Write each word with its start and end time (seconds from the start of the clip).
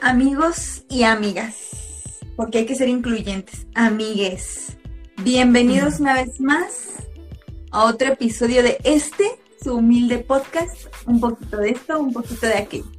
amigos 0.00 0.84
y 0.88 1.02
amigas, 1.02 1.56
porque 2.36 2.58
hay 2.58 2.66
que 2.66 2.74
ser 2.74 2.88
incluyentes, 2.88 3.66
amigues. 3.74 4.76
Bienvenidos 5.22 6.00
una 6.00 6.14
vez 6.14 6.40
más 6.40 6.94
a 7.70 7.84
otro 7.84 8.08
episodio 8.12 8.62
de 8.62 8.78
este, 8.84 9.24
su 9.62 9.74
humilde 9.74 10.18
podcast, 10.18 10.86
un 11.06 11.20
poquito 11.20 11.56
de 11.58 11.70
esto, 11.70 11.98
un 11.98 12.12
poquito 12.12 12.46
de 12.46 12.54
aquello. 12.54 12.90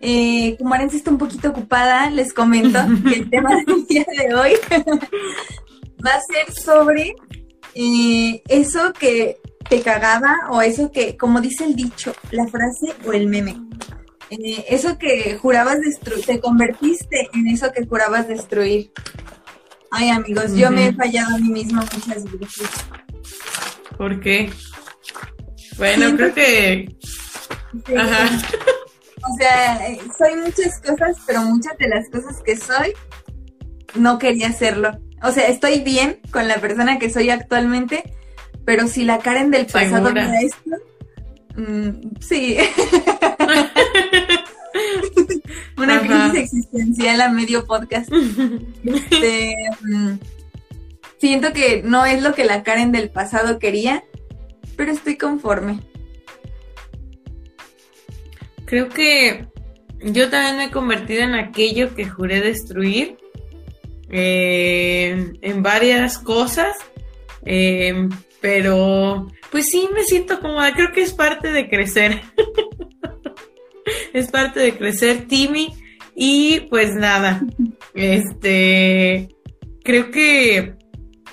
Eh, 0.00 0.56
como 0.58 0.74
Arencia 0.74 0.98
está 0.98 1.10
un 1.10 1.18
poquito 1.18 1.50
ocupada, 1.50 2.10
les 2.10 2.32
comento 2.32 2.78
que 3.08 3.14
el 3.14 3.30
tema 3.30 3.50
del 3.64 3.86
día 3.86 4.04
de 4.18 4.34
hoy 4.34 4.52
va 6.04 6.10
a 6.10 6.20
ser 6.20 6.52
sobre 6.52 7.14
eh, 7.74 8.42
eso 8.48 8.92
que 8.92 9.38
te 9.68 9.80
cagaba 9.80 10.36
o 10.50 10.60
eso 10.60 10.90
que, 10.90 11.16
como 11.16 11.40
dice 11.40 11.64
el 11.64 11.76
dicho, 11.76 12.12
la 12.30 12.46
frase 12.46 12.94
o 13.06 13.12
el 13.12 13.28
meme. 13.28 13.56
Eh, 14.38 14.64
eso 14.70 14.96
que 14.96 15.36
jurabas 15.36 15.80
destruir, 15.80 16.24
te 16.24 16.40
convertiste 16.40 17.28
en 17.34 17.48
eso 17.48 17.70
que 17.70 17.84
jurabas 17.86 18.28
destruir. 18.28 18.90
Ay, 19.90 20.08
amigos, 20.08 20.54
yo 20.54 20.70
me 20.70 20.86
he 20.86 20.92
fallado 20.94 21.36
a 21.36 21.38
mí 21.38 21.50
misma 21.50 21.82
muchas 21.82 22.24
veces. 22.24 22.70
¿Por 23.98 24.20
qué? 24.20 24.50
Bueno, 25.76 26.16
creo 26.16 26.32
que... 26.34 26.96
Ajá. 27.94 28.30
O 29.22 29.36
sea, 29.36 29.86
eh, 29.86 30.00
soy 30.16 30.36
muchas 30.36 30.80
cosas, 30.80 31.18
pero 31.26 31.42
muchas 31.42 31.76
de 31.76 31.88
las 31.88 32.08
cosas 32.08 32.42
que 32.42 32.56
soy, 32.56 32.94
no 33.94 34.18
quería 34.18 34.48
hacerlo. 34.48 34.98
O 35.22 35.30
sea, 35.30 35.46
estoy 35.48 35.80
bien 35.80 36.20
con 36.30 36.48
la 36.48 36.56
persona 36.56 36.98
que 36.98 37.10
soy 37.10 37.28
actualmente, 37.28 38.02
pero 38.64 38.88
si 38.88 39.04
la 39.04 39.18
Karen 39.18 39.50
del 39.50 39.66
pasado 39.66 40.10
me 40.10 40.26
da 40.26 40.40
esto, 40.40 40.70
mm, 41.54 42.16
sí. 42.20 42.56
Una 45.76 46.00
crisis 46.00 46.34
existencial 46.34 47.20
a 47.20 47.30
medio 47.30 47.66
podcast. 47.66 48.10
Este, 48.84 49.54
mm, 49.82 50.12
siento 51.18 51.52
que 51.52 51.82
no 51.82 52.04
es 52.04 52.22
lo 52.22 52.34
que 52.34 52.44
la 52.44 52.62
Karen 52.62 52.92
del 52.92 53.10
pasado 53.10 53.58
quería, 53.58 54.04
pero 54.76 54.92
estoy 54.92 55.16
conforme. 55.16 55.80
Creo 58.64 58.88
que 58.88 59.46
yo 60.02 60.30
también 60.30 60.56
me 60.56 60.64
he 60.64 60.70
convertido 60.70 61.22
en 61.22 61.34
aquello 61.34 61.94
que 61.94 62.08
juré 62.08 62.40
destruir 62.40 63.18
eh, 64.10 65.32
en 65.40 65.62
varias 65.62 66.18
cosas, 66.18 66.76
eh, 67.44 68.08
pero 68.40 69.28
pues 69.50 69.68
sí 69.68 69.88
me 69.94 70.02
siento 70.04 70.40
cómoda, 70.40 70.74
creo 70.74 70.92
que 70.92 71.02
es 71.02 71.12
parte 71.12 71.52
de 71.52 71.68
crecer. 71.68 72.20
es 74.12 74.30
parte 74.30 74.60
de 74.60 74.76
crecer, 74.76 75.26
Timmy. 75.26 75.74
Y 76.14 76.60
pues 76.68 76.94
nada, 76.94 77.42
este, 77.94 79.28
creo 79.82 80.10
que 80.10 80.76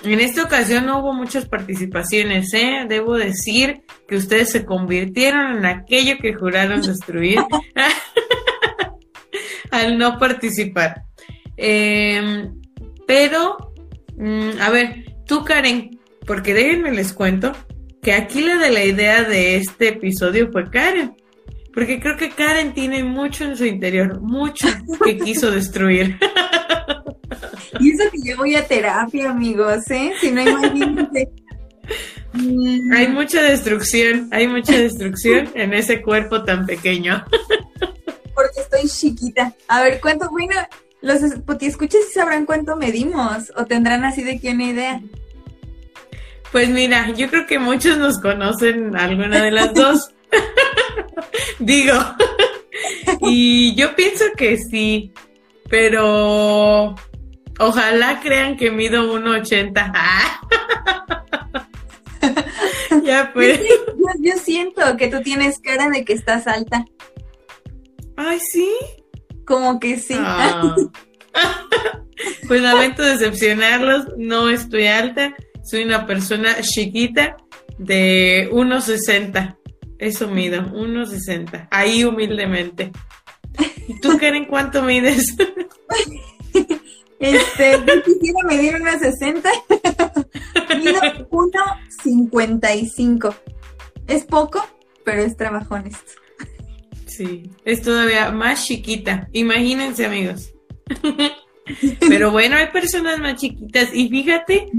en 0.02 0.20
esta 0.20 0.44
ocasión 0.44 0.86
no 0.86 1.00
hubo 1.00 1.12
muchas 1.12 1.46
participaciones, 1.46 2.52
¿eh? 2.54 2.86
Debo 2.88 3.16
decir 3.16 3.82
que 4.08 4.16
ustedes 4.16 4.50
se 4.50 4.64
convirtieron 4.64 5.58
en 5.58 5.66
aquello 5.66 6.16
que 6.20 6.32
juraron 6.32 6.80
destruir 6.80 7.38
al 9.70 9.98
no 9.98 10.18
participar. 10.18 11.02
Em, 11.56 12.54
pero, 13.06 13.74
mm, 14.16 14.60
a 14.60 14.70
ver, 14.70 15.16
tú 15.26 15.44
Karen, 15.44 16.00
porque 16.26 16.54
déjenme 16.54 16.92
les 16.92 17.12
cuento 17.12 17.52
que 18.02 18.14
aquí 18.14 18.40
la 18.40 18.56
de 18.56 18.70
la 18.70 18.84
idea 18.84 19.24
de 19.24 19.56
este 19.56 19.88
episodio 19.88 20.50
fue 20.50 20.70
Karen. 20.70 21.14
Porque 21.72 22.00
creo 22.00 22.16
que 22.16 22.30
Karen 22.30 22.74
tiene 22.74 23.04
mucho 23.04 23.44
en 23.44 23.56
su 23.56 23.64
interior, 23.64 24.20
mucho 24.20 24.68
que 25.04 25.18
quiso 25.18 25.50
destruir. 25.50 26.18
Y 27.78 27.92
eso 27.92 28.10
que 28.10 28.28
yo 28.28 28.36
voy 28.36 28.56
a 28.56 28.66
terapia, 28.66 29.30
amigos, 29.30 29.88
¿eh? 29.90 30.12
Si 30.20 30.30
no, 30.32 30.42
imagínense. 30.42 31.30
Mm. 32.32 32.92
Hay 32.92 33.08
mucha 33.08 33.42
destrucción, 33.42 34.28
hay 34.32 34.46
mucha 34.46 34.76
destrucción 34.76 35.50
en 35.54 35.74
ese 35.74 36.02
cuerpo 36.02 36.44
tan 36.44 36.66
pequeño. 36.66 37.24
Porque 38.34 38.60
estoy 38.60 38.88
chiquita. 38.88 39.54
A 39.68 39.82
ver, 39.82 40.00
¿cuánto? 40.00 40.30
Bueno, 40.30 40.54
los 41.02 41.22
escuches 41.22 42.06
si 42.08 42.14
sabrán 42.14 42.46
cuánto 42.46 42.76
medimos 42.76 43.52
o 43.56 43.64
tendrán 43.64 44.04
así 44.04 44.22
de 44.22 44.38
qué 44.38 44.50
una 44.50 44.64
idea. 44.64 45.00
Pues 46.52 46.68
mira, 46.68 47.10
yo 47.12 47.28
creo 47.28 47.46
que 47.46 47.58
muchos 47.58 47.98
nos 47.98 48.18
conocen 48.18 48.96
alguna 48.96 49.44
de 49.44 49.50
las 49.52 49.72
dos. 49.72 50.10
Digo, 51.58 51.94
y 53.20 53.74
yo 53.74 53.94
pienso 53.94 54.24
que 54.36 54.56
sí, 54.58 55.12
pero 55.68 56.94
ojalá 57.58 58.20
crean 58.20 58.56
que 58.56 58.70
mido 58.70 59.12
1,80. 59.14 59.92
ya 63.04 63.30
pues. 63.32 63.60
Yo, 64.20 64.32
siento 64.42 64.96
que 64.96 65.08
tú 65.08 65.20
tienes 65.22 65.58
cara 65.60 65.88
de 65.88 66.04
que 66.04 66.12
estás 66.12 66.46
alta. 66.46 66.84
Ay, 68.16 68.40
sí. 68.40 68.70
Como 69.44 69.80
que 69.80 69.98
sí. 69.98 70.16
Ah. 70.16 70.76
pues 72.48 72.62
lamento 72.62 73.02
decepcionarlos, 73.02 74.06
no 74.16 74.48
estoy 74.48 74.86
alta, 74.86 75.34
soy 75.62 75.84
una 75.84 76.06
persona 76.06 76.60
chiquita 76.60 77.36
de 77.78 78.48
1,60. 78.52 79.59
Eso 80.00 80.26
mido, 80.28 80.62
1,60. 80.62 81.68
Ahí 81.70 82.04
humildemente. 82.04 82.90
¿Y 83.86 84.00
tú, 84.00 84.16
Karen, 84.18 84.46
cuánto 84.46 84.82
mides? 84.82 85.36
Este, 87.20 87.78
yo 87.86 88.02
quisiera 88.02 88.40
medir 88.48 88.74
1,60. 88.76 89.42
Mido 90.78 90.98
1,55. 91.28 93.36
Es 94.06 94.24
poco, 94.24 94.66
pero 95.04 95.20
es 95.20 95.36
trabajo 95.36 95.74
honesto. 95.74 96.12
Sí, 97.04 97.50
es 97.66 97.82
todavía 97.82 98.30
más 98.30 98.64
chiquita. 98.64 99.28
Imagínense, 99.32 100.06
amigos. 100.06 100.54
Pero 102.00 102.30
bueno, 102.30 102.56
hay 102.56 102.68
personas 102.68 103.18
más 103.18 103.38
chiquitas. 103.38 103.90
Y 103.92 104.08
fíjate 104.08 104.70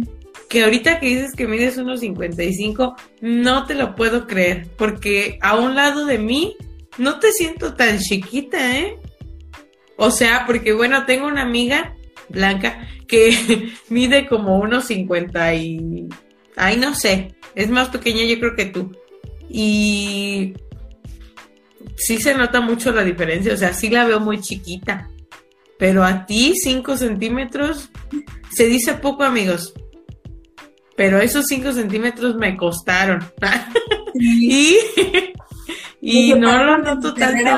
que 0.52 0.66
ahorita 0.66 1.00
que 1.00 1.06
dices 1.06 1.32
que 1.34 1.48
mides 1.48 1.78
unos 1.78 2.02
55, 2.02 2.98
no 3.22 3.66
te 3.66 3.74
lo 3.74 3.96
puedo 3.96 4.28
creer, 4.28 4.68
porque 4.76 5.40
a 5.42 5.56
un 5.56 5.76
lado 5.76 6.06
de 6.06 6.18
mí 6.18 6.58
no 6.98 7.20
te 7.20 7.32
siento 7.32 7.74
tan 7.76 8.00
chiquita, 8.00 8.78
¿eh? 8.78 8.98
O 9.96 10.12
sea, 10.12 10.44
porque 10.46 10.74
bueno, 10.74 11.06
tengo 11.06 11.26
una 11.28 11.44
amiga 11.44 11.96
blanca 12.28 12.86
que 13.08 13.72
mide 13.90 14.28
como 14.28 14.60
unos 14.60 14.88
50 14.88 15.56
y... 15.56 16.10
Ay, 16.58 16.76
no 16.76 16.96
sé, 16.96 17.34
es 17.56 17.70
más 17.70 17.88
pequeña 17.88 18.26
yo 18.26 18.38
creo 18.38 18.56
que 18.58 18.66
tú. 18.66 18.92
Y 19.48 20.54
sí 21.96 22.18
se 22.18 22.36
nota 22.36 22.60
mucho 22.60 22.92
la 22.92 23.06
diferencia, 23.06 23.54
o 23.54 23.58
sea, 23.58 23.74
sí 23.74 23.90
la 23.90 24.04
veo 24.04 24.20
muy 24.20 24.42
chiquita. 24.42 25.10
Pero 25.80 26.04
a 26.04 26.26
ti, 26.26 26.56
5 26.62 26.98
centímetros, 26.98 27.90
se 28.54 28.66
dice 28.66 28.96
poco, 28.96 29.24
amigos 29.24 29.74
pero 30.96 31.20
esos 31.20 31.46
5 31.48 31.74
centímetros 31.74 32.36
me 32.36 32.56
costaron. 32.58 33.24
y 34.14 34.78
y 36.02 36.34
no 36.34 36.64
lo 36.64 36.80
noto 36.80 37.14
tanto. 37.14 37.58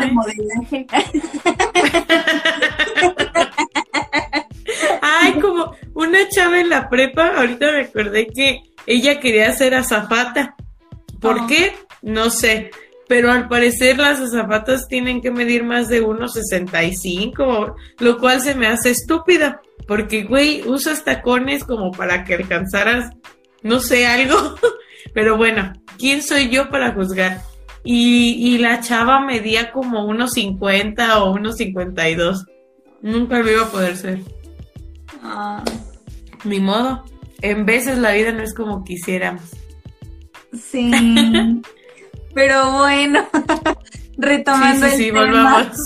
Ay, 5.02 5.34
como 5.40 5.76
una 5.94 6.28
chava 6.30 6.60
en 6.60 6.70
la 6.70 6.90
prepa, 6.90 7.38
ahorita 7.38 7.72
me 7.72 7.82
acordé 7.82 8.28
que 8.28 8.62
ella 8.86 9.22
quería 9.22 9.54
ser 9.54 9.76
azafata. 9.76 10.56
¿Por 11.22 11.40
oh. 11.40 11.48
qué? 11.48 11.74
No 12.02 12.30
sé. 12.30 12.72
Pero 13.08 13.32
al 13.32 13.48
parecer 13.48 13.98
las 13.98 14.20
azafatas 14.20 14.88
tienen 14.90 15.22
que 15.22 15.32
medir 15.32 15.64
más 15.64 15.88
de 15.88 16.04
1,65, 16.04 17.76
lo 18.00 18.18
cual 18.18 18.42
se 18.42 18.56
me 18.56 18.68
hace 18.68 18.90
estúpida. 18.92 19.62
Porque, 19.88 20.24
güey, 20.24 20.68
usas 20.68 21.04
tacones 21.04 21.64
como 21.64 21.92
para 21.92 22.24
que 22.24 22.36
alcanzaras, 22.36 23.12
no 23.62 23.80
sé, 23.80 24.08
algo. 24.08 24.56
Pero 25.14 25.38
bueno, 25.38 25.74
¿quién 25.98 26.22
soy 26.22 26.50
yo 26.50 26.70
para 26.70 26.94
juzgar? 26.94 27.42
Y, 27.86 28.58
la 28.60 28.80
chava 28.80 29.20
medía 29.20 29.72
como 29.72 30.06
unos 30.06 30.34
50 30.34 31.22
o 31.22 31.34
unos 31.34 31.58
52. 31.58 32.46
Nunca 33.02 33.40
lo 33.40 33.52
iba 33.52 33.64
a 33.64 33.72
poder 33.72 33.98
ser. 33.98 34.20
Ah. 35.22 35.64
Ni 36.46 36.60
modo. 36.62 37.04
En 37.42 37.66
veces 37.66 37.98
la 37.98 38.14
vida 38.14 38.32
no 38.32 38.42
es 38.42 38.54
como 38.54 38.86
quisiéramos. 38.86 39.44
Sí. 40.54 40.92
Pero 42.34 42.80
bueno, 42.80 43.28
retomando 44.18 44.88
sí, 44.88 44.92
sí, 44.92 45.04
sí, 45.04 45.12
volvamos. 45.12 45.78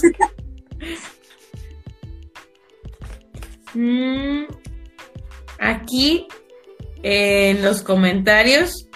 Mm, 3.78 4.46
aquí 5.60 6.28
en 7.04 7.62
los 7.62 7.84
comentarios, 7.84 8.90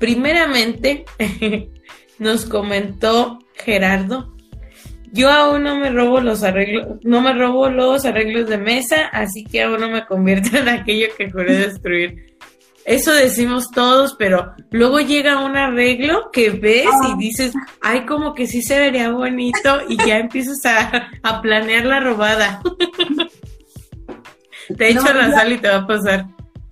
primeramente 0.00 1.04
nos 2.18 2.44
comentó 2.44 3.38
Gerardo, 3.54 4.34
yo 5.12 5.30
aún 5.30 5.62
no 5.62 5.76
me 5.76 5.90
robo 5.90 6.20
los 6.20 6.42
arreglos, 6.42 6.98
no 7.04 7.20
me 7.20 7.34
robo 7.34 7.68
los 7.68 8.04
arreglos 8.04 8.48
de 8.48 8.58
mesa, 8.58 9.06
así 9.12 9.44
que 9.44 9.62
aún 9.62 9.78
no 9.78 9.88
me 9.88 10.04
convierto 10.04 10.56
en 10.56 10.68
aquello 10.68 11.06
que 11.16 11.30
juré 11.30 11.54
destruir. 11.54 12.36
Eso 12.84 13.12
decimos 13.12 13.70
todos, 13.70 14.16
pero 14.18 14.54
luego 14.72 14.98
llega 14.98 15.44
un 15.44 15.56
arreglo 15.56 16.30
que 16.32 16.50
ves 16.50 16.88
y 17.12 17.18
dices, 17.18 17.52
ay, 17.80 18.06
como 18.06 18.34
que 18.34 18.48
sí 18.48 18.62
se 18.62 18.76
vería 18.76 19.12
bonito 19.12 19.82
y 19.88 19.96
ya 19.98 20.18
empiezas 20.18 20.64
a, 20.64 21.10
a 21.22 21.42
planear 21.42 21.84
la 21.84 22.00
robada. 22.00 22.60
te 24.76 24.90
echo 24.90 25.12
la 25.12 25.32
sal 25.32 25.52
y 25.52 25.58
te 25.58 25.68
va 25.68 25.76
a 25.76 25.86
pasar. 25.86 26.26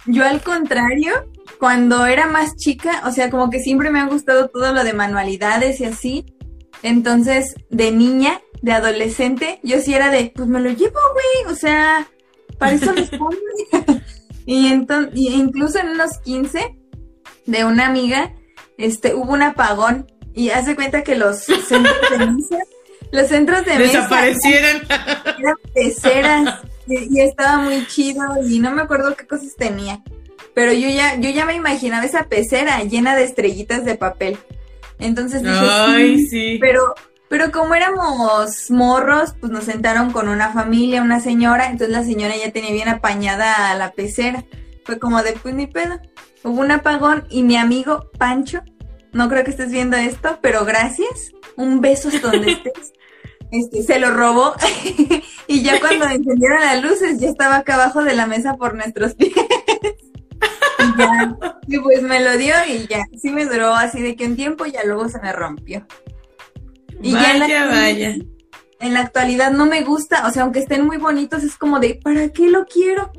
Yo 0.06 0.25
al 0.25 0.41
contrario, 0.43 1.12
cuando 1.59 2.06
era 2.06 2.27
más 2.27 2.56
chica, 2.56 3.03
o 3.05 3.11
sea, 3.11 3.31
como 3.31 3.50
que 3.50 3.61
siempre 3.61 3.91
me 3.91 4.00
ha 4.00 4.06
gustado 4.06 4.49
todo 4.49 4.73
lo 4.73 4.85
de 4.85 4.93
manualidades 4.93 5.81
y 5.81 5.85
así. 5.85 6.27
Entonces, 6.83 7.55
de 7.71 7.91
niña, 7.91 8.41
de 8.62 8.73
adolescente, 8.73 9.61
yo 9.62 9.81
sí 9.81 9.95
era 9.95 10.11
de, 10.11 10.33
pues 10.35 10.49
me 10.49 10.61
lo 10.61 10.71
llevo, 10.71 10.99
güey, 11.12 11.53
o 11.53 11.56
sea, 11.56 12.06
para 12.59 12.73
eso 12.73 12.93
les 12.93 13.11
y 14.47 14.69
entonces, 14.69 15.12
incluso 15.15 15.79
en 15.79 15.89
unos 15.89 16.19
15 16.25 16.77
de 17.47 17.65
una 17.65 17.87
amiga, 17.87 18.35
este, 18.77 19.15
hubo 19.15 19.33
un 19.33 19.43
apagón 19.43 20.06
y 20.35 20.51
hace 20.51 20.77
cuenta 20.77 21.03
que 21.03 21.17
los 21.17 21.39
centros 21.39 21.97
de 22.11 22.19
mesa, 22.19 22.59
los 23.11 23.29
centros 23.29 23.65
de 23.65 23.79
mesa 23.79 23.99
desaparecieron, 23.99 24.83
eran 25.39 25.56
peceras 25.75 26.61
y, 26.88 27.20
estaba 27.20 27.58
muy 27.58 27.87
chido 27.87 28.23
y 28.49 28.58
no 28.58 28.70
me 28.73 28.82
acuerdo 28.82 29.17
qué 29.17 29.26
cosas 29.26 29.55
tenía, 29.56 30.02
pero 30.55 30.73
yo 30.73 30.88
ya, 30.88 31.17
yo 31.17 31.31
ya 31.31 31.44
me 31.44 31.55
imaginaba 31.55 32.05
esa 32.05 32.25
pecera 32.25 32.82
llena 32.85 33.17
de 33.17 33.25
estrellitas 33.25 33.85
de 33.85 33.94
papel. 33.94 34.38
Entonces 34.99 35.43
dije, 35.43 35.55
Ay, 35.61 36.26
sí, 36.26 36.58
pero 36.61 36.94
pero 37.29 37.52
como 37.52 37.75
éramos 37.75 38.70
morros, 38.70 39.35
pues 39.38 39.52
nos 39.52 39.64
sentaron 39.64 40.12
con 40.12 40.29
una 40.29 40.52
familia, 40.52 41.02
una 41.02 41.20
señora, 41.20 41.67
entonces 41.67 41.90
la 41.90 42.02
señora 42.02 42.35
ya 42.37 42.52
tenía 42.52 42.73
bien 42.73 42.88
apañada 42.88 43.70
a 43.70 43.75
la 43.76 43.93
pecera. 43.93 44.44
Fue 44.84 44.99
como 44.99 45.23
de 45.23 45.32
pues 45.32 45.55
ni 45.55 45.67
pedo. 45.67 46.00
Hubo 46.43 46.61
un 46.61 46.70
apagón 46.70 47.26
y 47.29 47.43
mi 47.43 47.56
amigo 47.56 48.11
Pancho, 48.17 48.62
no 49.12 49.29
creo 49.29 49.44
que 49.44 49.50
estés 49.50 49.70
viendo 49.70 49.96
esto, 49.96 50.38
pero 50.41 50.64
gracias. 50.64 51.32
Un 51.56 51.81
beso 51.81 52.08
hasta 52.08 52.31
donde 52.31 52.52
estés. 52.64 52.93
Este, 53.50 53.83
se 53.83 53.99
lo 53.99 54.11
robó 54.11 54.55
y 55.47 55.62
ya 55.62 55.81
cuando 55.81 56.05
encendieron 56.11 56.61
las 56.61 56.83
luces 56.83 57.19
ya 57.19 57.29
estaba 57.29 57.56
acá 57.56 57.75
abajo 57.75 58.05
de 58.05 58.15
la 58.15 58.27
mesa 58.27 58.56
por 58.56 58.75
nuestros 58.75 59.15
pies. 59.15 59.33
y 60.79 60.99
ya, 60.99 61.37
y 61.67 61.79
pues 61.79 62.03
me 62.03 62.23
lo 62.23 62.37
dio 62.37 62.55
y 62.69 62.87
ya, 62.87 63.06
sí 63.21 63.31
me 63.31 63.47
duró 63.47 63.75
así 63.75 64.03
de 64.03 64.17
que 64.17 64.27
un 64.27 64.37
tiempo 64.37 64.67
y 64.67 64.73
ya 64.73 64.85
luego 64.85 65.09
se 65.09 65.21
me 65.21 65.33
rompió. 65.33 65.87
Y 67.00 67.15
vaya, 67.15 67.47
ya 67.47 67.65
en 67.65 67.69
la, 67.69 67.75
vaya. 67.75 68.17
En 68.81 68.95
la 68.95 69.00
actualidad 69.00 69.51
no 69.51 69.67
me 69.67 69.83
gusta, 69.83 70.27
o 70.27 70.31
sea, 70.31 70.43
aunque 70.43 70.61
estén 70.61 70.85
muy 70.85 70.99
bonitos, 70.99 71.43
es 71.43 71.56
como 71.56 71.81
de, 71.81 71.99
¿para 72.03 72.29
qué 72.29 72.51
lo 72.51 72.67
quiero? 72.67 73.12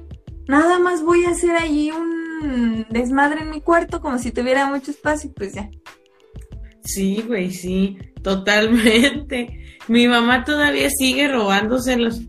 Nada 0.47 0.79
más 0.79 1.03
voy 1.03 1.25
a 1.25 1.31
hacer 1.31 1.55
allí 1.55 1.91
un 1.91 2.85
desmadre 2.89 3.41
en 3.41 3.49
mi 3.49 3.61
cuarto 3.61 4.01
como 4.01 4.17
si 4.19 4.31
tuviera 4.31 4.67
mucho 4.67 4.91
espacio, 4.91 5.31
pues 5.35 5.53
ya. 5.53 5.69
Sí, 6.83 7.23
güey, 7.27 7.51
sí, 7.51 7.97
totalmente. 8.21 9.59
Mi 9.87 10.07
mamá 10.07 10.43
todavía 10.43 10.89
sigue 10.89 11.27
robándoselos. 11.27 12.21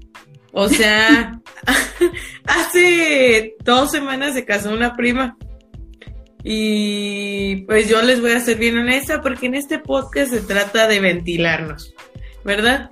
O 0.52 0.68
sea, 0.68 1.40
hace 2.44 3.54
dos 3.64 3.90
semanas 3.90 4.34
se 4.34 4.44
casó 4.44 4.72
una 4.72 4.96
prima 4.96 5.36
y 6.42 7.56
pues 7.66 7.88
yo 7.88 8.00
les 8.02 8.20
voy 8.20 8.32
a 8.32 8.40
ser 8.40 8.56
bien 8.58 8.78
honesta 8.78 9.20
porque 9.20 9.46
en 9.46 9.54
este 9.54 9.78
podcast 9.78 10.32
se 10.32 10.40
trata 10.40 10.86
de 10.86 11.00
ventilarnos, 11.00 11.94
¿verdad? 12.44 12.90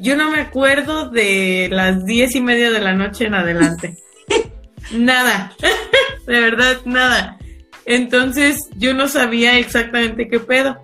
Yo 0.00 0.16
no 0.16 0.30
me 0.30 0.40
acuerdo 0.40 1.10
de 1.10 1.68
las 1.70 2.04
diez 2.04 2.34
y 2.34 2.40
media 2.40 2.70
de 2.70 2.80
la 2.80 2.94
noche 2.94 3.26
en 3.26 3.34
adelante. 3.34 3.96
nada, 4.92 5.54
de 6.26 6.40
verdad, 6.40 6.78
nada. 6.84 7.38
Entonces 7.84 8.68
yo 8.76 8.94
no 8.94 9.08
sabía 9.08 9.58
exactamente 9.58 10.28
qué 10.28 10.40
pedo. 10.40 10.82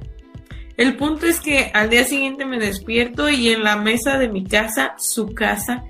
El 0.77 0.97
punto 0.97 1.27
es 1.27 1.41
que 1.41 1.71
al 1.75 1.91
día 1.91 2.05
siguiente 2.05 2.45
me 2.45 2.59
despierto 2.59 3.29
y 3.29 3.51
en 3.51 3.63
la 3.65 3.77
mesa 3.77 4.19
de 4.19 4.29
mi 4.29 4.45
casa, 4.45 4.95
su 4.99 5.35
casa, 5.35 5.85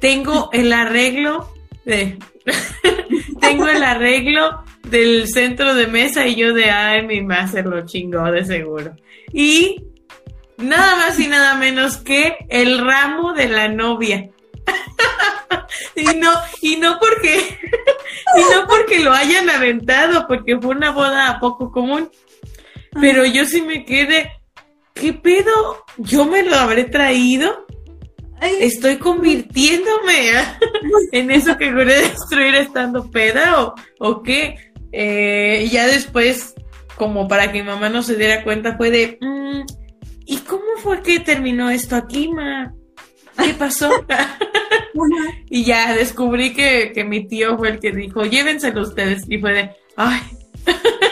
tengo 0.00 0.50
el 0.52 0.72
arreglo 0.72 1.52
de... 1.84 2.18
tengo 3.40 3.68
el 3.68 3.82
arreglo 3.82 4.64
del 4.88 5.28
centro 5.28 5.74
de 5.74 5.86
mesa 5.86 6.26
y 6.26 6.34
yo 6.34 6.52
de, 6.52 6.70
ay, 6.70 7.06
mi 7.06 7.22
máster 7.22 7.66
lo 7.66 7.86
chingó 7.86 8.30
de 8.30 8.44
seguro. 8.44 8.96
Y 9.32 9.84
nada 10.56 10.96
más 10.96 11.18
y 11.18 11.26
nada 11.26 11.54
menos 11.54 11.96
que 11.96 12.36
el 12.48 12.78
ramo 12.78 13.32
de 13.32 13.48
la 13.48 13.68
novia. 13.68 14.30
y 15.96 16.04
no, 16.16 16.32
y 16.60 16.76
no 16.76 16.98
porque, 16.98 17.58
y 18.36 18.40
no 18.54 18.66
porque 18.66 19.00
lo 19.00 19.12
hayan 19.12 19.48
aventado, 19.50 20.26
porque 20.26 20.58
fue 20.58 20.74
una 20.74 20.90
boda 20.90 21.38
poco 21.40 21.70
común. 21.70 22.10
Pero 22.92 23.24
yo 23.24 23.44
sí 23.44 23.62
me 23.62 23.84
quedé, 23.84 24.30
¿qué 24.94 25.12
pedo? 25.12 25.84
¿Yo 25.98 26.24
me 26.24 26.42
lo 26.42 26.56
habré 26.56 26.84
traído? 26.84 27.66
Estoy 28.40 28.96
convirtiéndome 28.96 30.30
en 31.12 31.30
eso 31.30 31.58
que 31.58 31.72
quería 31.72 31.98
destruir 31.98 32.54
estando 32.54 33.10
peda 33.10 33.62
o, 33.62 33.74
o 33.98 34.22
qué. 34.22 34.56
Eh, 34.92 35.64
y 35.66 35.70
ya 35.70 35.86
después, 35.86 36.54
como 36.96 37.28
para 37.28 37.52
que 37.52 37.62
mi 37.62 37.68
mamá 37.68 37.88
no 37.90 38.02
se 38.02 38.16
diera 38.16 38.42
cuenta, 38.42 38.76
fue 38.76 38.90
de, 38.90 39.18
mm, 39.20 39.60
¿y 40.26 40.38
cómo 40.38 40.64
fue 40.78 41.02
que 41.02 41.20
terminó 41.20 41.70
esto 41.70 41.96
aquí, 41.96 42.28
ma? 42.28 42.72
¿Qué 43.42 43.54
pasó? 43.54 43.90
y 45.50 45.64
ya 45.64 45.94
descubrí 45.94 46.52
que, 46.52 46.92
que, 46.94 47.04
mi 47.04 47.26
tío 47.26 47.56
fue 47.56 47.70
el 47.70 47.80
que 47.80 47.92
dijo, 47.92 48.24
llévenselo 48.24 48.82
ustedes. 48.82 49.24
Y 49.28 49.38
fue 49.38 49.52
de, 49.52 49.70
ay, 49.96 50.20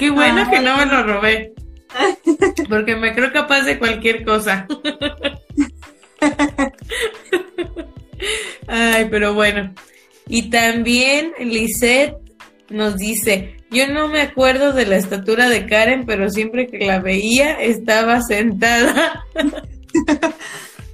qué 0.00 0.10
bueno 0.10 0.50
que 0.50 0.60
no 0.60 0.76
me 0.78 0.86
lo 0.86 1.04
robé. 1.04 1.52
Porque 2.68 2.96
me 2.96 3.14
creo 3.14 3.32
capaz 3.32 3.62
de 3.62 3.78
cualquier 3.78 4.24
cosa. 4.24 4.66
Ay, 8.66 9.06
pero 9.10 9.34
bueno. 9.34 9.74
Y 10.26 10.48
también 10.48 11.34
Lisette 11.38 12.16
nos 12.70 12.96
dice, 12.96 13.58
yo 13.70 13.88
no 13.88 14.08
me 14.08 14.22
acuerdo 14.22 14.72
de 14.72 14.86
la 14.86 14.96
estatura 14.96 15.50
de 15.50 15.66
Karen, 15.66 16.06
pero 16.06 16.30
siempre 16.30 16.68
que 16.68 16.86
la 16.86 17.00
veía 17.00 17.60
estaba 17.60 18.22
sentada. 18.22 19.22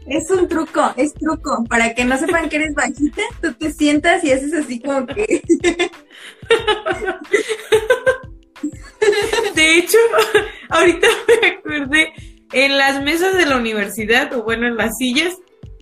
Es 0.09 0.31
un 0.31 0.47
truco, 0.47 0.95
es 0.97 1.13
truco. 1.15 1.65
Para 1.69 1.93
que 1.93 2.05
no 2.05 2.17
sepan 2.17 2.49
que 2.49 2.55
eres 2.55 2.75
bajita, 2.75 3.23
tú 3.43 3.53
te 3.55 3.73
sientas 3.73 4.23
y 4.23 4.31
haces 4.31 4.55
así 4.55 4.79
como 4.79 5.05
que... 5.05 5.43
De 9.55 9.79
hecho, 9.79 9.99
ahorita 10.71 11.07
me 11.29 11.49
acordé, 11.49 12.13
en 12.53 12.79
las 12.79 13.03
mesas 13.03 13.37
de 13.37 13.47
la 13.47 13.57
universidad, 13.57 14.33
o 14.35 14.43
bueno, 14.43 14.67
en 14.67 14.77
las 14.77 14.97
sillas 14.99 15.35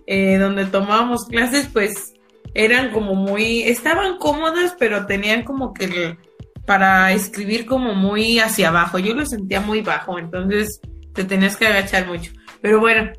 eh, 0.07 0.37
donde 0.37 0.65
tomábamos 0.65 1.25
clases, 1.25 1.67
pues 1.71 2.13
eran 2.53 2.91
como 2.91 3.15
muy, 3.15 3.63
estaban 3.63 4.17
cómodas, 4.17 4.75
pero 4.79 5.05
tenían 5.05 5.43
como 5.43 5.73
que 5.73 6.17
para 6.65 7.11
escribir 7.11 7.65
como 7.65 7.93
muy 7.93 8.39
hacia 8.39 8.69
abajo. 8.69 8.97
Yo 8.97 9.13
lo 9.13 9.25
sentía 9.25 9.59
muy 9.61 9.81
bajo, 9.81 10.17
entonces 10.17 10.79
te 11.13 11.23
tenías 11.23 11.57
que 11.57 11.67
agachar 11.67 12.07
mucho. 12.07 12.31
Pero 12.61 12.79
bueno, 12.79 13.11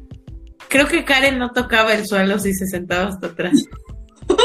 creo 0.69 0.87
que 0.89 1.05
Karen 1.05 1.39
no 1.39 1.53
tocaba 1.53 1.95
el 1.95 2.07
suelo 2.07 2.39
si 2.39 2.55
se 2.55 2.67
sentaba 2.67 3.09
hasta 3.09 3.29
atrás. 3.29 3.65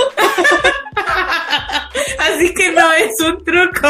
Así 2.20 2.54
que 2.54 2.72
no 2.72 2.94
es 2.94 3.12
un 3.22 3.44
truco. 3.44 3.88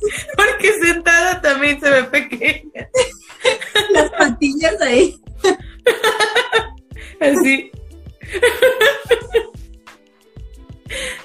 Porque 0.36 0.72
sentada 0.82 1.40
también 1.40 1.80
se 1.80 1.90
ve 1.90 2.04
pequeña. 2.04 2.88
Las 3.92 4.10
patillas 4.10 4.80
ahí. 4.80 5.20
Así. 7.20 7.70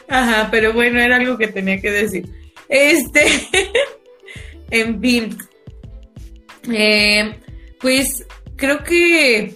Ajá, 0.07 0.49
pero 0.51 0.73
bueno, 0.73 0.99
era 0.99 1.15
algo 1.17 1.37
que 1.37 1.47
tenía 1.47 1.79
que 1.79 1.91
decir. 1.91 2.29
Este, 2.69 3.25
en 4.71 5.01
fin, 5.01 5.37
eh, 6.71 7.35
pues 7.79 8.25
creo 8.55 8.83
que, 8.83 9.55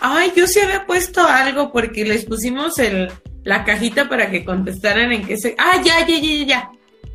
ay, 0.00 0.32
yo 0.36 0.46
sí 0.46 0.60
había 0.60 0.86
puesto 0.86 1.26
algo 1.26 1.72
porque 1.72 2.04
les 2.04 2.24
pusimos 2.24 2.78
el, 2.78 3.10
la 3.44 3.64
cajita 3.64 4.08
para 4.08 4.30
que 4.30 4.44
contestaran 4.44 5.12
en 5.12 5.26
qué 5.26 5.36
se, 5.36 5.54
ah, 5.58 5.80
ya, 5.84 6.06
ya, 6.06 6.18
ya, 6.18 6.44
ya, 6.44 6.70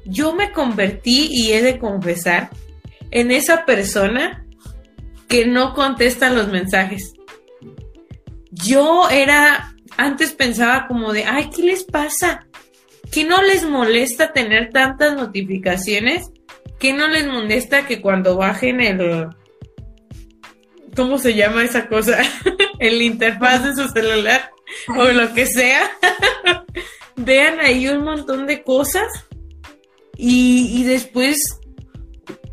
yo 0.05 0.33
me 0.33 0.51
convertí 0.51 1.27
y 1.31 1.53
he 1.53 1.61
de 1.61 1.79
confesar 1.79 2.49
en 3.11 3.31
esa 3.31 3.65
persona 3.65 4.45
que 5.27 5.45
no 5.45 5.73
contesta 5.73 6.29
los 6.29 6.47
mensajes 6.49 7.13
yo 8.53 9.09
era, 9.09 9.73
antes 9.97 10.31
pensaba 10.33 10.87
como 10.87 11.11
de, 11.11 11.25
ay, 11.25 11.49
¿qué 11.55 11.63
les 11.63 11.83
pasa? 11.83 12.45
¿Qué 13.11 13.23
no 13.23 13.41
les 13.41 13.63
molesta 13.63 14.31
tener 14.31 14.69
tantas 14.71 15.15
notificaciones? 15.15 16.31
¿Qué 16.79 16.93
no 16.93 17.07
les 17.07 17.25
molesta 17.25 17.85
que 17.87 18.01
cuando 18.01 18.37
bajen 18.37 18.79
el, 18.81 19.29
¿cómo 20.95 21.17
se 21.17 21.33
llama 21.33 21.63
esa 21.63 21.87
cosa? 21.87 22.19
el 22.79 23.01
interfaz 23.01 23.63
de 23.63 23.75
su 23.75 23.89
celular 23.89 24.51
o 24.95 25.05
lo 25.05 25.33
que 25.33 25.45
sea. 25.45 25.89
Vean 27.15 27.59
ahí 27.59 27.87
un 27.87 28.03
montón 28.03 28.47
de 28.47 28.63
cosas 28.63 29.07
y, 30.17 30.79
y 30.79 30.83
después, 30.83 31.59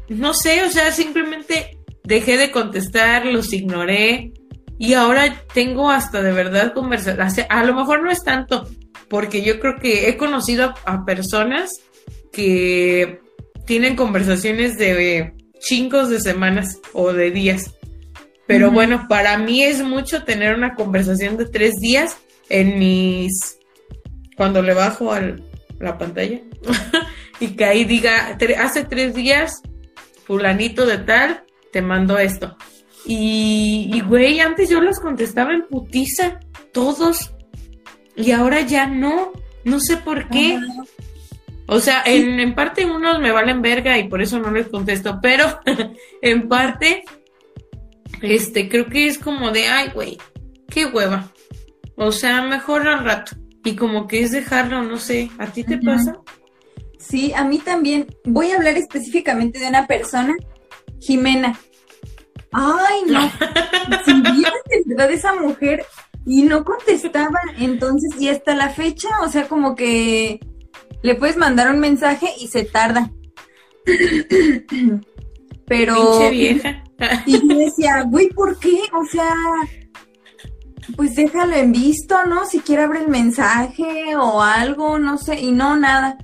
no 0.08 0.34
sé, 0.34 0.64
o 0.64 0.70
sea, 0.70 0.92
simplemente 0.92 1.78
dejé 2.04 2.36
de 2.36 2.50
contestar, 2.50 3.26
los 3.26 3.52
ignoré 3.52 4.32
y 4.80 4.94
ahora 4.94 5.44
tengo 5.52 5.90
hasta 5.90 6.22
de 6.22 6.32
verdad 6.32 6.72
conversaciones. 6.72 7.46
A 7.50 7.64
lo 7.64 7.74
mejor 7.74 8.02
no 8.02 8.10
es 8.10 8.24
tanto, 8.24 8.66
porque 9.08 9.42
yo 9.42 9.60
creo 9.60 9.76
que 9.78 10.08
he 10.08 10.16
conocido 10.16 10.74
a, 10.86 11.04
personas 11.04 11.70
que 12.32 13.20
tienen 13.66 13.94
conversaciones 13.94 14.78
de 14.78 15.34
chingos 15.58 16.08
de 16.08 16.18
semanas 16.18 16.78
o 16.94 17.12
de 17.12 17.30
días. 17.30 17.74
Pero 18.46 18.70
bueno, 18.70 19.06
para 19.06 19.36
mí 19.36 19.62
es 19.62 19.82
mucho 19.82 20.24
tener 20.24 20.54
una 20.54 20.74
conversación 20.74 21.36
de 21.36 21.44
tres 21.44 21.74
días 21.76 22.16
en 22.48 22.78
mis... 22.78 23.58
cuando 24.36 24.62
le 24.62 24.74
bajo 24.74 25.12
a 25.12 25.20
la 25.78 25.98
pantalla 25.98 26.40
y 27.40 27.48
que 27.56 27.64
ahí 27.64 27.84
diga, 27.84 28.36
hace 28.58 28.84
tres 28.84 29.14
días, 29.14 29.62
fulanito 30.24 30.86
de 30.86 30.98
tal, 30.98 31.44
te 31.72 31.82
mando 31.82 32.18
esto. 32.18 32.56
Y, 33.06 34.02
güey, 34.06 34.40
antes 34.40 34.68
yo 34.68 34.80
los 34.80 35.00
contestaba 35.00 35.54
en 35.54 35.66
putiza, 35.66 36.38
todos. 36.72 37.32
Y 38.14 38.32
ahora 38.32 38.60
ya 38.60 38.86
no. 38.86 39.32
No 39.64 39.80
sé 39.80 39.96
por 39.96 40.28
qué. 40.28 40.58
O 41.66 41.80
sea, 41.80 42.02
en, 42.04 42.40
en, 42.40 42.54
parte 42.54 42.84
unos 42.84 43.20
me 43.20 43.30
valen 43.30 43.62
verga 43.62 43.98
y 43.98 44.08
por 44.08 44.20
eso 44.20 44.38
no 44.38 44.50
les 44.50 44.68
contesto, 44.68 45.18
pero 45.22 45.60
en 46.22 46.48
parte, 46.48 47.04
este, 48.22 48.68
creo 48.68 48.86
que 48.86 49.06
es 49.06 49.18
como 49.18 49.50
de, 49.50 49.68
ay, 49.68 49.90
güey, 49.94 50.18
qué 50.68 50.86
hueva. 50.86 51.32
O 51.96 52.12
sea, 52.12 52.42
mejor 52.42 52.88
al 52.88 53.04
rato. 53.04 53.36
Y 53.64 53.76
como 53.76 54.08
que 54.08 54.22
es 54.22 54.32
dejarlo, 54.32 54.82
no 54.82 54.96
sé, 54.98 55.30
¿a 55.38 55.46
ti 55.46 55.64
te 55.64 55.78
pasa? 55.78 56.18
Sí, 57.10 57.32
a 57.34 57.44
mí 57.44 57.58
también. 57.58 58.06
Voy 58.24 58.52
a 58.52 58.56
hablar 58.56 58.76
específicamente 58.76 59.58
de 59.58 59.68
una 59.68 59.88
persona, 59.88 60.36
Jimena. 61.00 61.58
Ay, 62.52 63.02
no. 63.06 63.20
si 64.04 64.22
de 64.22 64.84
verdad 64.86 65.10
esa 65.10 65.34
mujer 65.34 65.84
y 66.24 66.42
no 66.42 66.64
contestaba, 66.64 67.40
entonces 67.58 68.20
y 68.20 68.28
hasta 68.28 68.54
la 68.54 68.68
fecha, 68.68 69.08
o 69.22 69.28
sea, 69.28 69.48
como 69.48 69.74
que 69.74 70.38
le 71.02 71.14
puedes 71.16 71.36
mandar 71.36 71.70
un 71.72 71.80
mensaje 71.80 72.28
y 72.38 72.46
se 72.46 72.64
tarda. 72.64 73.10
Pero. 75.66 75.94
Pinche 75.94 76.30
vieja. 76.30 76.84
y 77.26 77.48
yo 77.48 77.56
decía, 77.56 78.02
güey, 78.02 78.28
¿por 78.28 78.56
qué? 78.60 78.82
O 78.92 79.04
sea, 79.10 79.34
pues 80.96 81.16
déjalo 81.16 81.56
en 81.56 81.72
visto, 81.72 82.24
¿no? 82.26 82.44
Si 82.46 82.60
quiere 82.60 82.84
abre 82.84 83.00
el 83.00 83.08
mensaje 83.08 84.14
o 84.16 84.42
algo, 84.42 85.00
no 85.00 85.18
sé, 85.18 85.40
y 85.40 85.50
no, 85.50 85.76
nada. 85.76 86.18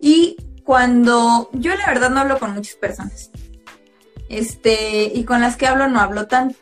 Y 0.00 0.36
cuando 0.64 1.50
yo 1.52 1.74
la 1.74 1.86
verdad 1.86 2.10
no 2.10 2.20
hablo 2.20 2.38
con 2.38 2.54
muchas 2.54 2.74
personas 2.76 3.30
este, 4.30 5.10
y 5.12 5.24
con 5.24 5.42
las 5.42 5.56
que 5.56 5.66
hablo 5.66 5.88
no 5.88 6.00
hablo 6.00 6.26
tanto. 6.26 6.56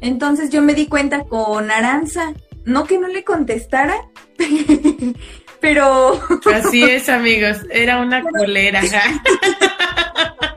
Entonces 0.00 0.50
yo 0.50 0.62
me 0.62 0.74
di 0.74 0.86
cuenta 0.86 1.24
con 1.24 1.70
Aranza, 1.70 2.34
no 2.64 2.84
que 2.84 2.98
no 2.98 3.08
le 3.08 3.24
contestara, 3.24 3.96
pero... 5.60 6.20
Así 6.54 6.82
es, 6.90 7.08
amigos, 7.08 7.58
era 7.70 8.00
una 8.00 8.22
colera. 8.22 8.82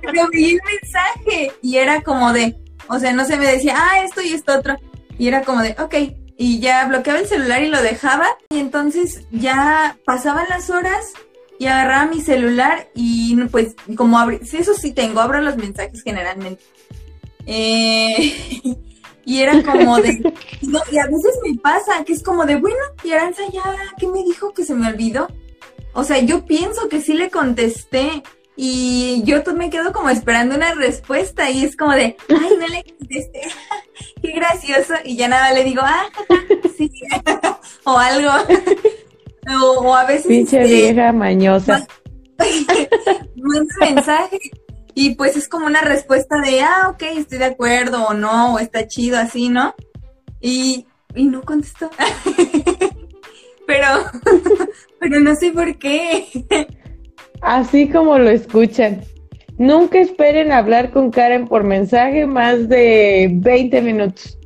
pero 0.01 0.27
vi 0.31 0.51
el 0.51 0.61
mensaje 0.65 1.53
y 1.61 1.77
era 1.77 2.01
como 2.01 2.33
de, 2.33 2.57
o 2.87 2.99
sea, 2.99 3.13
no 3.13 3.25
se 3.25 3.37
me 3.37 3.47
decía, 3.47 3.75
ah, 3.77 4.03
esto 4.03 4.21
y 4.21 4.33
esto 4.33 4.53
otro. 4.59 4.75
Y 5.17 5.29
era 5.29 5.43
como 5.43 5.61
de, 5.61 5.75
ok, 5.79 5.95
y 6.37 6.59
ya 6.59 6.85
bloqueaba 6.85 7.19
el 7.19 7.27
celular 7.27 7.63
y 7.63 7.69
lo 7.69 7.81
dejaba. 7.81 8.27
Y 8.49 8.59
entonces 8.59 9.25
ya 9.31 9.95
pasaban 10.05 10.47
las 10.49 10.69
horas 10.69 11.13
y 11.59 11.67
agarraba 11.67 12.07
mi 12.07 12.21
celular 12.21 12.89
y 12.93 13.35
pues 13.45 13.75
como 13.95 14.19
abrí, 14.19 14.39
eso 14.41 14.73
sí 14.73 14.91
tengo, 14.91 15.21
abro 15.21 15.41
los 15.41 15.57
mensajes 15.57 16.03
generalmente. 16.03 16.63
Eh, 17.45 18.33
y 19.25 19.41
era 19.41 19.63
como 19.63 19.97
de, 19.97 20.33
y 20.61 20.97
a 20.97 21.05
veces 21.05 21.39
me 21.43 21.57
pasa 21.59 22.03
que 22.05 22.13
es 22.13 22.23
como 22.23 22.45
de, 22.45 22.57
bueno, 22.57 22.77
y 23.03 23.11
Aranza 23.11 23.41
ya, 23.51 23.63
¿qué 23.97 24.07
me 24.07 24.23
dijo 24.23 24.53
que 24.53 24.65
se 24.65 24.75
me 24.75 24.87
olvidó? 24.87 25.27
O 25.93 26.03
sea, 26.03 26.19
yo 26.19 26.45
pienso 26.45 26.89
que 26.89 27.01
sí 27.01 27.13
le 27.13 27.29
contesté 27.29 28.23
y 28.57 29.21
yo 29.25 29.41
me 29.55 29.69
quedo 29.69 29.91
como 29.91 30.09
esperando 30.09 30.55
una 30.55 30.73
respuesta 30.73 31.49
y 31.49 31.65
es 31.65 31.75
como 31.75 31.91
de, 31.91 32.17
ay, 32.29 32.49
no 32.59 32.67
le 32.67 32.83
contesté, 32.83 33.41
qué 34.21 34.31
gracioso, 34.31 34.93
y 35.03 35.15
ya 35.15 35.27
nada 35.27 35.51
le 35.53 35.63
digo, 35.63 35.81
ah, 35.83 36.05
sí, 36.77 36.91
o 37.83 37.97
algo. 37.97 38.31
O, 39.61 39.95
a 39.95 40.05
veces. 40.05 40.27
Pinche 40.27 40.61
este, 40.61 40.73
vieja 40.73 41.11
mañosa. 41.11 41.87
Manda 43.35 43.75
mensaje 43.79 44.39
y 44.95 45.15
pues 45.15 45.35
es 45.35 45.49
como 45.49 45.67
una 45.67 45.81
respuesta 45.81 46.39
de, 46.39 46.61
ah, 46.61 46.87
ok, 46.89 47.03
estoy 47.17 47.37
de 47.37 47.45
acuerdo 47.45 48.05
o 48.05 48.13
no, 48.13 48.55
o 48.55 48.59
está 48.59 48.87
chido 48.87 49.17
así, 49.17 49.49
¿no? 49.49 49.75
Y, 50.39 50.87
y 51.13 51.25
no 51.25 51.41
contestó. 51.41 51.91
pero, 53.67 53.87
pero 54.99 55.19
no 55.19 55.35
sé 55.35 55.51
por 55.51 55.77
qué. 55.77 56.25
Así 57.41 57.89
como 57.89 58.17
lo 58.17 58.29
escuchan. 58.29 59.01
Nunca 59.57 59.99
esperen 59.99 60.53
hablar 60.53 60.91
con 60.91 61.11
Karen 61.11 61.45
por 61.45 61.65
mensaje 61.65 62.25
más 62.25 62.69
de 62.69 63.29
20 63.33 63.81
minutos. 63.81 64.37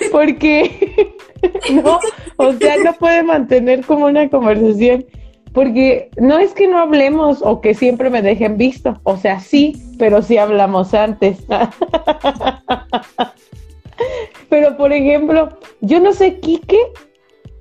Porque 0.12 1.14
no, 1.72 1.98
o 2.36 2.52
sea, 2.52 2.76
no 2.78 2.92
puede 2.94 3.22
mantener 3.22 3.84
como 3.84 4.06
una 4.06 4.28
conversación. 4.28 5.04
Porque 5.52 6.10
no 6.16 6.38
es 6.38 6.52
que 6.52 6.66
no 6.66 6.78
hablemos 6.78 7.40
o 7.40 7.60
que 7.60 7.74
siempre 7.74 8.10
me 8.10 8.22
dejen 8.22 8.56
visto. 8.56 8.98
O 9.04 9.16
sea, 9.16 9.38
sí, 9.38 9.80
pero 9.98 10.20
sí 10.20 10.36
hablamos 10.36 10.94
antes. 10.94 11.44
pero, 14.48 14.76
por 14.76 14.92
ejemplo, 14.92 15.50
yo 15.80 16.00
no 16.00 16.12
sé, 16.12 16.40
Quique, 16.40 16.78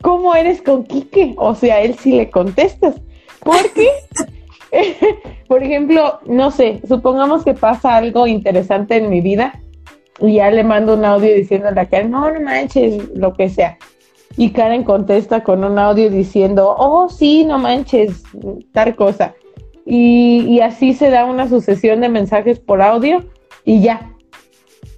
¿cómo 0.01 0.33
eres 0.33 0.63
con 0.63 0.85
Quique? 0.85 1.35
O 1.37 1.53
sea, 1.53 1.81
él 1.81 1.95
sí 1.99 2.13
le 2.13 2.31
contestas. 2.31 2.95
Porque, 3.43 3.89
por 5.47 5.61
ejemplo, 5.61 6.19
no 6.25 6.49
sé, 6.49 6.81
supongamos 6.87 7.43
que 7.43 7.53
pasa 7.53 7.95
algo 7.95 8.25
interesante 8.25 8.95
en 8.95 9.11
mi 9.11 9.21
vida 9.21 9.61
y 10.19 10.35
ya 10.35 10.51
le 10.51 10.63
mando 10.63 10.93
un 10.93 11.05
audio 11.05 11.33
diciéndole 11.33 11.79
a 11.79 11.85
Karen, 11.85 12.11
no, 12.11 12.31
no 12.31 12.39
manches, 12.41 13.09
lo 13.15 13.33
que 13.33 13.49
sea. 13.49 13.77
Y 14.37 14.51
Karen 14.51 14.83
contesta 14.83 15.43
con 15.43 15.63
un 15.63 15.77
audio 15.77 16.09
diciendo, 16.09 16.75
oh, 16.77 17.09
sí, 17.09 17.45
no 17.45 17.59
manches, 17.59 18.23
tal 18.71 18.95
cosa. 18.95 19.33
Y, 19.85 20.45
y 20.47 20.61
así 20.61 20.93
se 20.93 21.09
da 21.09 21.25
una 21.25 21.47
sucesión 21.47 22.01
de 22.01 22.09
mensajes 22.09 22.59
por 22.59 22.81
audio 22.81 23.23
y 23.65 23.81
ya. 23.81 24.15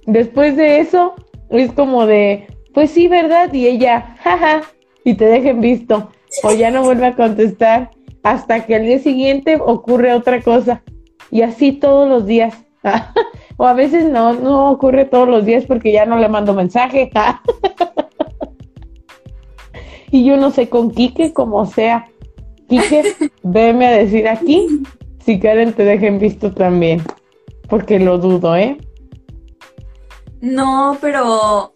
Después 0.06 0.56
de 0.56 0.80
eso, 0.80 1.14
es 1.50 1.72
como 1.72 2.06
de, 2.06 2.46
pues 2.72 2.90
sí, 2.90 3.08
¿verdad? 3.08 3.52
Y 3.52 3.66
ella, 3.66 4.16
jaja, 4.20 4.62
y 5.04 5.14
te 5.14 5.26
dejen 5.26 5.60
visto. 5.60 6.10
O 6.42 6.52
ya 6.52 6.70
no 6.70 6.82
vuelve 6.82 7.06
a 7.06 7.16
contestar 7.16 7.90
hasta 8.22 8.66
que 8.66 8.74
al 8.74 8.84
día 8.84 8.98
siguiente 8.98 9.58
ocurre 9.64 10.12
otra 10.12 10.42
cosa. 10.42 10.82
Y 11.30 11.42
así 11.42 11.72
todos 11.72 12.08
los 12.08 12.26
días. 12.26 12.54
o 13.56 13.66
a 13.66 13.72
veces 13.72 14.10
no, 14.10 14.34
no 14.34 14.70
ocurre 14.70 15.04
todos 15.04 15.28
los 15.28 15.44
días 15.44 15.64
porque 15.64 15.92
ya 15.92 16.04
no 16.04 16.18
le 16.18 16.28
mando 16.28 16.54
mensaje. 16.54 17.10
y 20.10 20.24
yo 20.24 20.36
no 20.36 20.50
sé 20.50 20.68
con 20.68 20.90
Quique 20.90 21.32
como 21.32 21.66
sea. 21.66 22.08
Quique, 22.68 23.14
veme 23.42 23.86
a 23.86 23.92
decir 23.92 24.28
aquí 24.28 24.82
si 25.24 25.40
Karen 25.40 25.72
te 25.72 25.84
dejen 25.84 26.18
visto 26.18 26.52
también. 26.52 27.02
Porque 27.68 27.98
lo 27.98 28.18
dudo, 28.18 28.56
¿eh? 28.56 28.78
No, 30.40 30.98
pero, 31.00 31.72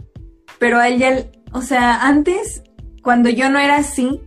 pero 0.59 0.79
a 0.79 0.89
ella, 0.89 1.27
o 1.53 1.63
sea, 1.63 2.07
antes, 2.07 2.63
cuando 3.03 3.31
yo 3.31 3.51
no 3.51 3.59
era 3.59 3.77
así, 3.77 4.21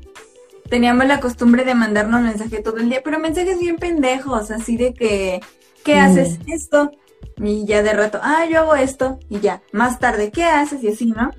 teníamos 0.69 1.05
la 1.05 1.19
costumbre 1.19 1.63
de 1.63 1.75
mandarnos 1.75 2.21
mensaje 2.21 2.61
todo 2.61 2.77
el 2.77 2.89
día, 2.89 3.01
pero 3.03 3.19
mensajes 3.19 3.59
bien 3.59 3.77
pendejos, 3.77 4.51
así 4.51 4.75
de 4.75 4.93
que, 4.93 5.39
¿qué 5.85 5.95
mm. 5.95 5.99
haces? 5.99 6.39
Esto, 6.47 6.91
y 7.37 7.65
ya 7.65 7.83
de 7.83 7.93
rato, 7.93 8.19
ah, 8.21 8.45
yo 8.49 8.59
hago 8.59 8.75
esto, 8.75 9.19
y 9.29 9.39
ya, 9.39 9.61
más 9.71 9.99
tarde, 9.99 10.31
¿qué 10.31 10.43
haces? 10.45 10.83
Y 10.83 10.89
así, 10.89 11.05
¿no? 11.07 11.31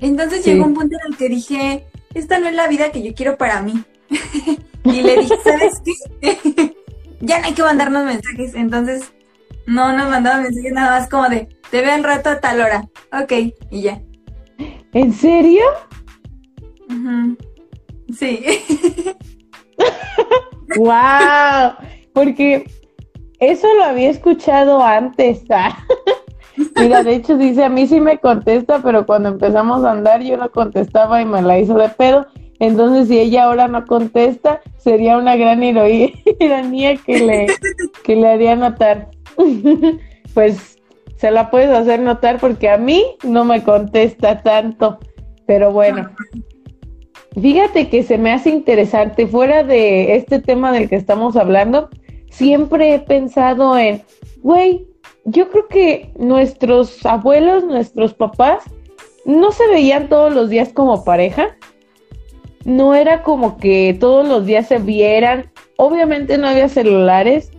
Entonces 0.00 0.44
llegó 0.44 0.64
un 0.64 0.74
punto 0.74 0.96
en 0.96 1.12
el 1.12 1.18
que 1.18 1.28
dije, 1.28 1.86
esta 2.14 2.38
no 2.38 2.48
es 2.48 2.54
la 2.54 2.68
vida 2.68 2.92
que 2.92 3.02
yo 3.02 3.14
quiero 3.14 3.36
para 3.36 3.62
mí. 3.62 3.82
y 4.84 5.02
le 5.02 5.20
dije, 5.20 5.34
¿sabes 5.42 5.74
qué? 5.84 6.74
ya 7.20 7.40
no 7.40 7.46
hay 7.46 7.54
que 7.54 7.62
mandarnos 7.62 8.04
mensajes. 8.04 8.54
Entonces, 8.54 9.12
no 9.66 9.96
nos 9.96 10.08
mandaban 10.08 10.42
mensajes 10.42 10.72
nada 10.72 10.98
más 10.98 11.08
como 11.08 11.28
de, 11.28 11.48
te 11.70 11.80
veo 11.80 11.92
al 11.92 12.04
rato 12.04 12.30
a 12.30 12.40
tal 12.40 12.60
hora. 12.60 12.88
Ok, 13.12 13.32
y 13.70 13.82
ya. 13.82 14.00
¿En 14.92 15.12
serio? 15.12 15.64
Sí. 18.16 18.44
wow, 20.76 21.74
porque 22.12 22.64
eso 23.40 23.66
lo 23.74 23.84
había 23.84 24.10
escuchado 24.10 24.82
antes. 24.82 25.44
Mira, 26.76 27.02
de 27.02 27.16
hecho 27.16 27.36
dice, 27.36 27.64
a 27.64 27.68
mí 27.68 27.86
sí 27.86 28.00
me 28.00 28.18
contesta, 28.18 28.80
pero 28.82 29.04
cuando 29.06 29.28
empezamos 29.28 29.84
a 29.84 29.92
andar 29.92 30.22
yo 30.22 30.36
no 30.36 30.50
contestaba 30.50 31.20
y 31.20 31.24
me 31.24 31.42
la 31.42 31.58
hizo 31.58 31.74
de 31.74 31.88
pedo. 31.90 32.26
Entonces, 32.58 33.08
si 33.08 33.18
ella 33.18 33.44
ahora 33.44 33.68
no 33.68 33.84
contesta, 33.84 34.62
sería 34.78 35.18
una 35.18 35.36
gran 35.36 35.62
ironía 36.40 36.96
que 36.96 37.18
le, 37.18 37.46
que 38.02 38.16
le 38.16 38.28
haría 38.28 38.56
notar. 38.56 39.08
pues 40.34 40.78
se 41.16 41.30
la 41.30 41.50
puedes 41.50 41.70
hacer 41.70 42.00
notar 42.00 42.38
porque 42.38 42.70
a 42.70 42.78
mí 42.78 43.04
no 43.24 43.44
me 43.44 43.62
contesta 43.62 44.42
tanto. 44.42 44.98
Pero 45.46 45.72
bueno, 45.72 46.10
fíjate 47.40 47.88
que 47.88 48.02
se 48.02 48.18
me 48.18 48.32
hace 48.32 48.50
interesante, 48.50 49.26
fuera 49.26 49.62
de 49.62 50.16
este 50.16 50.40
tema 50.40 50.72
del 50.72 50.88
que 50.88 50.96
estamos 50.96 51.36
hablando, 51.36 51.88
siempre 52.30 52.94
he 52.94 52.98
pensado 52.98 53.76
en, 53.78 54.02
güey, 54.42 54.86
yo 55.24 55.50
creo 55.50 55.66
que 55.68 56.12
nuestros 56.18 57.04
abuelos, 57.04 57.64
nuestros 57.64 58.14
papás, 58.14 58.64
no 59.24 59.50
se 59.50 59.66
veían 59.68 60.08
todos 60.08 60.32
los 60.32 60.48
días 60.48 60.72
como 60.72 61.04
pareja. 61.04 61.56
No 62.64 62.94
era 62.94 63.22
como 63.22 63.58
que 63.58 63.96
todos 63.98 64.26
los 64.26 64.46
días 64.46 64.68
se 64.68 64.78
vieran. 64.78 65.50
Obviamente 65.76 66.38
no 66.38 66.46
había 66.46 66.68
celulares. 66.68 67.50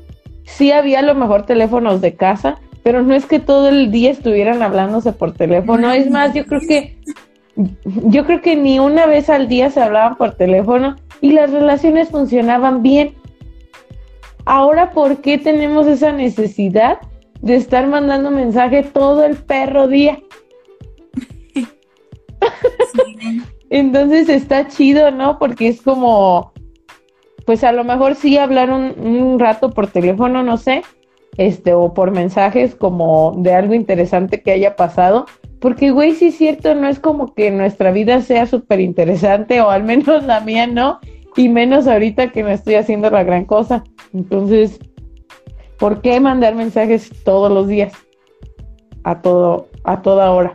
Sí 0.43 0.71
había 0.71 0.99
a 0.99 1.03
lo 1.03 1.13
mejor 1.13 1.45
teléfonos 1.45 1.99
de 1.99 2.15
casa, 2.15 2.57
pero 2.83 3.03
no 3.03 3.13
es 3.13 3.25
que 3.25 3.39
todo 3.39 3.67
el 3.67 3.91
día 3.91 4.11
estuvieran 4.11 4.61
hablándose 4.61 5.11
por 5.11 5.33
teléfono. 5.33 5.91
Es 5.91 6.09
más, 6.09 6.33
yo 6.33 6.45
creo 6.45 6.61
que 6.61 6.97
yo 7.85 8.25
creo 8.25 8.41
que 8.41 8.55
ni 8.55 8.79
una 8.79 9.07
vez 9.07 9.29
al 9.29 9.47
día 9.47 9.69
se 9.71 9.81
hablaban 9.81 10.15
por 10.15 10.35
teléfono 10.35 10.95
y 11.21 11.31
las 11.31 11.51
relaciones 11.51 12.09
funcionaban 12.09 12.83
bien. 12.83 13.15
Ahora, 14.49 14.91
¿por 14.91 15.21
qué 15.21 15.37
tenemos 15.37 15.87
esa 15.87 16.11
necesidad 16.11 16.99
de 17.41 17.55
estar 17.55 17.87
mandando 17.87 18.31
mensaje 18.31 18.83
todo 18.83 19.25
el 19.25 19.35
perro 19.35 19.87
día. 19.87 20.19
Entonces 23.69 24.29
está 24.29 24.67
chido, 24.67 25.11
¿no? 25.11 25.39
Porque 25.39 25.67
es 25.67 25.81
como, 25.81 26.53
pues 27.45 27.63
a 27.63 27.71
lo 27.71 27.83
mejor 27.83 28.15
sí 28.15 28.37
hablar 28.37 28.71
un, 28.71 29.39
rato 29.39 29.71
por 29.71 29.87
teléfono, 29.87 30.43
no 30.43 30.57
sé, 30.57 30.83
este, 31.37 31.73
o 31.73 31.93
por 31.93 32.11
mensajes 32.11 32.75
como 32.75 33.33
de 33.37 33.53
algo 33.53 33.73
interesante 33.73 34.41
que 34.41 34.51
haya 34.51 34.75
pasado. 34.75 35.25
Porque, 35.59 35.91
güey, 35.91 36.13
sí 36.13 36.27
es 36.27 36.37
cierto, 36.37 36.75
no 36.75 36.87
es 36.87 36.99
como 36.99 37.33
que 37.33 37.49
nuestra 37.49 37.91
vida 37.91 38.21
sea 38.21 38.45
súper 38.45 38.79
interesante, 38.79 39.59
o 39.59 39.69
al 39.69 39.83
menos 39.83 40.23
la 40.23 40.39
mía 40.39 40.67
no, 40.67 40.99
y 41.37 41.49
menos 41.49 41.87
ahorita 41.87 42.31
que 42.31 42.43
no 42.43 42.49
estoy 42.49 42.75
haciendo 42.75 43.09
la 43.09 43.23
gran 43.23 43.45
cosa. 43.45 43.83
Entonces, 44.13 44.79
¿Por 45.77 46.01
qué 46.01 46.19
mandar 46.19 46.55
mensajes 46.55 47.11
todos 47.23 47.51
los 47.51 47.67
días? 47.67 47.93
A 49.03 49.21
todo, 49.21 49.67
a 49.83 50.01
toda 50.01 50.31
hora. 50.31 50.53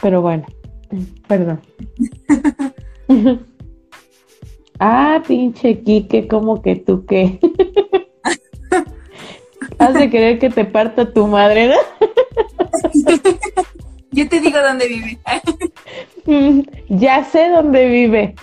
Pero 0.00 0.22
bueno, 0.22 0.46
perdón. 1.28 1.60
ah, 4.78 5.22
pinche 5.26 5.82
Quique, 5.82 6.26
como 6.26 6.62
que 6.62 6.76
tú 6.76 7.04
qué. 7.04 7.38
Has 9.78 9.92
de 9.92 10.08
querer 10.08 10.38
que 10.38 10.48
te 10.48 10.64
parta 10.64 11.12
tu 11.12 11.26
madre, 11.26 11.68
¿no? 11.68 11.74
Yo 14.12 14.28
te 14.28 14.40
digo 14.40 14.58
dónde 14.60 14.88
vive. 14.88 15.18
ya 16.88 17.24
sé 17.24 17.50
dónde 17.50 17.88
vive. 17.88 18.34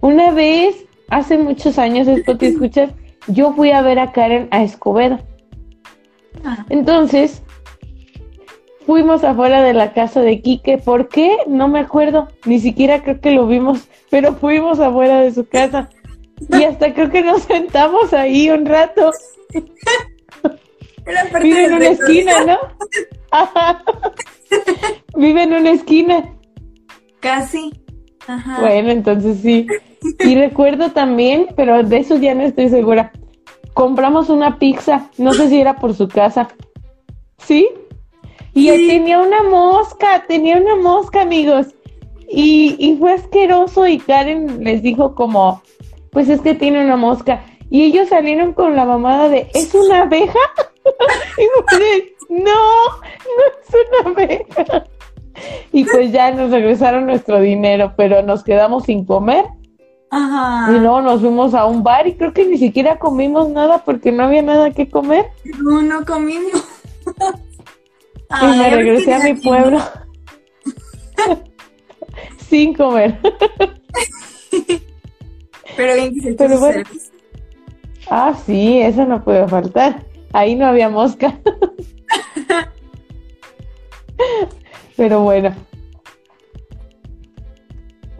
Una 0.00 0.30
vez, 0.30 0.84
hace 1.08 1.38
muchos 1.38 1.78
años, 1.78 2.08
esto 2.08 2.36
te 2.36 2.48
escuchas, 2.48 2.90
yo 3.28 3.52
fui 3.52 3.70
a 3.72 3.82
ver 3.82 3.98
a 3.98 4.12
Karen 4.12 4.48
a 4.50 4.62
Escobedo. 4.62 5.18
Ah. 6.44 6.64
Entonces, 6.70 7.42
fuimos 8.84 9.24
afuera 9.24 9.62
de 9.62 9.74
la 9.74 9.92
casa 9.92 10.20
de 10.22 10.40
Quique. 10.40 10.78
¿Por 10.78 11.08
qué? 11.08 11.36
No 11.46 11.68
me 11.68 11.80
acuerdo. 11.80 12.28
Ni 12.44 12.60
siquiera 12.60 13.02
creo 13.02 13.20
que 13.20 13.32
lo 13.32 13.46
vimos, 13.46 13.88
pero 14.10 14.34
fuimos 14.34 14.78
afuera 14.80 15.20
de 15.20 15.32
su 15.32 15.46
casa. 15.48 15.90
Y 16.50 16.64
hasta 16.64 16.94
creo 16.94 17.10
que 17.10 17.22
nos 17.22 17.42
sentamos 17.42 18.12
ahí 18.12 18.50
un 18.50 18.66
rato. 18.66 19.10
Vive 21.42 21.64
en 21.64 21.74
una 21.74 21.88
esquina, 21.88 22.44
¿no? 22.44 22.58
Vive 25.16 25.42
en 25.42 25.52
una 25.52 25.70
esquina. 25.70 26.32
Casi. 27.20 27.72
Bueno, 28.60 28.90
entonces 28.90 29.38
sí. 29.40 29.66
Y 30.20 30.34
recuerdo 30.34 30.90
también, 30.90 31.48
pero 31.56 31.82
de 31.82 31.98
eso 31.98 32.16
ya 32.16 32.34
no 32.34 32.42
estoy 32.42 32.68
segura. 32.68 33.12
Compramos 33.74 34.30
una 34.30 34.58
pizza, 34.58 35.10
no 35.18 35.32
sé 35.32 35.48
si 35.48 35.60
era 35.60 35.76
por 35.76 35.94
su 35.94 36.08
casa. 36.08 36.48
¿Sí? 37.38 37.68
Y 38.54 38.68
tenía 38.88 39.20
una 39.20 39.42
mosca, 39.42 40.24
tenía 40.26 40.56
una 40.56 40.76
mosca, 40.76 41.22
amigos. 41.22 41.66
Y, 42.28 42.74
y 42.78 42.96
fue 42.96 43.12
asqueroso 43.12 43.86
y 43.86 43.98
Karen 43.98 44.64
les 44.64 44.82
dijo 44.82 45.14
como, 45.14 45.62
pues 46.10 46.28
es 46.28 46.40
que 46.40 46.54
tiene 46.54 46.82
una 46.82 46.96
mosca. 46.96 47.44
Y 47.70 47.82
ellos 47.82 48.08
salieron 48.08 48.52
con 48.52 48.74
la 48.74 48.84
mamada 48.84 49.28
de, 49.28 49.50
¿es 49.54 49.74
una 49.74 50.02
abeja? 50.02 50.38
y 51.38 52.15
no, 52.28 52.44
no 52.44 53.42
es 53.62 54.04
una 54.04 54.10
abeja. 54.10 54.86
Y 55.72 55.84
pues 55.84 56.12
ya 56.12 56.30
nos 56.30 56.50
regresaron 56.50 57.06
nuestro 57.06 57.40
dinero, 57.40 57.92
pero 57.96 58.22
nos 58.22 58.42
quedamos 58.42 58.84
sin 58.84 59.04
comer. 59.04 59.44
Ajá. 60.10 60.72
Y 60.72 60.78
no, 60.78 61.02
nos 61.02 61.20
fuimos 61.20 61.52
a 61.54 61.66
un 61.66 61.82
bar 61.82 62.06
y 62.06 62.14
creo 62.14 62.32
que 62.32 62.46
ni 62.46 62.58
siquiera 62.58 62.98
comimos 62.98 63.48
nada 63.50 63.84
porque 63.84 64.12
no 64.12 64.24
había 64.24 64.42
nada 64.42 64.70
que 64.70 64.88
comer. 64.88 65.26
No, 65.58 65.82
no 65.82 66.04
comimos. 66.04 66.64
y 68.42 68.46
me 68.58 68.70
regresé 68.70 69.14
a 69.14 69.18
mi 69.20 69.34
pueblo. 69.34 69.78
sin 72.48 72.74
comer. 72.74 73.18
pero 75.76 75.94
bien 75.94 76.14
que 76.14 76.20
se 76.20 76.34
Pero 76.34 76.60
bueno. 76.60 76.82
Ah, 78.08 78.34
sí, 78.46 78.80
eso 78.80 79.04
no 79.04 79.22
puede 79.22 79.46
faltar. 79.48 80.04
Ahí 80.32 80.54
no 80.54 80.66
había 80.66 80.88
mosca. 80.88 81.38
Pero 84.96 85.20
bueno. 85.20 85.54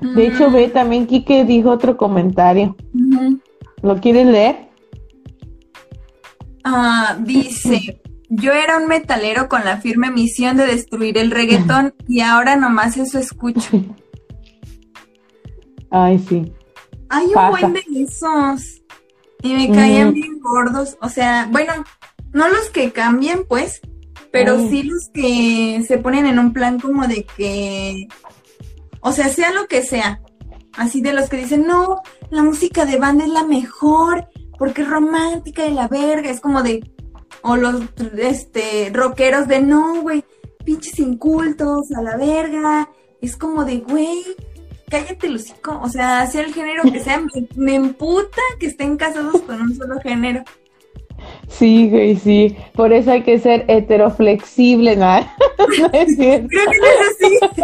De 0.01 0.27
hecho, 0.27 0.51
ve 0.51 0.69
también 0.69 1.07
Kike 1.07 1.45
dijo 1.45 1.71
otro 1.71 1.97
comentario. 1.97 2.77
¿Lo 3.83 4.01
quieres 4.01 4.27
leer? 4.27 4.69
Ah, 6.65 7.17
dice, 7.21 8.01
yo 8.29 8.53
era 8.53 8.79
un 8.79 8.89
metalero 8.89 9.49
con 9.49 9.65
la 9.65 9.79
firme 9.79 10.11
misión 10.11 10.57
de 10.57 10.67
destruir 10.67 11.19
el 11.19 11.31
reggaetón 11.31 11.95
y 12.09 12.21
ahora 12.21 12.57
nomás 12.57 12.97
eso 12.97 13.19
escucho. 13.19 13.71
Ay, 15.91 16.19
sí. 16.19 16.53
Hay 17.09 17.27
un 17.27 17.51
buen 17.51 17.73
de 17.73 17.83
esos. 18.03 18.83
Y 19.43 19.55
me 19.55 19.71
caían 19.71 20.13
bien 20.13 20.41
gordos. 20.41 20.99
O 21.01 21.09
sea, 21.09 21.49
bueno, 21.53 21.73
no 22.37 22.49
los 22.49 22.69
que 22.69 22.93
cambien, 22.93 23.47
pues, 23.49 23.81
pero 24.31 24.69
sí 24.69 24.83
los 24.83 25.09
que 25.15 25.83
se 25.89 25.97
ponen 25.97 26.27
en 26.27 26.39
un 26.39 26.53
plan 26.53 26.79
como 26.79 27.07
de 27.09 27.25
que, 27.25 28.09
o 29.01 29.11
sea, 29.13 29.31
sea 29.31 29.53
lo 29.53 29.67
que 29.67 29.83
sea, 29.83 30.21
así 30.77 31.01
de 31.01 31.15
los 31.15 31.31
que 31.31 31.39
dicen, 31.39 31.67
no, 31.67 32.03
la 32.29 32.43
música 32.43 32.85
de 32.85 32.99
banda 32.99 33.25
es 33.25 33.31
la 33.31 33.45
mejor, 33.45 34.29
porque 34.59 34.83
es 34.83 34.91
romántica 34.91 35.67
y 35.67 35.73
la 35.73 35.89
verga, 35.89 36.31
es 36.31 36.41
como 36.41 36.63
de, 36.63 36.85
o 37.41 37.57
los, 37.57 37.81
este, 38.19 38.91
rockeros 38.93 39.49
de, 39.49 39.63
no, 39.63 40.03
güey, 40.03 40.23
pinches 40.63 40.99
incultos, 40.99 41.91
a 41.93 42.03
la 42.03 42.19
verga, 42.19 42.91
es 43.23 43.35
como 43.39 43.65
de, 43.65 43.79
güey, 43.79 44.23
cállate, 44.91 45.31
Lucico, 45.31 45.81
o 45.83 45.89
sea, 45.89 46.27
sea 46.27 46.43
el 46.43 46.53
género 46.53 46.83
que 46.83 47.01
sea, 47.01 47.19
me, 47.19 47.49
me 47.57 47.75
emputa 47.77 48.43
que 48.61 48.67
estén 48.67 48.99
casados 48.99 49.41
con 49.41 49.59
un 49.59 49.75
solo 49.75 49.99
género. 50.03 50.45
Sí, 51.49 51.89
güey, 51.91 52.17
sí. 52.17 52.57
Por 52.75 52.93
eso 52.93 53.13
hay 53.13 53.23
que 53.23 53.39
ser 53.39 53.65
heteroflexible, 53.69 54.97
¿no? 54.97 55.21
no 55.81 55.91
es 55.93 56.17
cierto. 56.17 56.49
Creo 56.49 56.71
que 56.71 56.79
no 56.79 56.87
es 56.87 57.43
así. 57.43 57.63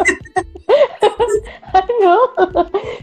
no, 2.03 2.19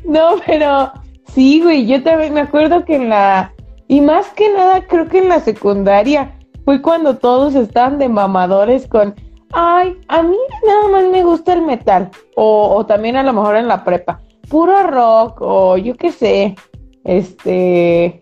no, 0.05 0.41
pero 0.45 0.91
sí, 1.33 1.61
güey, 1.61 1.85
yo 1.85 2.01
también 2.03 2.33
me 2.33 2.41
acuerdo 2.41 2.85
que 2.85 2.95
en 2.95 3.09
la, 3.09 3.53
y 3.87 4.01
más 4.01 4.29
que 4.29 4.51
nada 4.51 4.85
creo 4.87 5.07
que 5.07 5.19
en 5.19 5.29
la 5.29 5.39
secundaria 5.39 6.37
fue 6.65 6.81
cuando 6.81 7.17
todos 7.17 7.55
estaban 7.55 7.97
de 7.97 8.09
mamadores 8.09 8.87
con, 8.87 9.15
ay, 9.51 9.97
a 10.07 10.23
mí 10.23 10.37
nada 10.65 10.87
más 10.89 11.05
me 11.05 11.23
gusta 11.23 11.53
el 11.53 11.61
metal, 11.63 12.09
o, 12.35 12.75
o 12.75 12.85
también 12.85 13.15
a 13.15 13.23
lo 13.23 13.33
mejor 13.33 13.55
en 13.55 13.67
la 13.67 13.83
prepa, 13.83 14.21
puro 14.49 14.83
rock, 14.83 15.41
o 15.41 15.77
yo 15.77 15.95
qué 15.95 16.11
sé, 16.11 16.55
este, 17.03 18.19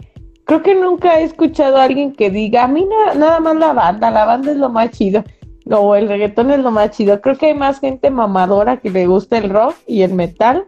creo 0.47 0.63
que 0.63 0.73
nunca 0.73 1.19
he 1.19 1.23
escuchado 1.23 1.77
a 1.77 1.83
alguien 1.83 2.13
que 2.13 2.31
diga, 2.31 2.63
a 2.63 2.67
mí 2.67 2.88
nada 3.15 3.39
más 3.39 3.55
la 3.57 3.73
banda, 3.73 4.10
la 4.10 4.25
banda 4.25 4.51
es 4.51 4.57
lo 4.57 4.69
más 4.69 4.91
chido, 4.91 5.23
o 5.69 5.95
el 5.95 6.07
reggaetón 6.07 6.51
es 6.51 6.60
lo 6.60 6.71
más 6.71 6.91
chido. 6.91 7.21
Creo 7.21 7.38
que 7.38 7.47
hay 7.47 7.53
más 7.53 7.79
gente 7.79 8.10
mamadora 8.10 8.77
que 8.77 8.89
le 8.89 9.05
gusta 9.05 9.38
el 9.38 9.49
rock 9.49 9.75
y 9.86 10.01
el 10.01 10.13
metal 10.13 10.63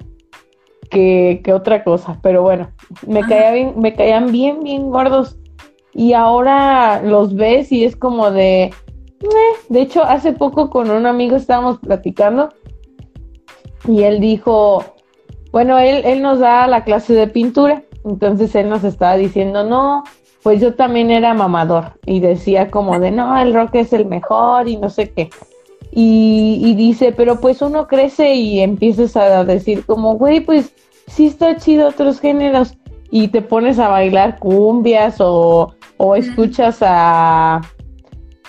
que, 0.92 1.42
otra 1.54 1.84
cosa, 1.84 2.20
pero 2.22 2.42
bueno, 2.42 2.72
me, 3.08 3.22
caía 3.22 3.52
bien, 3.52 3.74
me 3.78 3.96
caían 3.96 4.32
bien, 4.32 4.64
bien 4.64 4.90
gordos. 4.90 5.38
Y 5.94 6.14
ahora 6.14 7.02
los 7.02 7.34
ves 7.34 7.72
y 7.72 7.84
es 7.86 7.96
como 7.96 8.32
de, 8.32 8.72
Eh, 9.22 9.58
de 9.70 9.82
hecho, 9.82 10.04
hace 10.04 10.34
poco 10.34 10.70
con 10.70 10.90
un 10.90 11.06
amigo 11.06 11.36
estábamos 11.36 11.80
platicando 11.80 12.50
y 13.88 14.04
él 14.04 14.20
dijo, 14.20 14.84
bueno, 15.52 15.78
él, 15.78 16.02
él 16.06 16.22
nos 16.22 16.40
da 16.40 16.68
la 16.68 16.84
clase 16.84 17.14
de 17.14 17.28
pintura, 17.28 17.84
entonces 18.06 18.54
él 18.56 18.70
nos 18.70 18.84
estaba 18.84 19.18
diciendo, 19.18 19.64
no, 19.64 20.04
pues 20.44 20.62
yo 20.62 20.74
también 20.76 21.12
era 21.12 21.34
mamador 21.34 21.94
y 22.06 22.20
decía 22.20 22.72
como 22.72 23.00
de, 23.00 23.12
no, 23.12 23.40
el 23.40 23.54
rock 23.54 23.76
es 23.76 23.94
el 23.94 24.06
mejor 24.06 24.68
y 24.68 24.78
no 24.78 24.90
sé 24.90 25.12
qué. 25.12 25.30
Y, 25.92 26.62
y 26.64 26.76
dice, 26.76 27.12
pero 27.12 27.40
pues 27.40 27.62
uno 27.62 27.88
crece 27.88 28.36
y 28.36 28.60
empiezas 28.60 29.16
a 29.16 29.44
decir 29.44 29.86
como, 29.86 30.16
güey, 30.16 30.40
pues 30.40 30.74
sí 31.08 31.26
está 31.28 31.58
chido 31.58 31.88
otros 31.88 32.20
géneros 32.20 32.78
y 33.12 33.30
te 33.30 33.42
pones 33.42 33.80
a 33.80 33.88
bailar 33.88 34.38
cumbias 34.40 35.18
o, 35.20 35.74
o 35.98 36.16
escuchas 36.16 36.78
a, 36.82 37.62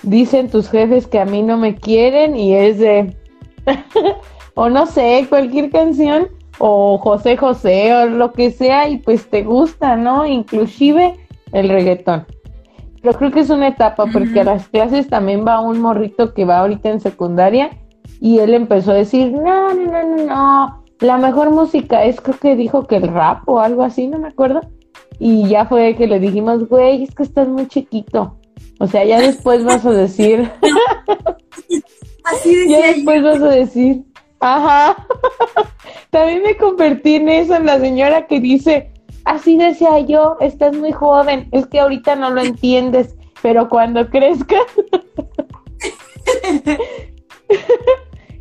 dicen 0.03 0.51
tus 0.51 0.69
jefes 0.69 1.07
que 1.07 1.19
a 1.19 1.25
mí 1.25 1.43
no 1.43 1.57
me 1.57 1.75
quieren 1.75 2.37
y 2.37 2.55
es 2.55 2.79
de, 2.79 3.17
o 4.55 4.69
no 4.69 4.87
sé, 4.87 5.27
cualquier 5.29 5.71
canción 5.71 6.29
o 6.61 6.99
José 6.99 7.37
José 7.37 7.93
o 7.95 8.07
lo 8.07 8.33
que 8.33 8.51
sea 8.53 8.89
y 8.89 8.99
pues 8.99 9.29
te 9.29 9.43
gusta, 9.43 9.97
¿no? 9.97 10.27
Inclusive 10.27 11.17
el 11.53 11.69
reggaetón. 11.69 12.27
Pero 13.03 13.19
creo 13.19 13.31
que 13.31 13.41
es 13.41 13.51
una 13.51 13.69
etapa 13.69 14.07
porque 14.13 14.41
a 14.41 14.45
las 14.45 14.69
clases 14.69 15.09
también 15.09 15.45
va 15.47 15.61
un 15.61 15.81
morrito 15.81 16.35
que 16.35 16.45
va 16.45 16.59
ahorita 16.59 16.91
en 16.91 17.01
secundaria 17.01 17.71
y 18.21 18.39
él 18.39 18.53
empezó 18.53 18.93
a 18.93 18.95
decir, 18.95 19.33
no, 19.33 19.75
no, 19.75 19.91
no, 19.91 20.17
no, 20.17 20.25
no, 20.27 20.85
la 21.01 21.17
mejor 21.17 21.51
música 21.51 22.05
es 22.05 22.21
creo 22.21 22.39
que 22.39 22.57
dijo 22.57 22.87
que 22.87 22.97
el 22.97 23.09
rap 23.09 23.49
o 23.49 23.59
algo 23.59 23.83
así, 23.83 24.07
no 24.07 24.19
me 24.19 24.29
acuerdo. 24.29 24.61
Y 25.19 25.49
ya 25.49 25.65
fue 25.65 25.97
que 25.97 26.07
le 26.07 26.21
dijimos, 26.21 26.69
güey, 26.69 27.03
es 27.03 27.15
que 27.15 27.23
estás 27.23 27.49
muy 27.49 27.67
chiquito. 27.67 28.37
O 28.79 28.87
sea, 28.87 29.05
ya 29.05 29.19
después 29.21 29.65
vas 29.65 29.85
a 29.85 29.93
decir. 29.93 30.51
Así 32.25 32.55
decía 32.55 32.81
ya 32.81 32.87
después 32.95 33.23
vas 33.23 33.43
a 33.43 33.49
decir. 33.49 34.05
Ajá. 34.41 35.07
También 36.11 36.43
me 36.43 36.57
convertí 36.57 37.17
en 37.17 37.29
eso, 37.29 37.55
en 37.55 37.67
la 37.67 37.79
señora 37.79 38.27
que 38.27 38.41
dice, 38.41 38.91
así 39.25 39.57
decía 39.57 40.01
yo, 40.01 40.37
estás 40.41 40.75
muy 40.77 40.93
joven, 40.93 41.49
es 41.53 41.67
que 41.67 41.81
ahorita 41.81 42.17
no 42.17 42.31
lo 42.31 42.41
entiendes, 42.41 43.15
pero 43.43 43.69
cuando 43.69 44.09
crezcas. 44.09 44.65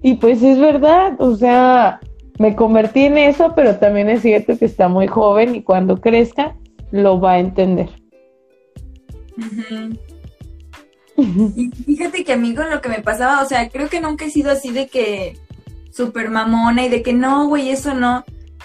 y 0.01 0.15
pues 0.15 0.41
es 0.41 0.57
verdad, 0.57 1.19
o 1.19 1.35
sea, 1.35 1.99
me 2.39 2.55
convertí 2.55 3.05
en 3.05 3.17
eso, 3.17 3.53
pero 3.55 3.77
también 3.77 4.09
es 4.09 4.21
cierto 4.21 4.57
que 4.57 4.65
está 4.65 4.88
muy 4.88 5.07
joven 5.07 5.55
y 5.55 5.63
cuando 5.63 5.99
crezca 5.99 6.55
lo 6.91 7.19
va 7.19 7.33
a 7.33 7.39
entender. 7.39 7.89
Y 11.17 11.69
fíjate 11.85 12.23
que 12.23 12.33
amigo, 12.33 12.63
lo 12.63 12.81
que 12.81 12.89
me 12.89 13.01
pasaba, 13.01 13.41
o 13.41 13.45
sea, 13.45 13.69
creo 13.69 13.89
que 13.89 13.99
nunca 13.99 14.25
he 14.25 14.29
sido 14.29 14.51
así 14.51 14.71
de 14.71 14.88
que 14.88 15.38
súper 15.91 16.30
mamona 16.30 16.86
y 16.86 16.89
de 16.89 17.02
que 17.02 17.13
no, 17.13 17.47
güey, 17.47 17.69
eso 17.69 17.93
no. 17.93 18.23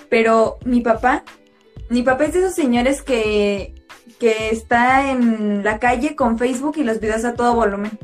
Pero 0.09 0.59
mi 0.65 0.81
papá, 0.81 1.25
mi 1.89 2.03
papá 2.03 2.25
es 2.25 2.35
de 2.35 2.41
esos 2.41 2.55
señores 2.55 3.03
que, 3.03 3.75
que 4.19 4.51
está 4.51 5.11
en 5.11 5.65
la 5.65 5.79
calle 5.79 6.17
con 6.17 6.39
Facebook 6.39 6.75
y 6.77 6.85
los 6.85 7.01
videos 7.01 7.25
a 7.25 7.35
todo 7.35 7.55
volumen. 7.55 7.99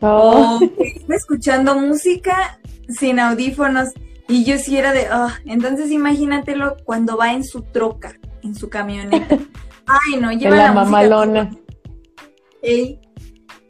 Oh. 0.00 0.56
O 0.56 0.58
que 0.58 0.88
está 0.96 1.14
escuchando 1.14 1.74
música 1.74 2.58
sin 2.88 3.20
audífonos. 3.20 3.88
Y 4.28 4.44
yo 4.44 4.58
sí 4.58 4.76
era 4.76 4.92
de, 4.92 5.08
ah, 5.10 5.34
entonces 5.44 5.90
imagínatelo 5.90 6.76
cuando 6.84 7.16
va 7.16 7.32
en 7.32 7.44
su 7.44 7.62
troca, 7.62 8.18
en 8.42 8.54
su 8.54 8.68
camioneta. 8.68 9.38
Ay, 9.86 10.20
no, 10.20 10.32
lleva 10.32 10.56
la 10.56 10.62
la, 10.64 10.72
música 10.72 10.90
mamalona. 10.90 11.50
Ey. 12.62 13.01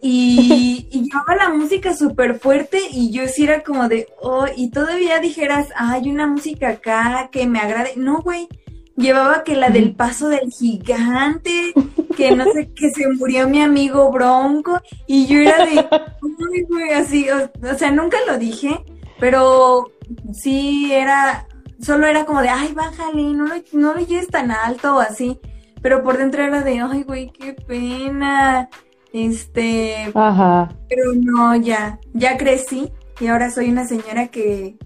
Y, 0.04 0.88
y 0.90 1.04
llevaba 1.04 1.36
la 1.36 1.54
música 1.54 1.94
súper 1.96 2.40
fuerte 2.40 2.80
y 2.90 3.12
yo 3.12 3.28
sí 3.28 3.44
era 3.44 3.62
como 3.62 3.88
de, 3.88 4.08
oh, 4.20 4.46
y 4.56 4.70
todavía 4.70 5.20
dijeras, 5.20 5.68
hay 5.76 6.10
una 6.10 6.26
música 6.26 6.70
acá 6.70 7.28
que 7.30 7.46
me 7.46 7.60
agrade. 7.60 7.92
No, 7.96 8.20
güey, 8.20 8.48
llevaba 8.96 9.44
que 9.44 9.54
la 9.54 9.70
del 9.70 9.94
paso 9.94 10.28
del 10.28 10.50
gigante, 10.50 11.72
que 12.16 12.34
no 12.34 12.44
sé, 12.52 12.70
que 12.74 12.90
se 12.90 13.08
murió 13.10 13.48
mi 13.48 13.62
amigo 13.62 14.10
Bronco, 14.10 14.80
y 15.06 15.26
yo 15.26 15.38
era 15.38 15.64
de, 15.64 15.78
"Ay, 15.78 16.62
güey", 16.68 16.90
así, 16.90 17.28
o, 17.30 17.50
o 17.70 17.78
sea, 17.78 17.92
nunca 17.92 18.18
lo 18.26 18.38
dije, 18.38 18.84
pero 19.20 19.92
sí 20.32 20.92
era, 20.92 21.46
solo 21.80 22.08
era 22.08 22.24
como 22.24 22.42
de, 22.42 22.48
ay, 22.48 22.72
bájale, 22.74 23.22
no 23.22 23.46
lo, 23.46 23.54
no 23.72 23.94
lo 23.94 24.00
lleves 24.00 24.28
tan 24.28 24.50
alto 24.50 24.96
o 24.96 25.00
así, 25.00 25.38
pero 25.80 26.02
por 26.02 26.18
dentro 26.18 26.42
era 26.42 26.62
de, 26.62 26.80
ay, 26.80 27.04
güey, 27.04 27.30
qué 27.30 27.52
pena, 27.54 28.68
este, 29.12 30.10
Ajá. 30.14 30.74
pero 30.88 31.12
no, 31.14 31.56
ya, 31.56 31.98
ya 32.12 32.36
crecí 32.36 32.90
y 33.20 33.26
ahora 33.26 33.50
soy 33.50 33.70
una 33.70 33.86
señora 33.86 34.28
que, 34.28 34.76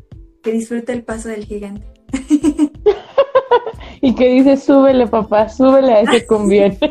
que 0.42 0.52
disfruta 0.52 0.92
el 0.92 1.04
paso 1.04 1.28
del 1.28 1.44
gigante. 1.44 1.86
Y 4.00 4.14
que 4.14 4.28
dice, 4.28 4.56
súbele, 4.56 5.08
papá, 5.08 5.48
súbele 5.48 5.92
a 5.92 6.00
ese 6.02 6.26
cumbión. 6.28 6.76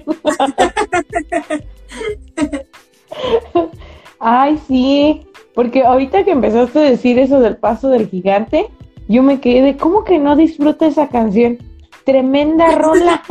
Ay, 4.20 4.60
sí, 4.68 5.26
porque 5.54 5.84
ahorita 5.84 6.26
que 6.26 6.32
empezaste 6.32 6.80
a 6.80 6.90
decir 6.90 7.18
eso 7.20 7.40
del 7.40 7.56
paso 7.56 7.88
del 7.90 8.10
gigante, 8.10 8.68
yo 9.08 9.24
me 9.24 9.40
quedé 9.40 9.62
de, 9.62 9.78
¿cómo 9.78 10.04
que 10.04 10.20
no 10.20 10.36
disfruta 10.36 10.88
esa 10.88 11.08
canción? 11.08 11.60
Tremenda 12.04 12.72
rola. 12.72 13.24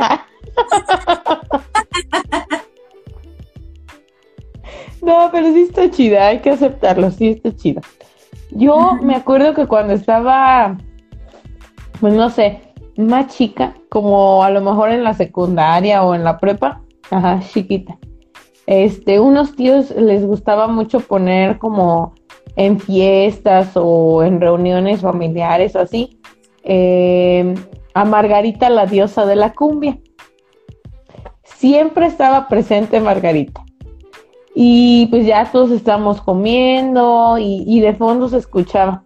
No, 5.05 5.29
pero 5.31 5.53
sí 5.53 5.61
está 5.61 5.89
chida, 5.91 6.27
hay 6.27 6.39
que 6.39 6.49
aceptarlo, 6.49 7.11
sí 7.11 7.29
está 7.29 7.55
chida. 7.55 7.81
Yo 8.49 8.97
me 9.03 9.15
acuerdo 9.15 9.53
que 9.53 9.67
cuando 9.67 9.93
estaba, 9.93 10.77
pues 12.01 12.13
no 12.15 12.31
sé, 12.31 12.73
más 12.97 13.27
chica, 13.27 13.75
como 13.89 14.43
a 14.43 14.49
lo 14.49 14.61
mejor 14.61 14.89
en 14.89 15.03
la 15.03 15.13
secundaria 15.13 16.03
o 16.03 16.15
en 16.15 16.23
la 16.23 16.39
prepa, 16.39 16.81
ajá, 17.11 17.39
chiquita. 17.53 17.99
Este, 18.65 19.19
unos 19.19 19.55
tíos 19.55 19.91
les 19.91 20.25
gustaba 20.25 20.67
mucho 20.67 20.99
poner 21.01 21.59
como 21.59 22.15
en 22.55 22.79
fiestas 22.79 23.71
o 23.75 24.23
en 24.23 24.41
reuniones 24.41 25.01
familiares 25.01 25.75
o 25.75 25.81
así, 25.81 26.19
eh, 26.63 27.53
a 27.93 28.05
Margarita, 28.05 28.71
la 28.71 28.87
diosa 28.87 29.27
de 29.27 29.35
la 29.35 29.53
cumbia. 29.53 29.99
Siempre 31.43 32.07
estaba 32.07 32.47
presente 32.47 32.99
Margarita. 32.99 33.64
Y 34.55 35.07
pues 35.07 35.25
ya 35.25 35.51
todos 35.51 35.71
estábamos 35.71 36.21
comiendo 36.21 37.37
y, 37.37 37.63
y 37.67 37.81
de 37.81 37.93
fondo 37.93 38.29
se 38.29 38.37
escuchaba. 38.37 39.03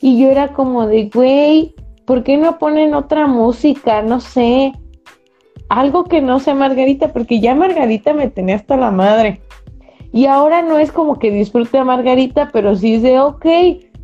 Y 0.00 0.18
yo 0.18 0.30
era 0.30 0.48
como 0.48 0.86
de, 0.86 1.10
güey, 1.12 1.74
¿por 2.06 2.22
qué 2.22 2.36
no 2.38 2.58
ponen 2.58 2.94
otra 2.94 3.26
música? 3.26 4.02
No 4.02 4.20
sé. 4.20 4.72
Algo 5.68 6.04
que 6.04 6.22
no 6.22 6.40
sea 6.40 6.54
Margarita, 6.54 7.12
porque 7.12 7.40
ya 7.40 7.54
Margarita 7.54 8.14
me 8.14 8.30
tenía 8.30 8.56
hasta 8.56 8.76
la 8.76 8.90
madre. 8.90 9.40
Y 10.12 10.26
ahora 10.26 10.62
no 10.62 10.78
es 10.78 10.92
como 10.92 11.18
que 11.18 11.30
disfrute 11.30 11.76
a 11.76 11.84
Margarita, 11.84 12.50
pero 12.52 12.74
sí 12.76 12.94
es 12.94 13.02
de, 13.02 13.20
ok, 13.20 13.46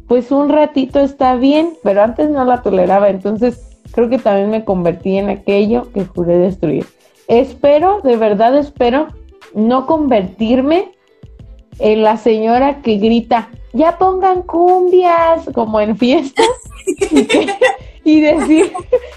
pues 0.09 0.31
un 0.31 0.49
ratito 0.49 1.01
está 1.01 1.37
bien, 1.37 1.71
pero 1.83 2.03
antes 2.03 2.29
no 2.29 2.45
la 2.45 2.61
toleraba. 2.61 3.09
Entonces 3.09 3.79
creo 3.93 4.11
que 4.11 4.19
también 4.19 4.51
me 4.51 4.65
convertí 4.65 5.17
en 5.17 5.31
aquello 5.31 5.91
que 5.93 6.05
juré 6.05 6.37
destruir. 6.39 6.85
Espero, 7.29 8.01
de 8.03 8.17
verdad 8.17 8.57
espero, 8.59 9.09
no 9.55 9.87
convertirme 9.87 10.93
en 11.79 12.03
la 12.03 12.17
señora 12.17 12.83
que 12.83 12.97
grita, 12.97 13.51
ya 13.73 13.99
pongan 13.99 14.43
cumbias, 14.43 15.49
como 15.55 15.81
en 15.81 15.97
fiestas, 15.97 16.47
y, 18.05 18.21
decir, 18.21 18.73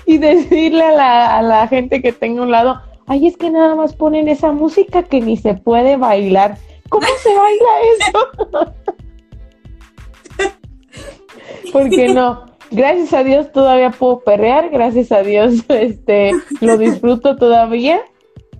y 0.05 0.17
decirle 0.17 0.83
a 0.83 0.91
la, 0.91 1.37
a 1.37 1.41
la 1.41 1.67
gente 1.67 2.01
que 2.01 2.11
tengo 2.11 2.43
un 2.43 2.51
lado, 2.51 2.81
ay, 3.07 3.27
es 3.27 3.37
que 3.37 3.49
nada 3.49 3.75
más 3.75 3.95
ponen 3.95 4.27
esa 4.27 4.51
música 4.51 5.03
que 5.03 5.21
ni 5.21 5.37
se 5.37 5.53
puede 5.53 5.97
bailar. 5.97 6.57
¿Cómo 6.89 7.07
se 7.21 7.29
baila 7.35 7.69
eso? 7.97 8.73
Porque 11.73 12.07
no, 12.09 12.45
gracias 12.71 13.13
a 13.13 13.23
Dios 13.23 13.51
todavía 13.51 13.91
puedo 13.91 14.19
perrear, 14.19 14.69
gracias 14.69 15.11
a 15.11 15.23
Dios 15.23 15.55
este 15.69 16.31
lo 16.61 16.77
disfruto 16.77 17.35
todavía. 17.35 18.01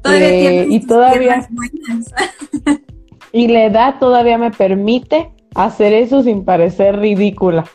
Todavía 0.06 0.52
Eh, 0.52 0.68
y 0.70 0.80
todavía 0.86 1.50
y 3.32 3.48
la 3.48 3.66
edad 3.66 3.96
todavía 4.00 4.38
me 4.38 4.52
permite 4.52 5.32
hacer 5.56 5.94
eso 5.94 6.22
sin 6.22 6.46
parecer 6.46 7.00
ridícula. 7.00 7.66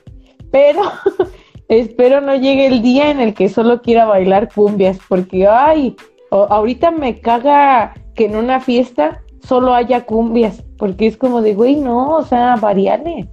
Pero 0.52 0.82
espero 1.68 2.20
no 2.20 2.36
llegue 2.36 2.66
el 2.66 2.82
día 2.82 3.10
en 3.10 3.20
el 3.20 3.34
que 3.34 3.48
solo 3.48 3.82
quiera 3.82 4.04
bailar 4.04 4.48
cumbias, 4.52 4.98
porque 5.08 5.48
ay, 5.48 5.96
ahorita 6.30 6.92
me 6.92 7.20
caga 7.20 7.94
que 8.14 8.26
en 8.26 8.36
una 8.36 8.60
fiesta 8.60 9.22
solo 9.42 9.74
haya 9.74 10.06
cumbias, 10.06 10.62
porque 10.78 11.08
es 11.08 11.16
como 11.16 11.42
de, 11.42 11.54
güey, 11.54 11.76
no, 11.76 12.16
o 12.16 12.22
sea, 12.22 12.54
variale. 12.56 13.28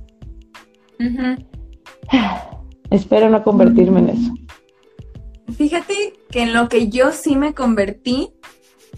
Espero 2.90 3.30
no 3.30 3.44
convertirme 3.44 4.00
en 4.00 4.10
eso. 4.10 4.34
Fíjate 5.56 6.14
que 6.30 6.42
en 6.44 6.54
lo 6.54 6.68
que 6.68 6.90
yo 6.90 7.12
sí 7.12 7.36
me 7.36 7.54
convertí 7.54 8.30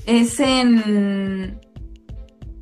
es 0.10 0.40
en, 0.40 1.60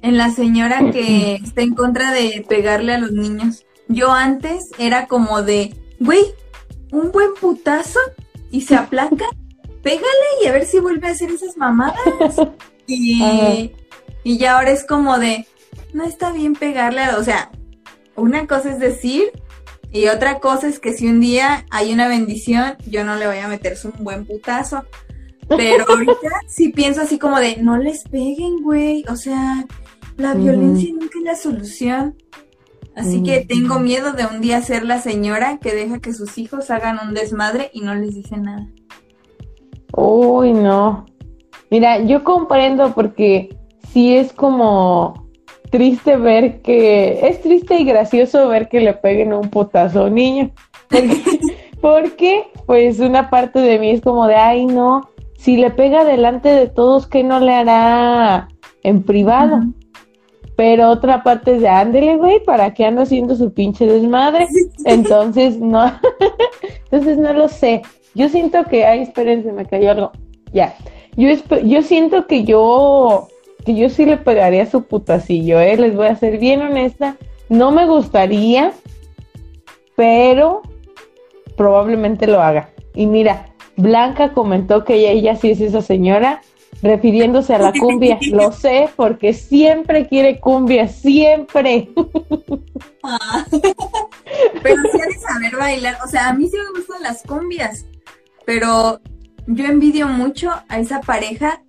en 0.01 0.17
la 0.17 0.31
señora 0.31 0.91
que 0.91 1.35
está 1.43 1.61
en 1.61 1.73
contra 1.73 2.11
de 2.11 2.45
pegarle 2.47 2.93
a 2.93 2.99
los 2.99 3.11
niños. 3.11 3.65
Yo 3.87 4.11
antes 4.11 4.71
era 4.77 5.07
como 5.07 5.41
de, 5.41 5.73
güey, 5.99 6.25
un 6.91 7.11
buen 7.11 7.33
putazo 7.39 7.99
y 8.51 8.61
se 8.61 8.75
aplaca, 8.75 9.25
pégale 9.81 10.27
y 10.43 10.47
a 10.47 10.51
ver 10.51 10.65
si 10.65 10.79
vuelve 10.79 11.07
a 11.07 11.11
hacer 11.11 11.31
esas 11.31 11.57
mamadas. 11.57 11.97
Y, 12.89 13.73
y 14.23 14.37
ya 14.37 14.57
ahora 14.57 14.71
es 14.71 14.85
como 14.85 15.19
de, 15.19 15.45
no 15.91 16.05
está 16.05 16.31
bien 16.31 16.53
pegarle, 16.53 17.01
a, 17.01 17.17
o 17.17 17.23
sea, 17.25 17.51
una 18.15 18.47
cosa 18.47 18.71
es 18.71 18.79
decir 18.79 19.33
y 19.91 20.07
otra 20.07 20.39
cosa 20.39 20.67
es 20.67 20.79
que 20.79 20.93
si 20.93 21.07
un 21.07 21.19
día 21.19 21.65
hay 21.69 21.93
una 21.93 22.07
bendición, 22.07 22.77
yo 22.85 23.03
no 23.03 23.15
le 23.15 23.27
voy 23.27 23.39
a 23.39 23.47
meter 23.49 23.77
un 23.83 24.03
buen 24.05 24.25
putazo. 24.25 24.85
Pero 25.49 25.85
ahorita 25.87 26.29
sí 26.47 26.69
pienso 26.69 27.01
así 27.01 27.17
como 27.17 27.39
de, 27.39 27.57
no 27.57 27.77
les 27.77 28.03
peguen, 28.03 28.61
güey. 28.61 29.05
O 29.09 29.15
sea, 29.15 29.65
la 30.17 30.33
violencia 30.33 30.91
nunca 30.91 31.19
es 31.19 31.23
la 31.23 31.35
solución. 31.35 32.15
Así 32.95 33.21
que 33.21 33.45
tengo 33.45 33.79
miedo 33.79 34.13
de 34.13 34.25
un 34.25 34.41
día 34.41 34.59
ser 34.61 34.83
la 34.83 34.99
señora 34.99 35.59
que 35.59 35.75
deja 35.75 35.99
que 35.99 36.13
sus 36.13 36.39
hijos 36.39 36.71
hagan 36.71 36.97
un 37.07 37.13
desmadre 37.13 37.69
y 37.71 37.81
no 37.81 37.93
les 37.93 38.15
dice 38.15 38.37
nada. 38.37 38.67
Uy, 39.95 40.51
no. 40.53 41.05
Mira, 41.69 41.99
yo 41.99 42.23
comprendo 42.23 42.93
porque 42.95 43.55
sí 43.93 44.15
es 44.17 44.33
como 44.33 45.27
triste 45.69 46.17
ver 46.17 46.61
que, 46.61 47.27
es 47.27 47.41
triste 47.41 47.79
y 47.79 47.85
gracioso 47.85 48.47
ver 48.47 48.67
que 48.67 48.79
le 48.79 48.93
peguen 48.93 49.33
un 49.33 49.49
potazo 49.49 50.01
a 50.01 50.05
un 50.05 50.15
niño. 50.15 50.51
Porque, 51.81 52.47
pues 52.65 52.99
una 52.99 53.29
parte 53.29 53.59
de 53.59 53.77
mí 53.77 53.91
es 53.91 54.01
como 54.01 54.25
de, 54.27 54.35
ay, 54.35 54.65
no, 54.65 55.09
si 55.37 55.55
le 55.55 55.69
pega 55.69 56.03
delante 56.03 56.49
de 56.49 56.67
todos, 56.67 57.07
¿qué 57.07 57.23
no 57.23 57.39
le 57.39 57.53
hará 57.53 58.49
en 58.83 59.03
privado? 59.03 59.61
Pero 60.55 60.89
otra 60.89 61.23
parte 61.23 61.55
es 61.55 61.61
de 61.61 61.69
ándele, 61.69 62.17
güey, 62.17 62.43
¿para 62.43 62.73
qué 62.73 62.85
anda 62.85 63.03
haciendo 63.03 63.35
su 63.35 63.53
pinche 63.53 63.85
desmadre? 63.85 64.47
Entonces, 64.85 65.59
no, 65.59 65.91
entonces 66.91 67.19
no 67.19 67.31
lo 67.33 67.47
sé. 67.47 67.83
Yo 68.15 68.27
siento 68.29 68.65
que, 68.65 68.85
ay, 68.85 69.03
espérense, 69.03 69.51
me 69.51 69.65
cayó 69.65 69.91
algo. 69.91 70.11
Ya. 70.51 70.75
Yo, 71.15 71.29
yo 71.63 71.83
siento 71.83 72.25
que 72.25 72.43
yo, 72.43 73.27
que 73.63 73.75
yo 73.75 73.89
sí 73.89 74.05
le 74.05 74.17
pegaría 74.17 74.65
su 74.65 74.83
putacillo, 74.83 75.59
¿eh? 75.59 75.77
Les 75.77 75.95
voy 75.95 76.07
a 76.07 76.15
ser 76.15 76.39
bien 76.39 76.61
honesta. 76.61 77.15
No 77.49 77.71
me 77.71 77.85
gustaría, 77.85 78.73
pero 79.95 80.63
probablemente 81.55 82.25
lo 82.25 82.41
haga. 82.41 82.71
Y 82.95 83.05
mira, 83.05 83.53
Blanca 83.77 84.33
comentó 84.33 84.83
que 84.83 85.11
ella 85.11 85.35
sí 85.35 85.51
es 85.51 85.61
esa 85.61 85.81
señora 85.81 86.41
refiriéndose 86.81 87.53
a 87.53 87.59
la 87.59 87.73
cumbia. 87.73 88.19
Lo 88.31 88.51
sé 88.51 88.89
porque 88.95 89.33
siempre 89.33 90.07
quiere 90.07 90.39
cumbia, 90.39 90.87
siempre. 90.87 91.89
Ah. 93.03 93.45
pero 94.63 94.81
sí 94.91 94.97
de 94.97 95.19
saber 95.19 95.55
bailar. 95.57 95.97
O 96.03 96.07
sea, 96.07 96.29
a 96.29 96.33
mí 96.33 96.47
sí 96.49 96.57
me 96.57 96.79
gustan 96.79 97.03
las 97.03 97.23
cumbias, 97.23 97.85
pero 98.45 98.99
yo 99.47 99.65
envidio 99.65 100.07
mucho 100.07 100.51
a 100.67 100.79
esa 100.79 101.01
pareja 101.01 101.61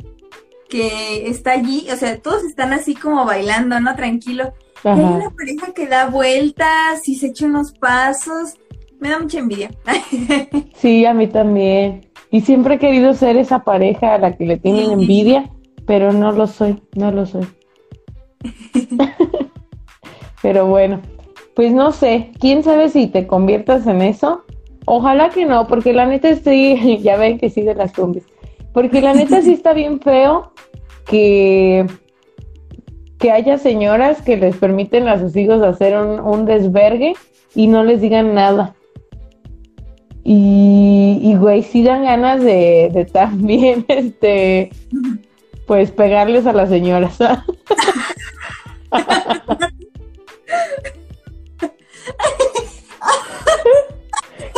que 0.68 1.28
está 1.28 1.52
allí. 1.52 1.86
O 1.92 1.96
sea, 1.96 2.18
todos 2.18 2.44
están 2.44 2.72
así 2.72 2.94
como 2.94 3.24
bailando, 3.24 3.80
¿no? 3.80 3.94
Tranquilo. 3.96 4.52
Y 4.84 4.88
hay 4.88 5.00
una 5.00 5.30
pareja 5.30 5.72
que 5.74 5.86
da 5.86 6.06
vueltas 6.06 7.08
y 7.08 7.16
se 7.16 7.28
echa 7.28 7.46
unos 7.46 7.72
pasos. 7.72 8.54
Me 9.00 9.10
da 9.10 9.18
mucha 9.18 9.38
envidia. 9.38 9.70
sí, 10.74 11.06
a 11.06 11.14
mí 11.14 11.28
también. 11.28 12.08
Y 12.30 12.42
siempre 12.42 12.74
he 12.74 12.78
querido 12.78 13.14
ser 13.14 13.36
esa 13.36 13.64
pareja 13.64 14.14
a 14.14 14.18
la 14.18 14.36
que 14.36 14.44
le 14.44 14.58
tienen 14.58 14.90
envidia, 14.90 15.50
pero 15.86 16.12
no 16.12 16.32
lo 16.32 16.46
soy, 16.46 16.82
no 16.94 17.10
lo 17.10 17.24
soy. 17.24 17.46
pero 20.42 20.66
bueno, 20.66 21.00
pues 21.54 21.72
no 21.72 21.92
sé, 21.92 22.30
quién 22.38 22.62
sabe 22.62 22.88
si 22.88 23.06
te 23.06 23.26
conviertas 23.26 23.86
en 23.86 24.02
eso. 24.02 24.44
Ojalá 24.84 25.30
que 25.30 25.46
no, 25.46 25.66
porque 25.66 25.92
la 25.92 26.06
neta 26.06 26.28
estoy, 26.28 26.98
ya 27.02 27.16
ven 27.16 27.38
que 27.38 27.50
sí 27.50 27.62
de 27.62 27.74
las 27.74 27.92
cumbres. 27.92 28.24
Porque 28.72 29.00
la 29.00 29.14
neta 29.14 29.42
sí 29.42 29.52
está 29.52 29.72
bien 29.72 30.00
feo 30.00 30.52
que, 31.06 31.86
que 33.18 33.32
haya 33.32 33.58
señoras 33.58 34.22
que 34.22 34.36
les 34.36 34.56
permiten 34.56 35.08
a 35.08 35.18
sus 35.18 35.34
hijos 35.36 35.62
hacer 35.62 35.98
un, 35.98 36.20
un 36.20 36.44
desvergue 36.44 37.14
y 37.54 37.66
no 37.66 37.82
les 37.82 38.00
digan 38.00 38.34
nada. 38.34 38.74
Y, 40.30 41.20
y 41.22 41.36
güey, 41.36 41.62
sí 41.62 41.82
dan 41.82 42.04
ganas 42.04 42.44
de, 42.44 42.90
de 42.92 43.06
también, 43.06 43.86
este, 43.88 44.68
pues 45.66 45.90
pegarles 45.90 46.46
a 46.46 46.52
las 46.52 46.68
señoras. 46.68 47.16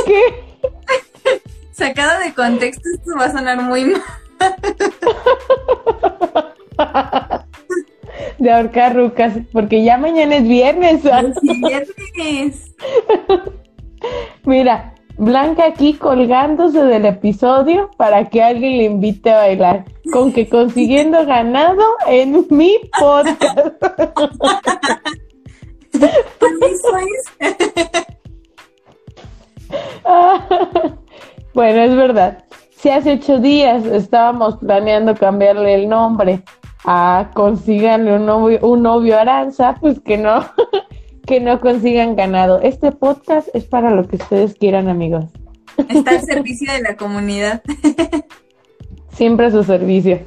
¿Qué? 0.05 0.21
Sacado 1.71 2.19
de 2.19 2.35
contexto, 2.35 2.89
esto 2.93 3.13
va 3.17 3.27
a 3.27 3.31
sonar 3.31 3.63
muy 3.63 3.85
mal. 3.85 4.03
De 8.39 8.51
ahorcar 8.51 8.97
rucas, 8.97 9.35
porque 9.53 9.85
ya 9.85 9.99
mañana 9.99 10.35
es 10.35 10.49
viernes. 10.49 11.03
viernes. 11.05 12.75
Mira, 14.45 14.95
Blanca 15.19 15.67
aquí 15.67 15.95
colgándose 15.95 16.85
del 16.85 17.07
episodio 17.07 17.91
para 17.97 18.29
que 18.29 18.43
alguien 18.43 18.79
le 18.79 18.85
invite 18.85 19.31
a 19.31 19.39
bailar. 19.39 19.85
Con 20.13 20.33
que 20.33 20.49
consiguiendo 20.49 21.27
ganado 21.27 21.83
en 22.07 22.47
mi 22.51 22.79
podcast. 22.99 23.41
bueno, 31.55 31.83
es 31.83 31.97
verdad. 31.97 32.45
Si 32.71 32.89
hace 32.89 33.13
ocho 33.13 33.39
días 33.39 33.85
estábamos 33.85 34.57
planeando 34.57 35.15
cambiarle 35.15 35.75
el 35.75 35.89
nombre 35.89 36.43
a 36.85 37.31
consíganle 37.35 38.17
un 38.17 38.27
novio, 38.27 38.59
un 38.63 38.83
novio 38.83 39.19
Aranza, 39.19 39.77
pues 39.81 40.01
que 40.01 40.17
no, 40.17 40.41
que 41.31 41.39
no 41.39 41.61
consigan 41.61 42.17
ganado. 42.17 42.61
Este 42.61 42.91
podcast 42.91 43.47
es 43.55 43.63
para 43.63 43.93
lo 43.93 44.09
que 44.09 44.17
ustedes 44.17 44.55
quieran, 44.55 44.89
amigos. 44.89 45.27
Está 45.89 46.11
al 46.11 46.23
servicio 46.23 46.73
de 46.73 46.83
la 46.83 46.97
comunidad. 46.97 47.63
Siempre 49.13 49.47
a 49.47 49.53
su 49.53 49.63
servicio. 49.63 50.23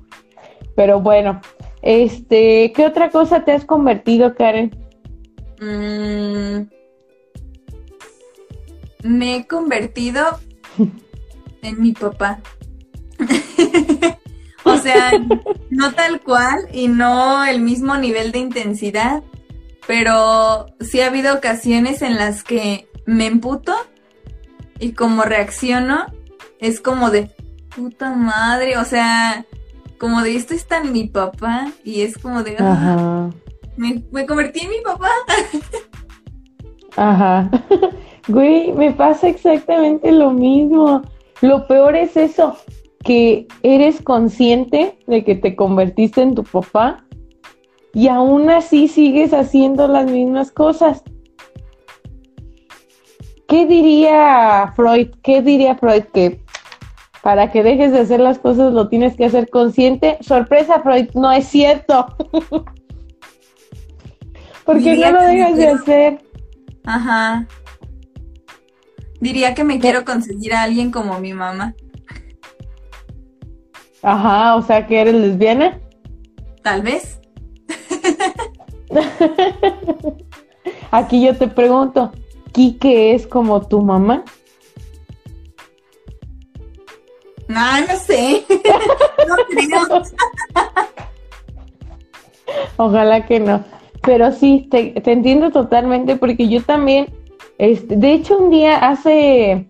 Pero 0.74 1.02
bueno, 1.02 1.42
este, 1.82 2.72
¿qué 2.74 2.86
otra 2.86 3.10
cosa 3.10 3.44
te 3.44 3.52
has 3.52 3.66
convertido, 3.66 4.34
Karen? 4.36 4.74
Mm, 5.60 6.62
me 9.02 9.36
he 9.36 9.46
convertido 9.46 10.22
en 11.62 11.78
mi 11.82 11.92
papá. 11.92 12.40
o 14.64 14.78
sea, 14.78 15.10
no 15.68 15.92
tal 15.92 16.22
cual 16.22 16.56
y 16.72 16.88
no 16.88 17.44
el 17.44 17.60
mismo 17.60 17.98
nivel 17.98 18.32
de 18.32 18.38
intensidad, 18.38 19.22
pero 19.88 20.66
sí 20.80 21.00
ha 21.00 21.06
habido 21.06 21.34
ocasiones 21.34 22.02
en 22.02 22.16
las 22.16 22.44
que 22.44 22.86
me 23.06 23.26
emputo 23.26 23.72
y 24.78 24.92
como 24.92 25.22
reacciono 25.22 26.04
es 26.60 26.82
como 26.82 27.10
de 27.10 27.30
puta 27.74 28.10
madre, 28.10 28.76
o 28.76 28.84
sea, 28.84 29.46
como 29.98 30.20
de 30.20 30.36
esto 30.36 30.52
está 30.52 30.82
en 30.82 30.92
mi 30.92 31.04
papá 31.04 31.68
y 31.84 32.02
es 32.02 32.18
como 32.18 32.42
de 32.42 32.56
ah, 32.58 33.30
me, 33.78 34.04
me, 34.12 34.26
convertí 34.26 34.60
en 34.60 34.70
mi 34.70 34.80
papá. 34.84 35.10
Ajá. 36.96 37.50
Güey, 38.28 38.72
me 38.72 38.92
pasa 38.92 39.28
exactamente 39.28 40.12
lo 40.12 40.32
mismo. 40.32 41.00
Lo 41.40 41.66
peor 41.66 41.96
es 41.96 42.14
eso, 42.14 42.58
que 43.02 43.48
eres 43.62 44.02
consciente 44.02 44.98
de 45.06 45.24
que 45.24 45.34
te 45.34 45.56
convertiste 45.56 46.20
en 46.20 46.34
tu 46.34 46.44
papá 46.44 47.06
y 47.94 48.08
aún 48.08 48.50
así 48.50 48.88
sigues 48.88 49.32
haciendo 49.32 49.88
las 49.88 50.10
mismas 50.10 50.50
cosas. 50.50 51.02
¿Qué 53.48 53.66
diría 53.66 54.72
Freud? 54.76 55.08
¿Qué 55.22 55.40
diría 55.40 55.74
Freud 55.76 56.04
que 56.12 56.44
para 57.22 57.50
que 57.50 57.62
dejes 57.62 57.92
de 57.92 58.00
hacer 58.00 58.20
las 58.20 58.38
cosas 58.38 58.72
lo 58.72 58.88
tienes 58.88 59.16
que 59.16 59.24
hacer 59.24 59.48
consciente? 59.48 60.18
Sorpresa, 60.20 60.80
Freud, 60.80 61.08
no 61.14 61.32
es 61.32 61.46
cierto. 61.48 62.06
Porque 64.64 64.96
no 64.96 65.12
lo 65.12 65.22
dejas 65.22 65.56
de 65.56 65.68
hacer. 65.68 66.18
Ajá. 66.84 67.46
Diría 69.18 69.54
que 69.54 69.64
me 69.64 69.78
quiero 69.78 70.04
conseguir 70.04 70.52
a 70.52 70.62
alguien 70.62 70.90
como 70.90 71.18
mi 71.18 71.32
mamá. 71.32 71.74
Ajá, 74.02 74.56
o 74.56 74.62
sea 74.62 74.86
que 74.86 75.00
eres 75.00 75.14
lesbiana. 75.14 75.80
Tal 76.62 76.82
vez. 76.82 77.17
Aquí 80.90 81.24
yo 81.24 81.36
te 81.36 81.48
pregunto, 81.48 82.12
¿Quique 82.52 83.14
es 83.14 83.26
como 83.26 83.66
tu 83.66 83.82
mamá? 83.82 84.24
No, 87.46 87.80
no 87.80 87.96
sé. 87.96 88.44
no 89.28 89.36
creo. 89.48 90.02
Ojalá 92.76 93.26
que 93.26 93.40
no. 93.40 93.64
Pero 94.02 94.32
sí, 94.32 94.66
te, 94.70 95.00
te 95.00 95.12
entiendo 95.12 95.50
totalmente 95.50 96.16
porque 96.16 96.48
yo 96.48 96.62
también, 96.62 97.06
este, 97.58 97.96
de 97.96 98.12
hecho 98.12 98.38
un 98.38 98.50
día 98.50 98.76
hace, 98.78 99.66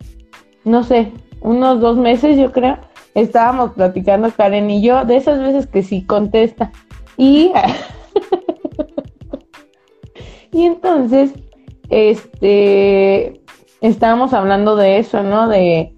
no 0.65 0.85
sé, 0.85 1.13
unos 1.41 1.81
dos 1.81 1.97
meses 1.97 2.37
yo 2.37 2.53
creo, 2.53 2.79
estábamos 3.15 3.73
platicando 3.73 4.31
Karen 4.31 4.71
y 4.71 4.83
yo, 4.83 5.05
de 5.05 5.17
esas 5.17 5.41
veces 5.41 5.67
que 5.67 5.83
sí 5.83 6.05
contesta. 6.05 6.73
Y, 7.17 7.53
y 10.53 10.65
entonces, 10.65 11.33
este, 11.91 13.41
estábamos 13.81 14.33
hablando 14.33 14.77
de 14.77 14.99
eso, 14.99 15.23
¿no? 15.23 15.49
De, 15.49 15.95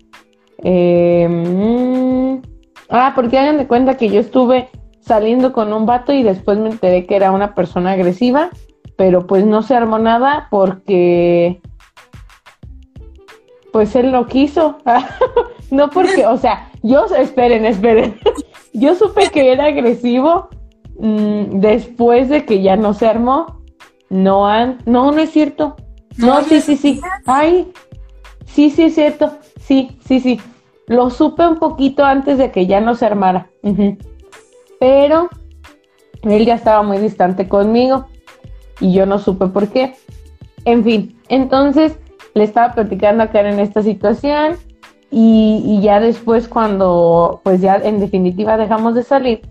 eh, 0.62 1.28
mm, 1.28 2.42
ah, 2.90 3.12
porque 3.14 3.38
hagan 3.38 3.58
de 3.58 3.66
cuenta 3.66 3.96
que 3.96 4.08
yo 4.08 4.20
estuve 4.20 4.68
saliendo 5.00 5.52
con 5.52 5.72
un 5.72 5.86
vato 5.86 6.12
y 6.12 6.22
después 6.22 6.58
me 6.58 6.70
enteré 6.70 7.06
que 7.06 7.16
era 7.16 7.32
una 7.32 7.54
persona 7.54 7.92
agresiva, 7.92 8.50
pero 8.96 9.26
pues 9.26 9.44
no 9.44 9.62
se 9.62 9.74
armó 9.74 9.98
nada 9.98 10.48
porque 10.50 11.60
pues 13.72 13.94
él 13.96 14.12
lo 14.12 14.26
quiso. 14.26 14.78
no 15.70 15.90
porque, 15.90 16.26
o 16.26 16.36
sea, 16.36 16.70
yo, 16.82 17.06
esperen, 17.06 17.64
esperen. 17.64 18.18
yo 18.72 18.94
supe 18.94 19.30
que 19.30 19.52
era 19.52 19.66
agresivo 19.66 20.48
mm, 20.98 21.60
después 21.60 22.28
de 22.28 22.44
que 22.44 22.62
ya 22.62 22.76
no 22.76 22.94
se 22.94 23.06
armó. 23.06 23.59
No, 24.10 24.46
han, 24.46 24.78
no, 24.84 25.12
no 25.12 25.18
es 25.20 25.30
cierto. 25.30 25.76
No, 26.18 26.42
sí, 26.42 26.60
sí, 26.60 26.76
sí. 26.76 27.00
Ay, 27.26 27.72
sí, 28.44 28.70
sí 28.70 28.82
es 28.82 28.94
cierto. 28.94 29.38
Sí, 29.60 29.98
sí, 30.06 30.20
sí. 30.20 30.40
Lo 30.86 31.08
supe 31.10 31.46
un 31.46 31.58
poquito 31.58 32.04
antes 32.04 32.36
de 32.36 32.50
que 32.50 32.66
ya 32.66 32.80
no 32.80 32.96
se 32.96 33.06
armara. 33.06 33.48
Pero 34.80 35.28
él 36.22 36.44
ya 36.44 36.54
estaba 36.54 36.82
muy 36.82 36.98
distante 36.98 37.48
conmigo 37.48 38.06
y 38.80 38.92
yo 38.92 39.06
no 39.06 39.18
supe 39.18 39.46
por 39.46 39.68
qué. 39.68 39.94
En 40.64 40.82
fin, 40.84 41.16
entonces 41.28 41.98
le 42.34 42.44
estaba 42.44 42.74
platicando 42.74 43.22
a 43.22 43.28
Karen 43.28 43.60
esta 43.60 43.82
situación 43.82 44.56
y, 45.10 45.80
ya 45.82 46.00
después 46.00 46.48
cuando 46.48 47.40
pues 47.42 47.60
ya 47.60 47.76
en 47.76 48.00
definitiva 48.00 48.56
dejamos 48.56 48.94
de 48.94 49.02
salir, 49.02 49.42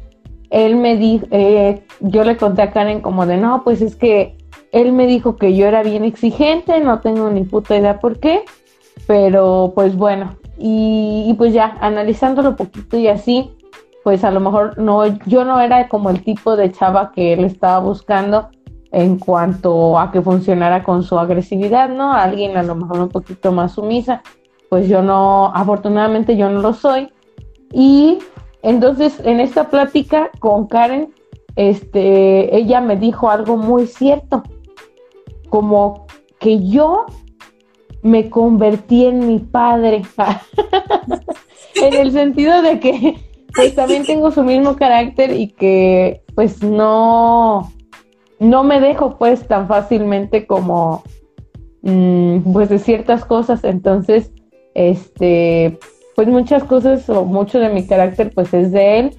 él 0.49 0.77
me 0.77 0.97
dijo, 0.97 1.25
eh, 1.31 1.83
yo 1.99 2.23
le 2.23 2.37
conté 2.37 2.61
a 2.61 2.71
Karen 2.71 3.01
como 3.01 3.25
de 3.25 3.37
no, 3.37 3.63
pues 3.63 3.81
es 3.81 3.95
que 3.95 4.37
él 4.71 4.91
me 4.93 5.07
dijo 5.07 5.35
que 5.35 5.55
yo 5.55 5.65
era 5.67 5.83
bien 5.83 6.03
exigente, 6.03 6.79
no 6.79 6.99
tengo 6.99 7.29
ni 7.29 7.43
puta 7.43 7.77
idea 7.77 7.99
por 7.99 8.19
qué, 8.19 8.43
pero 9.07 9.71
pues 9.75 9.95
bueno, 9.95 10.35
y, 10.57 11.33
pues 11.37 11.53
ya 11.53 11.77
analizándolo 11.79 12.55
poquito 12.55 12.97
y 12.97 13.07
así, 13.07 13.51
pues 14.03 14.23
a 14.23 14.31
lo 14.31 14.39
mejor 14.39 14.77
no, 14.77 15.05
yo 15.25 15.45
no 15.45 15.59
era 15.61 15.87
como 15.87 16.09
el 16.09 16.23
tipo 16.23 16.55
de 16.55 16.71
chava 16.71 17.11
que 17.13 17.33
él 17.33 17.45
estaba 17.45 17.79
buscando 17.79 18.49
en 18.91 19.17
cuanto 19.17 19.97
a 19.97 20.11
que 20.11 20.21
funcionara 20.21 20.83
con 20.83 21.03
su 21.03 21.17
agresividad, 21.17 21.89
¿no? 21.89 22.11
Alguien 22.11 22.57
a 22.57 22.63
lo 22.63 22.75
mejor 22.75 22.99
un 22.99 23.09
poquito 23.09 23.51
más 23.51 23.73
sumisa, 23.73 24.21
pues 24.69 24.87
yo 24.87 25.01
no, 25.01 25.51
afortunadamente 25.53 26.35
yo 26.35 26.49
no 26.49 26.61
lo 26.61 26.73
soy. 26.73 27.09
Y 27.71 28.19
entonces 28.61 29.21
en 29.23 29.39
esta 29.39 29.69
plática 29.69 30.29
con 30.39 30.67
Karen, 30.67 31.13
este, 31.55 32.55
ella 32.55 32.81
me 32.81 32.95
dijo 32.95 33.29
algo 33.29 33.57
muy 33.57 33.85
cierto, 33.85 34.43
como 35.49 36.05
que 36.39 36.67
yo 36.67 37.05
me 38.01 38.29
convertí 38.29 39.05
en 39.05 39.27
mi 39.27 39.39
padre, 39.39 40.03
en 41.75 41.93
el 41.93 42.11
sentido 42.11 42.61
de 42.61 42.79
que 42.79 43.15
pues 43.55 43.75
también 43.75 44.05
tengo 44.05 44.31
su 44.31 44.43
mismo 44.43 44.75
carácter 44.75 45.31
y 45.31 45.47
que 45.47 46.21
pues 46.35 46.63
no, 46.63 47.71
no 48.39 48.63
me 48.63 48.79
dejo 48.79 49.17
pues 49.17 49.47
tan 49.47 49.67
fácilmente 49.67 50.45
como 50.45 51.03
mm, 51.81 52.53
pues 52.53 52.69
de 52.69 52.79
ciertas 52.79 53.25
cosas, 53.25 53.63
entonces 53.63 54.31
este 54.75 55.77
pues 56.15 56.27
muchas 56.27 56.63
cosas 56.65 57.09
o 57.09 57.23
mucho 57.23 57.59
de 57.59 57.69
mi 57.69 57.87
carácter 57.87 58.31
pues 58.33 58.53
es 58.53 58.71
de 58.71 58.99
él. 58.99 59.17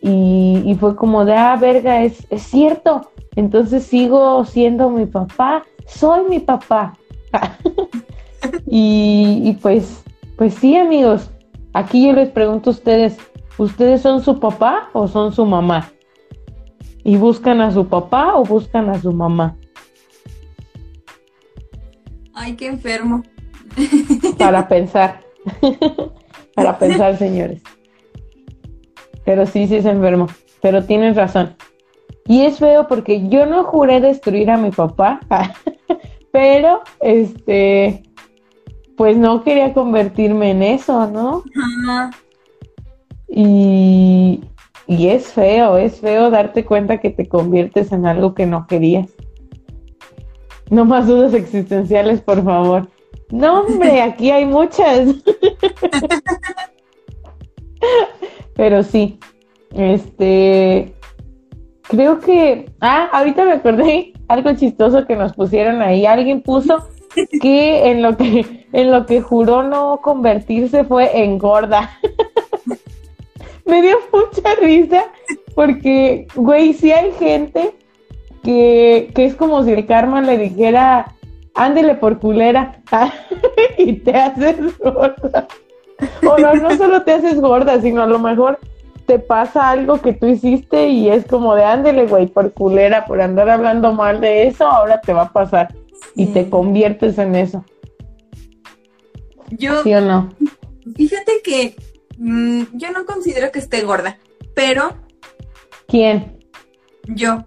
Y, 0.00 0.76
fue 0.78 0.94
como 0.94 1.24
de 1.24 1.34
ah 1.34 1.56
verga 1.56 2.04
es, 2.04 2.26
es 2.30 2.42
cierto, 2.42 3.10
entonces 3.36 3.84
sigo 3.84 4.44
siendo 4.44 4.90
mi 4.90 5.06
papá, 5.06 5.64
soy 5.86 6.28
mi 6.28 6.40
papá 6.40 6.94
y, 8.66 9.42
y 9.44 9.52
pues 9.60 10.02
pues 10.38 10.54
sí 10.54 10.76
amigos, 10.76 11.30
aquí 11.72 12.06
yo 12.06 12.12
les 12.12 12.28
pregunto 12.28 12.70
a 12.70 12.72
ustedes, 12.72 13.18
¿ustedes 13.58 14.02
son 14.02 14.22
su 14.22 14.38
papá 14.38 14.88
o 14.92 15.08
son 15.08 15.32
su 15.32 15.44
mamá? 15.44 15.90
¿Y 17.02 17.16
buscan 17.16 17.60
a 17.60 17.72
su 17.72 17.88
papá 17.88 18.36
o 18.36 18.44
buscan 18.44 18.88
a 18.88 19.00
su 19.00 19.12
mamá? 19.12 19.56
Ay, 22.34 22.54
qué 22.54 22.68
enfermo. 22.68 23.24
Para 24.38 24.68
pensar. 24.68 25.24
Para 26.54 26.78
pensar, 26.78 27.16
señores. 27.16 27.60
Pero 29.24 29.44
sí, 29.44 29.66
sí 29.66 29.74
es 29.74 29.86
enfermo. 29.86 30.28
Pero 30.62 30.84
tienes 30.84 31.16
razón. 31.16 31.56
Y 32.28 32.42
es 32.42 32.58
feo 32.58 32.86
porque 32.86 33.28
yo 33.28 33.46
no 33.46 33.64
juré 33.64 34.00
destruir 34.00 34.50
a 34.50 34.58
mi 34.58 34.70
papá, 34.70 35.20
pero 36.32 36.82
este, 37.00 38.02
pues 38.96 39.16
no 39.16 39.42
quería 39.42 39.72
convertirme 39.72 40.50
en 40.50 40.62
eso, 40.62 41.06
¿no? 41.06 41.42
Y, 43.28 44.42
y 44.86 45.08
es 45.08 45.32
feo, 45.32 45.78
es 45.78 46.00
feo 46.00 46.30
darte 46.30 46.64
cuenta 46.66 46.98
que 46.98 47.10
te 47.10 47.26
conviertes 47.28 47.92
en 47.92 48.04
algo 48.04 48.34
que 48.34 48.44
no 48.44 48.66
querías. 48.66 49.08
No 50.70 50.84
más 50.84 51.06
dudas 51.06 51.32
existenciales, 51.32 52.20
por 52.20 52.44
favor. 52.44 52.88
No, 53.30 53.60
hombre, 53.60 54.02
aquí 54.02 54.30
hay 54.30 54.44
muchas. 54.44 55.14
Pero 58.54 58.82
sí, 58.82 59.18
este, 59.72 60.94
creo 61.88 62.20
que, 62.20 62.70
ah, 62.80 63.08
ahorita 63.12 63.44
me 63.44 63.52
acordé 63.52 64.12
algo 64.28 64.54
chistoso 64.54 65.06
que 65.06 65.16
nos 65.16 65.32
pusieron 65.32 65.82
ahí. 65.82 66.06
Alguien 66.06 66.42
puso 66.42 66.86
que 67.40 67.90
en 67.90 68.02
lo 68.02 68.16
que, 68.16 68.66
en 68.72 68.90
lo 68.92 69.06
que 69.06 69.20
juró 69.20 69.62
no 69.62 70.00
convertirse 70.02 70.84
fue 70.84 71.22
en 71.22 71.38
gorda. 71.38 71.90
me 73.64 73.82
dio 73.82 73.96
mucha 74.12 74.54
risa 74.60 75.04
porque, 75.54 76.26
güey, 76.34 76.72
sí 76.72 76.92
hay 76.92 77.12
gente 77.12 77.74
que, 78.42 79.10
es 79.14 79.34
como 79.34 79.64
si 79.64 79.72
el 79.72 79.86
karma 79.86 80.22
le 80.22 80.38
dijera, 80.38 81.14
ándele 81.54 81.96
por 81.96 82.18
culera 82.18 82.80
y 83.76 83.94
te 83.94 84.16
haces 84.16 84.78
gorda. 84.78 85.48
O 86.26 86.38
no, 86.38 86.54
no 86.54 86.76
solo 86.76 87.02
te 87.02 87.12
haces 87.12 87.40
gorda, 87.40 87.80
sino 87.80 88.02
a 88.02 88.06
lo 88.06 88.20
mejor 88.20 88.60
te 89.08 89.18
pasa 89.18 89.70
algo 89.70 90.00
que 90.00 90.12
tú 90.12 90.26
hiciste 90.26 90.86
y 90.86 91.08
es 91.08 91.26
como 91.26 91.56
de 91.56 91.64
ándele, 91.64 92.06
güey, 92.06 92.28
por 92.28 92.52
culera, 92.52 93.06
por 93.06 93.20
andar 93.20 93.50
hablando 93.50 93.92
mal 93.92 94.20
de 94.20 94.46
eso, 94.46 94.68
ahora 94.68 95.00
te 95.00 95.12
va 95.12 95.22
a 95.22 95.32
pasar 95.32 95.74
y 96.14 96.26
te 96.26 96.48
conviertes 96.48 97.18
en 97.18 97.34
eso. 97.34 97.64
Yo, 99.50 99.82
¿Sí 99.82 99.92
o 99.94 100.00
no? 100.00 100.28
Fíjate 100.94 101.40
que 101.42 101.74
Mm, 102.18 102.64
yo 102.72 102.90
no 102.90 103.06
considero 103.06 103.52
que 103.52 103.60
esté 103.60 103.82
gorda, 103.82 104.18
pero... 104.54 104.96
¿Quién? 105.86 106.36
Yo. 107.04 107.44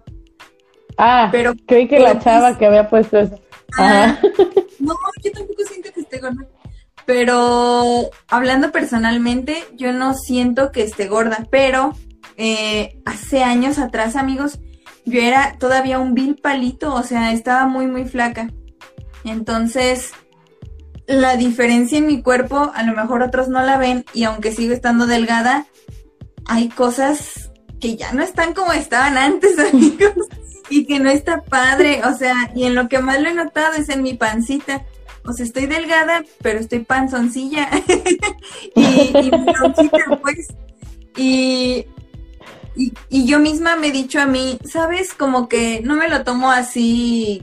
Ah, 0.96 1.28
pero 1.30 1.52
creí 1.66 1.86
que 1.86 2.00
la 2.00 2.18
chava 2.18 2.48
pues 2.48 2.58
que 2.58 2.66
había 2.66 2.88
puesto 2.88 3.18
eso. 3.18 3.38
Ah, 3.78 4.18
no, 4.78 4.94
yo 5.22 5.32
tampoco 5.32 5.62
siento 5.64 5.90
que 5.92 6.00
esté 6.00 6.18
gorda. 6.18 6.46
Pero 7.06 8.10
hablando 8.28 8.72
personalmente, 8.72 9.64
yo 9.74 9.92
no 9.92 10.14
siento 10.14 10.70
que 10.72 10.82
esté 10.82 11.08
gorda, 11.08 11.46
pero 11.50 11.94
eh, 12.36 12.98
hace 13.04 13.42
años 13.42 13.78
atrás, 13.78 14.16
amigos, 14.16 14.60
yo 15.04 15.20
era 15.20 15.56
todavía 15.58 15.98
un 15.98 16.14
vil 16.14 16.36
palito, 16.36 16.94
o 16.94 17.02
sea, 17.02 17.32
estaba 17.32 17.66
muy, 17.66 17.86
muy 17.86 18.04
flaca. 18.04 18.50
Entonces, 19.24 20.12
la 21.06 21.36
diferencia 21.36 21.98
en 21.98 22.06
mi 22.06 22.22
cuerpo, 22.22 22.72
a 22.74 22.82
lo 22.84 22.94
mejor 22.94 23.22
otros 23.22 23.48
no 23.48 23.62
la 23.62 23.78
ven 23.78 24.04
y 24.12 24.24
aunque 24.24 24.52
sigo 24.52 24.72
estando 24.72 25.06
delgada, 25.06 25.66
hay 26.46 26.68
cosas 26.68 27.50
que 27.80 27.96
ya 27.96 28.12
no 28.12 28.22
están 28.22 28.54
como 28.54 28.72
estaban 28.72 29.18
antes, 29.18 29.58
amigos, 29.72 30.14
y 30.70 30.86
que 30.86 31.00
no 31.00 31.10
está 31.10 31.42
padre, 31.42 32.02
o 32.04 32.14
sea, 32.16 32.50
y 32.54 32.64
en 32.64 32.74
lo 32.74 32.88
que 32.88 33.00
más 33.00 33.20
lo 33.20 33.28
he 33.28 33.34
notado 33.34 33.74
es 33.74 33.88
en 33.88 34.02
mi 34.02 34.14
pancita. 34.14 34.84
O 35.24 35.32
sea, 35.32 35.46
estoy 35.46 35.66
delgada, 35.66 36.24
pero 36.42 36.58
estoy 36.58 36.80
panzoncilla. 36.80 37.68
y, 38.74 38.80
y 38.80 39.30
pues. 40.20 40.48
Y, 41.16 41.86
y, 42.74 42.92
y 43.08 43.26
yo 43.26 43.38
misma 43.38 43.76
me 43.76 43.88
he 43.88 43.92
dicho 43.92 44.20
a 44.20 44.26
mí, 44.26 44.58
¿sabes? 44.64 45.14
Como 45.14 45.48
que 45.48 45.80
no 45.82 45.94
me 45.94 46.08
lo 46.08 46.24
tomo 46.24 46.50
así 46.50 47.42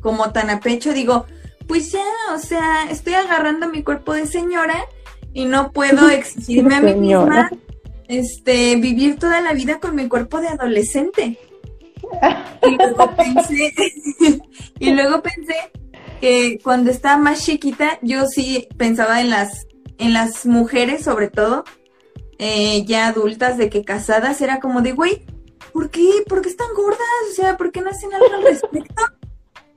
como 0.00 0.32
tan 0.32 0.50
a 0.50 0.60
pecho. 0.60 0.92
Digo, 0.92 1.26
pues 1.66 1.92
ya, 1.92 2.04
o 2.34 2.38
sea, 2.38 2.90
estoy 2.90 3.14
agarrando 3.14 3.68
mi 3.68 3.82
cuerpo 3.82 4.14
de 4.14 4.26
señora 4.26 4.84
y 5.32 5.44
no 5.44 5.72
puedo 5.72 6.08
exigirme 6.10 6.76
a 6.76 6.80
mí 6.80 6.94
misma 6.94 7.50
este, 8.10 8.74
vivir 8.74 9.18
toda 9.20 9.40
la 9.40 9.52
vida 9.52 9.78
con 9.78 9.94
mi 9.94 10.08
cuerpo 10.08 10.40
de 10.40 10.48
adolescente. 10.48 11.38
Y 12.62 12.76
luego 12.76 13.16
pensé, 13.16 13.72
y 14.78 14.90
luego 14.90 15.22
pensé 15.22 15.54
que 16.20 16.58
cuando 16.62 16.90
estaba 16.90 17.16
más 17.16 17.44
chiquita, 17.44 17.98
yo 18.02 18.26
sí 18.26 18.68
pensaba 18.76 19.20
en 19.20 19.30
las, 19.30 19.66
en 19.98 20.12
las 20.12 20.44
mujeres, 20.46 21.02
sobre 21.02 21.28
todo, 21.28 21.64
eh, 22.38 22.84
ya 22.84 23.08
adultas, 23.08 23.56
de 23.58 23.70
que 23.70 23.84
casadas, 23.84 24.40
era 24.40 24.60
como 24.60 24.82
de, 24.82 24.92
güey, 24.92 25.24
¿por 25.72 25.90
qué? 25.90 26.24
¿Por 26.28 26.42
qué 26.42 26.50
están 26.50 26.68
gordas? 26.74 27.00
O 27.30 27.34
sea, 27.34 27.56
¿por 27.56 27.72
qué 27.72 27.80
no 27.80 27.90
hacen 27.90 28.12
algo 28.12 28.34
al 28.34 28.42
respecto? 28.42 29.02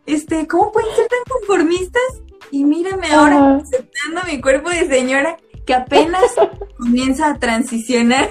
Este, 0.06 0.48
¿cómo 0.48 0.72
pueden 0.72 0.94
ser 0.96 1.08
tan 1.08 1.20
conformistas? 1.40 2.02
Y 2.52 2.66
mírame 2.66 3.08
ahora 3.08 3.56
aceptando 3.56 4.22
mi 4.28 4.40
cuerpo 4.42 4.70
de 4.70 4.88
señora 4.88 5.38
que 5.66 5.74
apenas 5.74 6.24
comienza 6.78 7.32
a 7.32 7.40
transicionar. 7.40 8.30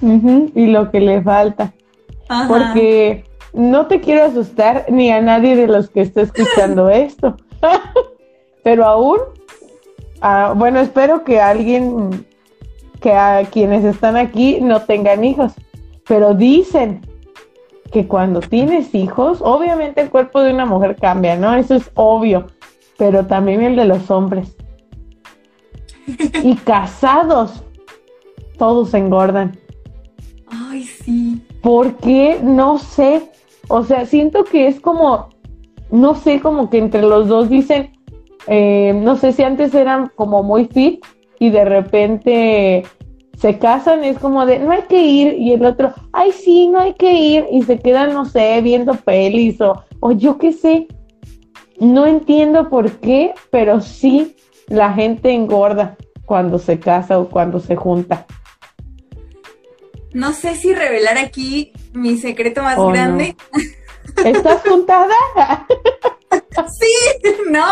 y 0.00 0.66
lo 0.66 0.90
que 0.90 1.00
le 1.00 1.22
falta. 1.22 1.74
Porque 2.48 3.24
no 3.52 3.86
te 3.86 4.00
quiero 4.00 4.24
asustar 4.24 4.86
ni 4.88 5.10
a 5.10 5.20
nadie 5.20 5.56
de 5.56 5.66
los 5.66 5.88
que 5.88 6.02
esté 6.02 6.22
escuchando 6.22 6.90
esto. 6.90 7.36
Pero 8.62 8.84
aún, 8.84 9.18
ah, 10.20 10.52
bueno, 10.56 10.80
espero 10.80 11.24
que 11.24 11.40
alguien, 11.40 12.26
que 13.00 13.12
a 13.12 13.44
quienes 13.44 13.84
están 13.84 14.16
aquí 14.16 14.58
no 14.60 14.82
tengan 14.82 15.24
hijos. 15.24 15.52
Pero 16.06 16.34
dicen 16.34 17.00
que 17.92 18.06
cuando 18.06 18.40
tienes 18.40 18.94
hijos, 18.94 19.38
obviamente 19.40 20.00
el 20.00 20.10
cuerpo 20.10 20.42
de 20.42 20.52
una 20.52 20.66
mujer 20.66 20.96
cambia, 20.96 21.36
¿no? 21.36 21.54
Eso 21.54 21.74
es 21.74 21.90
obvio, 21.94 22.48
pero 22.98 23.26
también 23.26 23.62
el 23.62 23.76
de 23.76 23.84
los 23.84 24.10
hombres. 24.10 24.56
Y 26.42 26.54
casados, 26.56 27.64
todos 28.58 28.94
engordan. 28.94 29.58
Ay, 30.46 30.84
sí. 30.84 31.45
Porque 31.66 32.38
no 32.44 32.78
sé, 32.78 33.28
o 33.66 33.82
sea, 33.82 34.06
siento 34.06 34.44
que 34.44 34.68
es 34.68 34.78
como, 34.78 35.30
no 35.90 36.14
sé, 36.14 36.40
como 36.40 36.70
que 36.70 36.78
entre 36.78 37.02
los 37.02 37.26
dos 37.26 37.50
dicen, 37.50 37.90
eh, 38.46 38.92
no 38.94 39.16
sé 39.16 39.32
si 39.32 39.42
antes 39.42 39.74
eran 39.74 40.12
como 40.14 40.44
muy 40.44 40.66
fit 40.66 41.04
y 41.40 41.50
de 41.50 41.64
repente 41.64 42.84
se 43.36 43.58
casan 43.58 44.04
es 44.04 44.16
como 44.20 44.46
de, 44.46 44.60
no 44.60 44.70
hay 44.70 44.82
que 44.82 45.02
ir, 45.02 45.34
y 45.40 45.54
el 45.54 45.66
otro, 45.66 45.92
ay, 46.12 46.30
sí, 46.30 46.68
no 46.68 46.78
hay 46.78 46.94
que 46.94 47.12
ir, 47.14 47.46
y 47.50 47.62
se 47.62 47.80
quedan, 47.80 48.12
no 48.12 48.26
sé, 48.26 48.60
viendo 48.62 48.94
pelis 48.94 49.60
o, 49.60 49.82
o 49.98 50.12
yo 50.12 50.38
qué 50.38 50.52
sé. 50.52 50.86
No 51.80 52.06
entiendo 52.06 52.68
por 52.68 52.92
qué, 53.00 53.34
pero 53.50 53.80
sí 53.80 54.36
la 54.68 54.92
gente 54.92 55.32
engorda 55.32 55.96
cuando 56.26 56.60
se 56.60 56.78
casa 56.78 57.18
o 57.18 57.28
cuando 57.28 57.58
se 57.58 57.74
junta. 57.74 58.24
No 60.16 60.32
sé 60.32 60.56
si 60.56 60.72
revelar 60.74 61.18
aquí 61.18 61.74
mi 61.92 62.16
secreto 62.16 62.62
más 62.62 62.78
grande. 62.78 63.36
¿Estás 64.24 64.62
juntada? 64.62 65.14
sí, 66.80 66.94
no. 67.50 67.66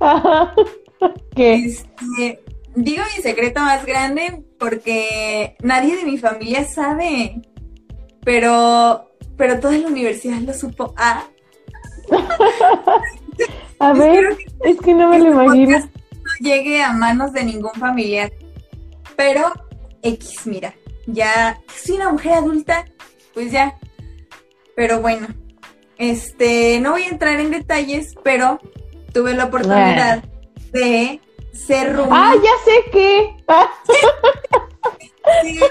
¿Qué? 1.36 1.54
Este, 1.54 2.42
digo 2.74 3.04
mi 3.16 3.22
secreto 3.22 3.60
más 3.60 3.86
grande 3.86 4.44
porque 4.58 5.56
nadie 5.62 5.98
de 5.98 6.04
mi 6.04 6.18
familia 6.18 6.64
sabe, 6.64 7.40
pero, 8.24 9.08
pero 9.36 9.60
toda 9.60 9.78
la 9.78 9.86
universidad 9.86 10.40
lo 10.40 10.52
supo. 10.52 10.94
Ah. 10.96 11.28
A 13.78 13.92
ver, 13.92 14.36
es 14.64 14.80
que 14.80 14.94
no 14.94 15.10
me 15.10 15.20
lo 15.20 15.30
imagino. 15.30 15.78
No 15.78 16.32
llegue 16.40 16.82
a 16.82 16.92
manos 16.92 17.32
de 17.32 17.44
ningún 17.44 17.74
familiar. 17.74 18.32
Pero, 19.16 19.52
X, 20.02 20.46
mira, 20.46 20.74
ya 21.06 21.60
soy 21.74 21.96
una 21.96 22.12
mujer 22.12 22.34
adulta, 22.34 22.84
pues 23.32 23.50
ya. 23.52 23.78
Pero 24.76 25.00
bueno, 25.00 25.28
este, 25.98 26.78
no 26.80 26.92
voy 26.92 27.02
a 27.02 27.08
entrar 27.08 27.40
en 27.40 27.50
detalles, 27.50 28.14
pero 28.22 28.60
tuve 29.12 29.34
la 29.34 29.46
oportunidad 29.46 30.22
de 30.72 31.20
ser 31.52 31.94
roomie. 31.94 32.12
Ah, 32.12 32.34
ya 32.34 32.52
sé 32.64 32.84
que. 32.90 33.36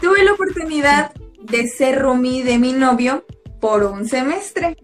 Tuve 0.00 0.24
la 0.24 0.32
oportunidad 0.32 1.12
de 1.40 1.68
ser 1.68 2.00
roomie 2.00 2.42
de 2.42 2.58
mi 2.58 2.72
novio 2.72 3.24
por 3.60 3.84
un 3.84 4.08
semestre. 4.08 4.76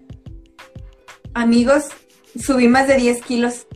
Amigos, 1.35 1.89
subí 2.39 2.69
más 2.69 2.87
de 2.89 2.97
10 2.97 3.23
kilos. 3.23 3.67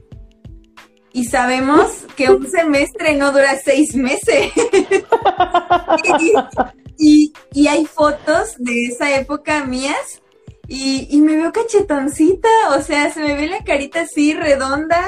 Y 1.12 1.24
sabemos 1.24 2.03
que 2.16 2.30
un 2.30 2.50
semestre 2.50 3.14
no 3.14 3.32
dura 3.32 3.58
seis 3.62 3.94
meses. 3.94 4.52
y, 6.98 7.32
y, 7.52 7.66
hay 7.66 7.86
fotos 7.86 8.54
de 8.58 8.86
esa 8.86 9.18
época 9.18 9.64
mías 9.64 10.22
y, 10.68 11.08
y, 11.10 11.20
me 11.20 11.36
veo 11.36 11.52
cachetoncita, 11.52 12.48
o 12.76 12.82
sea, 12.82 13.12
se 13.12 13.20
me 13.20 13.34
ve 13.34 13.48
la 13.48 13.64
carita 13.64 14.02
así 14.02 14.32
redonda 14.32 15.04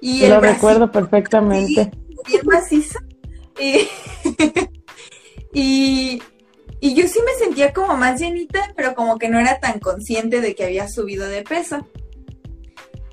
y 0.00 0.26
Lo 0.26 0.40
recuerdo 0.40 0.90
perfectamente. 0.90 1.90
Macizo. 2.44 2.98
Y, 5.54 6.22
y, 6.80 6.94
yo 6.94 7.06
sí 7.06 7.18
me 7.26 7.44
sentía 7.44 7.74
como 7.74 7.94
más 7.98 8.18
llenita, 8.18 8.72
pero 8.74 8.94
como 8.94 9.18
que 9.18 9.28
no 9.28 9.38
era 9.38 9.60
tan 9.60 9.80
consciente 9.80 10.40
de 10.40 10.54
que 10.54 10.64
había 10.64 10.88
subido 10.88 11.28
de 11.28 11.42
peso. 11.42 11.86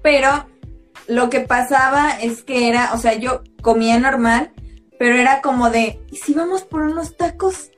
Pero 0.02 0.48
lo 1.10 1.32
que 1.32 1.40
pasaba 1.40 2.12
es 2.12 2.44
que 2.44 2.70
era, 2.70 2.94
o 2.94 3.00
sea, 3.00 3.16
yo 3.16 3.42
comía 3.64 4.00
normal, 4.00 4.52
pero 5.00 5.16
era 5.16 5.42
como 5.42 5.72
de, 5.72 6.00
¿y 6.12 6.18
si 6.18 6.34
vamos 6.34 6.62
por 6.62 6.84
unos 6.84 7.18
tacos? 7.18 7.72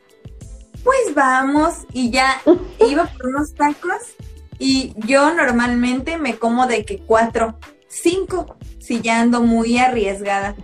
Pues 0.84 1.16
vamos, 1.16 1.74
y 1.94 2.12
ya 2.12 2.42
iba 2.90 3.06
por 3.06 3.28
unos 3.28 3.56
tacos, 3.56 4.02
y 4.60 4.94
yo 5.08 5.34
normalmente 5.34 6.18
me 6.18 6.38
como 6.38 6.68
de 6.68 6.84
que 6.84 7.00
cuatro, 7.00 7.58
cinco, 7.88 8.58
si 8.80 9.00
ya 9.00 9.22
ando 9.22 9.42
muy 9.42 9.78
arriesgada. 9.78 10.56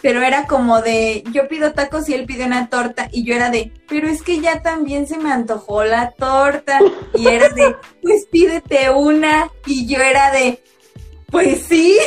Pero 0.00 0.22
era 0.22 0.46
como 0.46 0.80
de, 0.80 1.22
yo 1.32 1.48
pido 1.48 1.72
tacos 1.74 2.08
y 2.08 2.14
él 2.14 2.24
pide 2.24 2.46
una 2.46 2.70
torta 2.70 3.08
y 3.12 3.24
yo 3.24 3.34
era 3.34 3.50
de, 3.50 3.72
pero 3.88 4.08
es 4.08 4.22
que 4.22 4.40
ya 4.40 4.62
también 4.62 5.06
se 5.06 5.18
me 5.18 5.32
antojó 5.32 5.84
la 5.84 6.12
torta 6.12 6.78
y 7.14 7.26
era 7.26 7.48
de, 7.50 7.76
pues 8.02 8.26
pídete 8.30 8.90
una 8.90 9.50
y 9.66 9.86
yo 9.86 10.00
era 10.00 10.30
de, 10.30 10.62
pues 11.30 11.62
sí. 11.62 11.98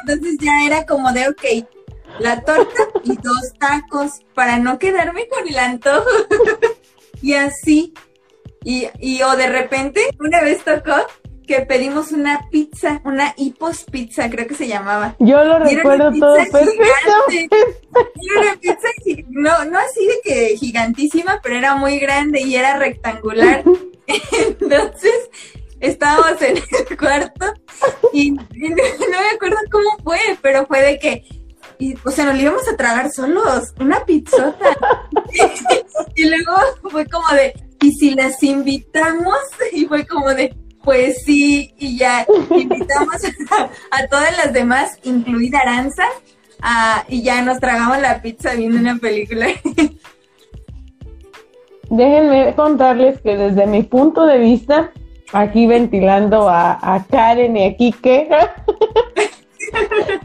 Entonces 0.00 0.38
ya 0.40 0.66
era 0.66 0.86
como 0.86 1.12
de, 1.12 1.28
ok, 1.28 1.66
la 2.20 2.40
torta 2.42 2.82
y 3.02 3.16
dos 3.16 3.52
tacos 3.58 4.20
para 4.34 4.58
no 4.58 4.78
quedarme 4.78 5.26
con 5.28 5.46
el 5.48 5.58
antojo. 5.58 6.08
y 7.22 7.34
así. 7.34 7.94
Y, 8.62 8.88
y 8.98 9.22
o 9.22 9.36
de 9.36 9.48
repente, 9.48 10.00
una 10.18 10.40
vez 10.40 10.64
tocó 10.64 10.94
que 11.46 11.60
pedimos 11.60 12.12
una 12.12 12.48
pizza, 12.50 13.00
una 13.04 13.34
hipos 13.36 13.84
pizza, 13.84 14.30
creo 14.30 14.46
que 14.46 14.54
se 14.54 14.66
llamaba. 14.66 15.16
Yo 15.18 15.44
lo 15.44 15.58
recuerdo 15.58 16.12
todo 16.18 16.36
perfecto. 16.36 16.82
Era 17.30 18.40
una 18.40 18.56
pizza, 18.60 18.88
no, 19.28 19.64
no 19.66 19.78
así 19.78 20.06
de 20.06 20.20
que 20.22 20.56
gigantísima, 20.56 21.40
pero 21.42 21.56
era 21.56 21.76
muy 21.76 21.98
grande 21.98 22.40
y 22.40 22.56
era 22.56 22.78
rectangular. 22.78 23.64
Entonces, 24.32 25.30
estábamos 25.86 26.40
en 26.42 26.56
el 26.56 26.96
cuarto 26.98 27.46
y, 28.12 28.30
no, 28.32 28.44
me 28.46 29.30
acuerdo 29.34 29.56
cómo 29.70 29.96
fue, 30.02 30.18
pero 30.42 30.66
fue 30.66 30.82
de 30.82 30.98
que, 30.98 31.24
y, 31.78 31.94
o 32.04 32.10
sea, 32.10 32.26
nos 32.26 32.40
íbamos 32.40 32.66
a 32.68 32.76
tragar 32.76 33.10
solos, 33.10 33.72
una 33.80 34.04
pizzota. 34.04 34.76
y 36.16 36.28
luego 36.28 36.52
fue 36.90 37.06
como 37.06 37.28
de, 37.34 37.54
¿y 37.82 37.92
si 37.92 38.10
las 38.10 38.42
invitamos? 38.42 39.38
Y 39.72 39.86
fue 39.86 40.06
como 40.06 40.32
de, 40.34 40.54
pues 40.82 41.22
sí, 41.24 41.74
y 41.78 41.98
ya 41.98 42.26
invitamos 42.50 43.16
a, 43.90 44.06
todas 44.06 44.36
las 44.36 44.52
demás, 44.52 44.98
incluida 45.02 45.58
Aranza, 45.60 46.04
y 47.08 47.22
ya 47.22 47.42
nos 47.42 47.58
tragamos 47.58 47.98
la 48.00 48.22
pizza 48.22 48.54
viendo 48.54 48.78
una 48.78 48.96
película. 48.98 49.48
Déjenme 51.90 52.54
contarles 52.54 53.20
que 53.20 53.36
desde 53.36 53.66
mi 53.66 53.82
punto 53.82 54.24
de 54.26 54.38
vista, 54.38 54.90
aquí 55.32 55.66
ventilando 55.66 56.48
a, 56.48 57.04
Karen 57.10 57.56
y 57.56 57.64
a 57.64 57.76
Kike, 57.76 58.28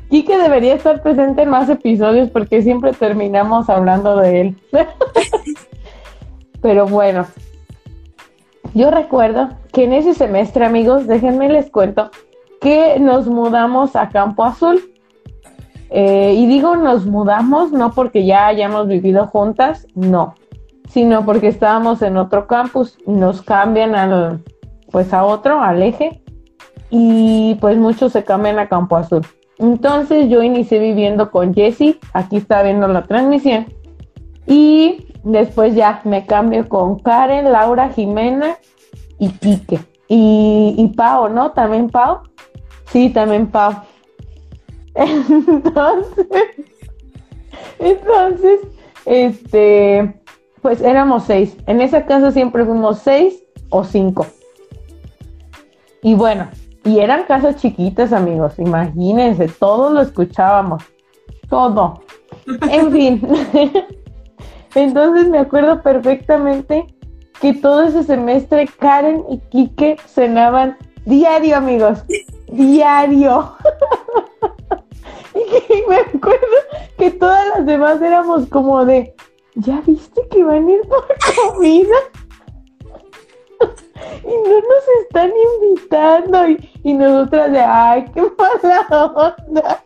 Kike 0.10 0.38
debería 0.41 0.76
estar 0.76 1.02
presente 1.02 1.43
en 1.43 1.50
más 1.50 1.70
episodios 1.70 2.30
porque 2.30 2.62
siempre 2.62 2.93
terminamos 2.93 3.70
hablando 3.70 4.18
de 4.18 4.41
él. 4.41 4.58
Pero 6.62 6.88
bueno, 6.88 7.26
yo 8.74 8.91
recuerdo 8.91 9.50
que 9.72 9.86
en 9.86 9.93
ese 9.93 10.14
semestre, 10.14 10.66
amigos, 10.66 11.08
déjenme 11.08 11.50
les 11.50 11.72
cuento 11.72 12.12
que 12.60 13.00
nos 13.00 13.28
mudamos 13.28 13.95
a 13.95 14.10
Campo 14.10 14.43
Azul. 14.43 14.82
Eh, 15.91 16.36
y 16.38 16.45
digo 16.45 16.76
nos 16.76 17.08
mudamos 17.08 17.72
no 17.72 17.93
porque 17.93 18.24
ya 18.24 18.45
hayamos 18.45 18.88
vivido 18.88 19.26
juntas, 19.26 19.88
no, 19.95 20.36
sino 20.88 21.26
porque 21.26 21.47
estábamos 21.47 22.04
en 22.04 22.16
otro 22.18 22.45
campus, 22.45 23.00
nos 23.08 23.41
cambian 23.41 23.95
al, 23.95 24.43
pues 24.91 25.13
a 25.13 25.23
otro, 25.23 25.61
al 25.61 25.81
eje. 25.81 26.21
y 26.89 27.55
pues 27.61 27.77
muchos 27.77 28.11
se 28.13 28.23
cambian 28.23 28.59
a 28.59 28.67
Campo 28.67 28.97
Azul. 28.97 29.25
Entonces 29.59 30.29
yo 30.29 30.41
inicié 30.41 30.79
viviendo 30.79 31.31
con 31.31 31.53
Jessie, 31.53 31.99
aquí 32.13 32.37
está 32.37 32.63
viendo 32.63 32.87
la 32.87 33.03
transmisión, 33.03 33.67
y 34.47 35.05
después 35.23 35.75
ya 35.75 36.01
me 36.05 36.25
cambio 36.25 36.67
con 36.67 36.97
Karen, 36.99 37.51
Laura, 37.51 37.89
Jimena 37.89 38.57
y 39.19 39.29
Quique. 39.29 39.79
Y, 40.07 40.73
y 40.77 40.87
Pau, 40.95 41.29
¿no? 41.29 41.51
También 41.51 41.89
Pau. 41.89 42.21
Sí, 42.85 43.09
también 43.09 43.47
Pau. 43.47 43.73
Entonces, 44.95 46.25
entonces, 47.79 48.59
este, 49.05 50.21
pues 50.61 50.81
éramos 50.81 51.23
seis. 51.23 51.55
En 51.67 51.81
esa 51.81 52.05
casa 52.05 52.31
siempre 52.31 52.65
fuimos 52.65 52.99
seis 52.99 53.43
o 53.69 53.83
cinco. 53.83 54.27
Y 56.02 56.14
bueno, 56.14 56.47
y 56.84 57.00
eran 57.00 57.24
casas 57.24 57.58
chiquitas, 57.58 58.14
amigos. 58.14 58.58
Imagínense, 58.58 59.47
todos 59.47 59.91
lo 59.91 60.02
escuchábamos. 60.02 60.84
Todo. 61.50 62.02
En 62.70 62.91
fin. 62.93 63.22
Entonces 64.76 65.28
me 65.30 65.39
acuerdo 65.39 65.82
perfectamente 65.82 66.86
que 67.41 67.54
todo 67.54 67.84
ese 67.84 68.04
semestre 68.04 68.68
Karen 68.80 69.24
y 69.30 69.39
Quique 69.50 69.97
cenaban 70.08 70.78
diario, 71.06 71.58
amigos. 71.58 72.04
Diario. 72.47 73.54
y 75.36 75.89
me 75.89 75.95
acuerdo 75.97 76.58
que 76.97 77.12
todas 77.12 77.47
las 77.56 77.66
demás 77.66 78.02
éramos 78.02 78.47
como 78.47 78.86
de, 78.86 79.16
¿ya 79.56 79.82
viste 79.86 80.22
que 80.30 80.43
van 80.43 80.68
a 80.68 80.72
ir 80.72 80.82
por 80.88 81.06
comida? 81.54 81.95
Y 84.24 84.28
no 84.28 84.56
nos 84.56 84.88
están 85.02 85.32
invitando 85.62 86.50
y, 86.50 86.70
y 86.84 86.93
nosotras 86.93 87.52
de, 87.52 87.60
ay, 87.60 88.06
qué 88.14 88.22
mala 88.22 89.06
onda. 89.16 89.84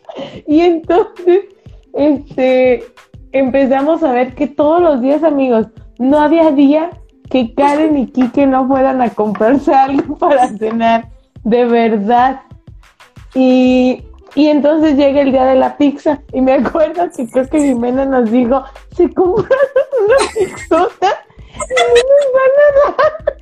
Y 0.47 0.61
entonces, 0.61 1.45
este, 1.93 2.83
empezamos 3.31 4.03
a 4.03 4.11
ver 4.11 4.35
que 4.35 4.47
todos 4.47 4.81
los 4.81 5.01
días, 5.01 5.23
amigos, 5.23 5.67
no 5.99 6.19
había 6.19 6.51
día 6.51 6.91
que 7.29 7.53
Karen 7.53 7.97
y 7.97 8.07
Kike 8.07 8.45
no 8.45 8.67
fueran 8.67 9.01
a 9.01 9.09
comprarse 9.09 9.73
algo 9.73 10.17
para 10.17 10.47
cenar, 10.49 11.09
de 11.43 11.65
verdad. 11.65 12.41
Y, 13.33 14.03
y 14.35 14.47
entonces 14.47 14.95
llega 14.95 15.21
el 15.21 15.31
día 15.31 15.45
de 15.45 15.55
la 15.55 15.77
pizza 15.77 16.21
y 16.31 16.41
me 16.41 16.53
acuerdo 16.53 17.09
que 17.15 17.27
creo 17.27 17.49
que 17.49 17.59
Jimena 17.59 18.05
nos 18.05 18.29
dijo, 18.29 18.63
se 18.95 19.11
compraron 19.13 19.57
una 20.05 20.17
pizzota 20.33 21.23
y 21.55 21.73
no 21.79 22.01
nos 22.09 22.25
van 22.33 22.51
a 22.59 22.95
dar. 22.97 23.33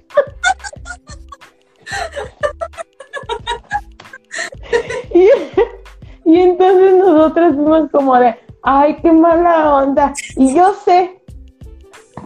Y, 6.25 6.39
entonces 6.39 6.95
nosotras 6.95 7.55
fuimos 7.55 7.89
como 7.91 8.17
de, 8.17 8.35
ay, 8.63 8.97
qué 9.01 9.11
mala 9.11 9.75
onda. 9.75 10.13
Y 10.35 10.55
yo 10.55 10.73
sé 10.85 11.21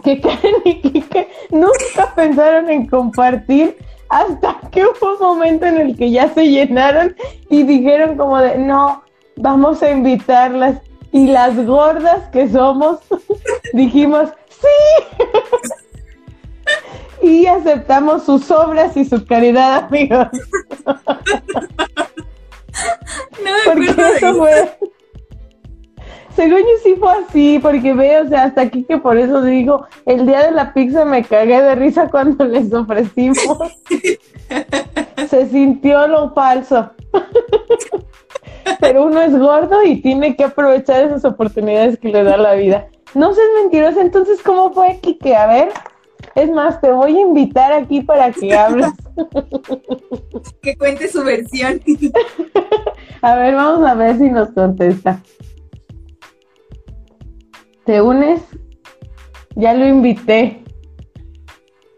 que 0.02 0.20
Karen 0.20 0.54
y 0.64 0.80
Kike 0.80 1.28
nunca 1.50 2.14
pensaron 2.14 2.70
en 2.70 2.86
compartir 2.86 3.76
hasta 4.08 4.60
que 4.70 4.84
hubo 4.84 5.14
un 5.14 5.18
momento 5.18 5.66
en 5.66 5.78
el 5.78 5.96
que 5.96 6.10
ya 6.10 6.32
se 6.32 6.48
llenaron 6.48 7.16
y 7.50 7.64
dijeron 7.64 8.16
como 8.16 8.38
de, 8.38 8.58
no, 8.58 9.02
vamos 9.36 9.82
a 9.82 9.90
invitarlas. 9.90 10.80
Y 11.12 11.28
las 11.28 11.56
gordas 11.64 12.28
que 12.28 12.48
somos, 12.48 13.00
dijimos, 13.72 14.28
sí. 14.48 14.66
Y 17.26 17.46
aceptamos 17.46 18.24
sus 18.24 18.50
obras 18.50 18.96
y 18.96 19.04
su 19.04 19.24
caridad, 19.24 19.84
amigos. 19.84 20.28
No 23.44 23.50
me 23.52 23.58
Porque 23.64 23.90
acuerdo 23.90 24.12
de 24.12 24.16
eso. 24.16 24.34
fue. 24.34 24.78
Según 26.34 26.58
yo 26.58 26.78
sí 26.82 26.94
fue 27.00 27.12
así, 27.12 27.58
porque 27.60 27.94
veo, 27.94 28.24
o 28.24 28.28
sea, 28.28 28.44
hasta 28.44 28.60
aquí 28.60 28.84
que 28.84 28.98
por 28.98 29.16
eso 29.16 29.40
digo, 29.42 29.86
el 30.04 30.26
día 30.26 30.44
de 30.44 30.50
la 30.50 30.74
pizza 30.74 31.06
me 31.06 31.24
cagué 31.24 31.62
de 31.62 31.74
risa 31.74 32.08
cuando 32.10 32.44
les 32.44 32.72
ofrecimos. 32.72 33.38
Se 35.28 35.48
sintió 35.48 36.06
lo 36.06 36.34
falso. 36.34 36.90
Pero 38.80 39.06
uno 39.06 39.22
es 39.22 39.36
gordo 39.38 39.82
y 39.82 40.02
tiene 40.02 40.36
que 40.36 40.44
aprovechar 40.44 41.04
esas 41.04 41.24
oportunidades 41.24 41.98
que 41.98 42.08
le 42.08 42.22
da 42.22 42.36
la 42.36 42.54
vida. 42.54 42.88
No 43.14 43.32
seas 43.32 43.48
mentirosa, 43.62 44.02
entonces, 44.02 44.42
¿cómo 44.42 44.72
fue, 44.74 44.98
Kike? 45.00 45.34
A 45.34 45.46
ver, 45.46 45.68
es 46.34 46.50
más, 46.50 46.80
te 46.80 46.90
voy 46.90 47.16
a 47.16 47.20
invitar 47.20 47.72
aquí 47.72 48.02
para 48.02 48.30
que 48.32 48.54
hables. 48.54 48.88
Que 50.62 50.76
cuente 50.76 51.08
su 51.08 51.24
versión. 51.24 51.80
A 53.22 53.36
ver, 53.36 53.54
vamos 53.54 53.88
a 53.88 53.94
ver 53.94 54.18
si 54.18 54.28
nos 54.28 54.50
contesta. 54.50 55.22
¿Te 57.86 58.02
unes? 58.02 58.42
Ya 59.54 59.72
lo 59.74 59.86
invité. 59.86 60.62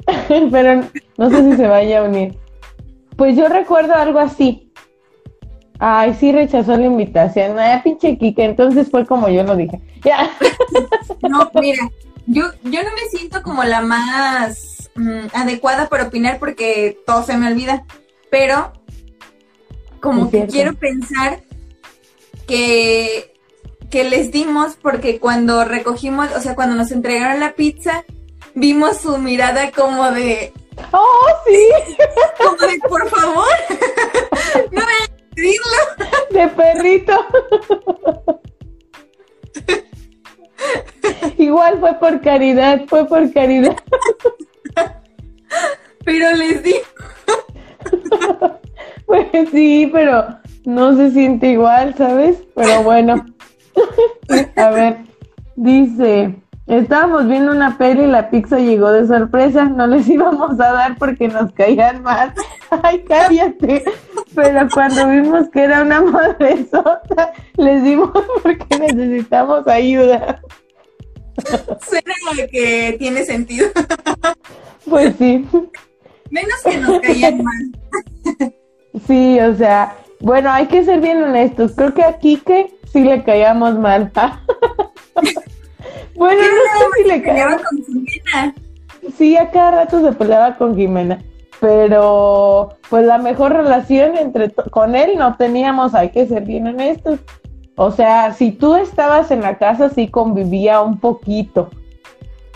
Pero 0.28 0.82
no 1.16 1.30
sé 1.30 1.50
si 1.50 1.56
se 1.56 1.66
vaya 1.66 2.00
a 2.00 2.04
unir. 2.04 2.38
Pues 3.16 3.36
yo 3.36 3.48
recuerdo 3.48 3.94
algo 3.94 4.20
así. 4.20 4.70
Ay, 5.80 6.14
sí 6.14 6.30
rechazó 6.32 6.76
la 6.76 6.86
invitación. 6.86 7.58
Ay, 7.58 7.80
pinche 7.82 8.18
Kike. 8.18 8.44
Entonces 8.44 8.90
fue 8.90 9.06
como 9.06 9.28
yo 9.28 9.42
lo 9.42 9.56
dije. 9.56 9.80
Ya. 10.04 10.30
No, 11.28 11.50
mira, 11.60 11.88
yo, 12.28 12.52
yo 12.62 12.82
no 12.82 12.90
me 12.92 13.08
siento 13.10 13.42
como 13.42 13.64
la 13.64 13.80
más 13.80 14.90
mm, 14.94 15.28
adecuada 15.32 15.88
para 15.88 16.04
opinar 16.04 16.38
porque 16.38 16.98
todo 17.06 17.24
se 17.24 17.36
me 17.38 17.48
olvida, 17.48 17.84
pero 18.30 18.72
como 20.00 20.30
que 20.30 20.46
quiero 20.46 20.74
pensar 20.74 21.40
que, 22.46 23.34
que 23.90 24.04
les 24.04 24.30
dimos 24.30 24.76
porque 24.80 25.18
cuando 25.18 25.64
recogimos, 25.64 26.30
o 26.36 26.40
sea, 26.40 26.54
cuando 26.54 26.76
nos 26.76 26.92
entregaron 26.92 27.40
la 27.40 27.54
pizza, 27.54 28.04
vimos 28.54 28.98
su 28.98 29.16
mirada 29.16 29.70
como 29.72 30.10
de, 30.10 30.52
¡Oh, 30.92 31.26
sí! 31.46 31.66
como 32.36 32.56
de, 32.58 32.78
por 32.88 33.08
favor, 33.08 33.48
no 34.70 34.80
me 34.84 34.92
hagas 34.92 35.10
pedirlo. 35.34 35.78
De 36.30 36.48
perrito. 36.48 37.26
Igual 41.38 41.78
fue 41.80 41.94
por 41.94 42.20
caridad, 42.20 42.82
fue 42.86 43.06
por 43.06 43.32
caridad. 43.32 43.76
Pero 46.04 46.36
les 46.36 46.62
di, 46.62 46.74
Pues 49.06 49.26
sí, 49.50 49.88
pero 49.90 50.26
no 50.66 50.94
se 50.94 51.10
siente 51.12 51.48
igual, 51.48 51.94
¿sabes? 51.96 52.42
Pero 52.54 52.82
bueno. 52.82 53.24
A 54.56 54.70
ver, 54.70 54.98
dice, 55.56 56.34
estábamos 56.66 57.26
viendo 57.26 57.52
una 57.52 57.78
peli 57.78 58.02
y 58.02 58.06
la 58.06 58.28
pizza 58.28 58.58
llegó 58.58 58.90
de 58.90 59.06
sorpresa, 59.06 59.64
no 59.64 59.86
les 59.86 60.06
íbamos 60.08 60.60
a 60.60 60.72
dar 60.72 60.98
porque 60.98 61.28
nos 61.28 61.52
caían 61.52 62.02
mal. 62.02 62.34
Ay, 62.82 63.02
cállate. 63.08 63.84
Pero 64.34 64.68
cuando 64.72 65.08
vimos 65.08 65.48
que 65.50 65.62
era 65.64 65.82
una 65.82 66.00
madresota, 66.02 67.32
les 67.56 67.82
dimos 67.82 68.10
porque 68.42 68.78
necesitamos 68.78 69.66
ayuda. 69.66 70.40
suena 71.88 72.14
que 72.50 72.96
tiene 72.98 73.24
sentido, 73.24 73.68
Pues 74.88 75.14
sí. 75.18 75.46
menos 76.30 76.62
que 76.64 76.76
nos 76.78 77.00
caían 77.00 77.42
mal. 77.42 78.52
Sí, 79.06 79.38
o 79.40 79.54
sea, 79.56 79.94
bueno, 80.20 80.50
hay 80.50 80.66
que 80.66 80.84
ser 80.84 81.00
bien 81.00 81.22
honestos. 81.22 81.72
Creo 81.76 81.94
que 81.94 82.02
a 82.02 82.18
Kike 82.18 82.74
sí 82.92 83.00
le 83.04 83.22
caíamos 83.22 83.78
mal. 83.78 84.10
bueno, 86.14 86.42
no 86.42 86.48
sé 86.48 87.02
si 87.02 87.08
le 87.08 87.20
peleaba 87.20 87.56
caíamos. 87.56 87.62
con 87.62 88.06
Jimena. 88.06 88.54
Sí, 89.16 89.36
a 89.36 89.50
cada 89.50 89.70
rato 89.70 90.02
se 90.04 90.12
peleaba 90.12 90.56
con 90.56 90.76
Jimena. 90.76 91.22
Pero, 91.60 92.70
pues 92.88 93.04
la 93.04 93.18
mejor 93.18 93.52
relación 93.52 94.16
entre 94.16 94.50
con 94.50 94.94
él 94.94 95.12
no 95.16 95.36
teníamos, 95.36 95.94
hay 95.94 96.10
que 96.10 96.26
ser 96.26 96.44
bien 96.44 96.68
honestos. 96.68 97.20
O 97.76 97.90
sea, 97.90 98.32
si 98.32 98.52
tú 98.52 98.74
estabas 98.76 99.30
en 99.30 99.40
la 99.40 99.58
casa, 99.58 99.88
sí 99.88 100.08
convivía 100.08 100.80
un 100.80 100.98
poquito. 100.98 101.70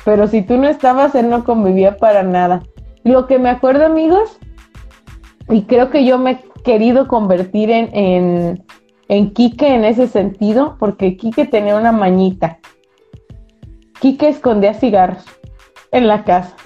Pero 0.05 0.26
si 0.26 0.42
tú 0.42 0.57
no 0.57 0.68
estabas, 0.68 1.14
él 1.14 1.30
no 1.30 1.44
convivía 1.44 1.96
para 1.96 2.22
nada. 2.22 2.62
Lo 3.05 3.26
que 3.26 3.38
me 3.38 3.48
acuerdo, 3.48 3.86
amigos, 3.86 4.38
y 5.48 5.62
creo 5.62 5.90
que 5.90 6.05
yo 6.05 6.18
me 6.18 6.30
he 6.32 6.62
querido 6.62 7.09
convertir 7.09 7.70
en, 7.70 7.94
en, 7.94 8.64
en 9.09 9.32
Quique 9.32 9.74
en 9.74 9.84
ese 9.84 10.07
sentido, 10.07 10.76
porque 10.78 11.16
Quique 11.16 11.44
tenía 11.44 11.76
una 11.76 11.92
mañita. 11.92 12.59
Quique 14.00 14.28
escondía 14.28 14.74
cigarros 14.74 15.24
en 15.92 16.09
la 16.09 16.24
casa. 16.24 16.57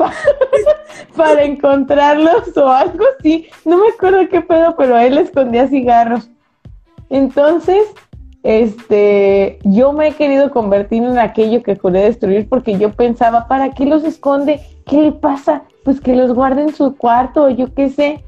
Pa- 0.00 0.14
para 1.16 1.44
encontrarlos 1.44 2.56
o 2.56 2.68
algo 2.68 3.04
así. 3.18 3.48
No 3.66 3.76
me 3.76 3.88
acuerdo 3.88 4.26
qué 4.30 4.40
pedo, 4.40 4.74
pero 4.76 4.96
él 4.98 5.18
escondía 5.18 5.68
cigarros. 5.68 6.30
Entonces, 7.10 7.82
este, 8.42 9.58
yo 9.64 9.92
me 9.92 10.08
he 10.08 10.12
querido 10.12 10.50
convertir 10.50 11.02
en 11.02 11.18
aquello 11.18 11.62
que 11.62 11.76
juré 11.76 12.00
destruir 12.00 12.48
porque 12.48 12.78
yo 12.78 12.92
pensaba, 12.92 13.46
¿para 13.46 13.72
qué 13.72 13.84
los 13.84 14.02
esconde? 14.04 14.60
¿Qué 14.86 15.02
le 15.02 15.12
pasa? 15.12 15.64
Pues 15.84 16.00
que 16.00 16.16
los 16.16 16.32
guarde 16.32 16.62
en 16.62 16.74
su 16.74 16.96
cuarto 16.96 17.50
yo 17.50 17.74
qué 17.74 17.90
sé. 17.90 18.24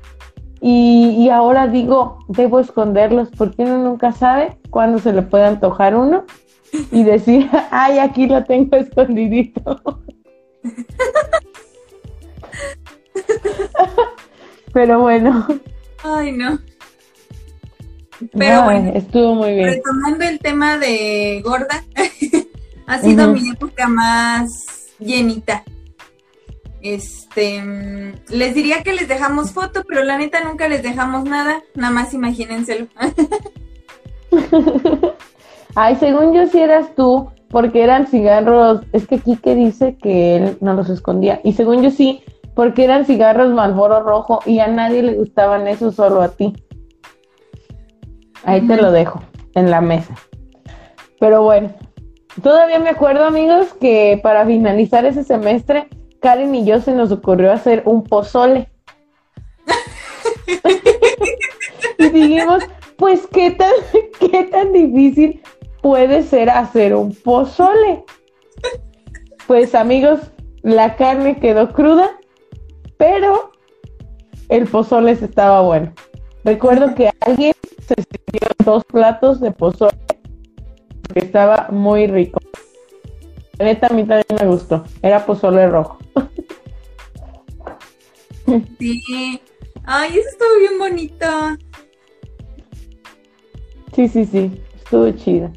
Y, 0.60 1.16
y 1.18 1.30
ahora 1.30 1.68
digo, 1.68 2.18
debo 2.28 2.60
esconderlos 2.60 3.30
porque 3.36 3.62
uno 3.62 3.78
nunca 3.78 4.12
sabe 4.12 4.58
cuándo 4.68 4.98
se 4.98 5.14
le 5.14 5.22
puede 5.22 5.46
antojar 5.46 5.96
uno 5.96 6.24
y 6.90 7.02
decir, 7.02 7.48
ay, 7.70 7.98
aquí 7.98 8.26
lo 8.26 8.44
tengo 8.44 8.76
escondidito. 8.76 9.80
Pero 14.72 15.00
bueno. 15.00 15.46
Ay, 16.02 16.32
no. 16.32 16.58
Pero 18.32 18.64
bueno, 18.64 18.92
estuvo 18.94 19.34
muy 19.34 19.54
bien. 19.54 19.68
Retomando 19.68 20.24
el 20.24 20.38
tema 20.38 20.78
de 20.78 21.42
gorda, 21.44 21.84
ha 22.86 22.98
sido 22.98 23.32
mi 23.32 23.50
época 23.50 23.88
más 23.88 24.48
llenita. 24.98 25.64
Este, 26.80 27.62
les 28.28 28.54
diría 28.54 28.82
que 28.82 28.92
les 28.92 29.08
dejamos 29.08 29.52
foto, 29.52 29.84
pero 29.86 30.02
la 30.04 30.18
neta 30.18 30.42
nunca 30.42 30.68
les 30.68 30.82
dejamos 30.82 31.24
nada, 31.24 31.62
nada 31.74 31.92
más 31.92 32.12
imagínenselo. 32.12 32.88
Ay, 35.74 35.96
según 35.96 36.34
yo 36.34 36.46
si 36.48 36.58
eras 36.58 36.94
tú, 36.94 37.30
porque 37.50 37.82
eran 37.82 38.06
cigarros, 38.08 38.82
es 38.92 39.06
que 39.06 39.18
Kike 39.18 39.54
dice 39.54 39.96
que 39.96 40.36
él 40.36 40.58
no 40.60 40.74
los 40.74 40.90
escondía, 40.90 41.40
y 41.44 41.52
según 41.52 41.82
yo 41.82 41.90
sí, 41.90 42.24
porque 42.54 42.84
eran 42.84 43.04
cigarros 43.06 43.52
Malboro 43.52 44.00
rojo 44.02 44.40
y 44.46 44.58
a 44.58 44.66
nadie 44.66 45.02
le 45.02 45.14
gustaban 45.14 45.66
eso, 45.66 45.92
solo 45.92 46.22
a 46.22 46.28
ti. 46.28 46.52
Ahí 48.44 48.66
te 48.66 48.76
lo 48.76 48.90
dejo, 48.90 49.22
en 49.54 49.70
la 49.70 49.80
mesa. 49.80 50.14
Pero 51.20 51.42
bueno, 51.42 51.70
todavía 52.42 52.78
me 52.78 52.90
acuerdo 52.90 53.24
amigos 53.24 53.72
que 53.80 54.18
para 54.22 54.44
finalizar 54.44 55.04
ese 55.04 55.22
semestre, 55.22 55.88
Karen 56.20 56.54
y 56.54 56.64
yo 56.64 56.80
se 56.80 56.92
nos 56.92 57.12
ocurrió 57.12 57.52
hacer 57.52 57.82
un 57.86 58.02
pozole. 58.02 58.68
y 61.98 62.08
dijimos, 62.08 62.64
pues 62.96 63.26
qué 63.28 63.52
tan, 63.52 63.72
qué 64.20 64.44
tan 64.44 64.72
difícil 64.72 65.42
puede 65.80 66.22
ser 66.22 66.50
hacer 66.50 66.94
un 66.94 67.14
pozole. 67.14 68.04
Pues 69.46 69.74
amigos, 69.74 70.20
la 70.62 70.96
carne 70.96 71.38
quedó 71.38 71.72
cruda, 71.72 72.10
pero 72.96 73.52
el 74.48 74.66
pozole 74.66 75.12
estaba 75.12 75.60
bueno. 75.62 75.92
Recuerdo 76.44 76.94
que 76.94 77.10
alguien 77.20 77.54
se 77.86 77.94
sirvió 77.94 78.48
dos 78.64 78.84
platos 78.84 79.40
de 79.40 79.50
pozole 79.52 79.96
que 81.12 81.20
estaba 81.20 81.68
muy 81.70 82.06
rico. 82.06 82.40
La 83.58 83.66
neta 83.66 83.88
a 83.88 83.90
mí 83.90 84.04
también 84.04 84.24
me 84.40 84.46
gustó. 84.46 84.84
Era 85.02 85.24
pozole 85.24 85.68
rojo. 85.68 85.98
Sí. 88.78 89.40
Ay, 89.84 90.10
eso 90.10 90.28
estuvo 90.28 90.58
bien 90.58 90.78
bonito. 90.78 91.26
Sí, 93.94 94.08
sí, 94.08 94.26
sí. 94.26 94.62
Estuvo 94.76 95.10
chido. 95.12 95.50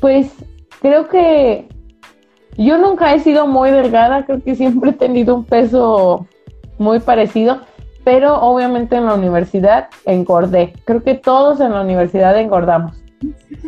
Pues 0.00 0.32
creo 0.80 1.08
que 1.08 1.68
yo 2.56 2.78
nunca 2.78 3.12
he 3.14 3.20
sido 3.20 3.46
muy 3.46 3.70
delgada. 3.70 4.24
Creo 4.24 4.42
que 4.42 4.54
siempre 4.54 4.90
he 4.90 4.94
tenido 4.94 5.34
un 5.34 5.44
peso 5.44 6.26
muy 6.78 7.00
parecido. 7.00 7.60
Pero 8.04 8.40
obviamente 8.40 8.96
en 8.96 9.06
la 9.06 9.14
universidad 9.14 9.88
engordé. 10.04 10.74
Creo 10.84 11.02
que 11.02 11.14
todos 11.14 11.60
en 11.60 11.72
la 11.72 11.80
universidad 11.80 12.38
engordamos. 12.38 13.02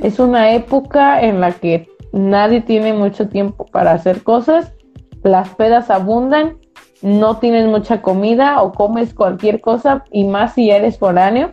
Es 0.02 0.18
una 0.18 0.52
época 0.52 1.22
en 1.22 1.40
la 1.40 1.52
que 1.52 1.88
nadie 2.12 2.60
tiene 2.60 2.92
mucho 2.92 3.28
tiempo 3.28 3.64
para 3.64 3.92
hacer 3.92 4.22
cosas. 4.22 4.74
Las 5.22 5.48
pedas 5.54 5.88
abundan 5.88 6.58
no 7.02 7.38
tienes 7.38 7.66
mucha 7.66 8.02
comida 8.02 8.62
o 8.62 8.72
comes 8.72 9.14
cualquier 9.14 9.60
cosa 9.60 10.04
y 10.10 10.24
más 10.24 10.54
si 10.54 10.70
eres 10.70 10.98
foráneo 10.98 11.52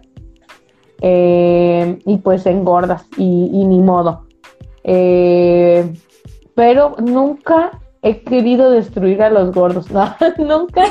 eh, 1.02 2.00
y 2.06 2.18
pues 2.18 2.46
engordas 2.46 3.06
y, 3.18 3.66
ni 3.66 3.80
modo. 3.80 4.26
Eh, 4.84 5.94
pero 6.56 6.96
nunca 7.00 7.82
he 8.02 8.22
querido 8.22 8.72
destruir 8.72 9.22
a 9.22 9.30
los 9.30 9.52
gordos, 9.52 9.88
nunca. 10.38 10.86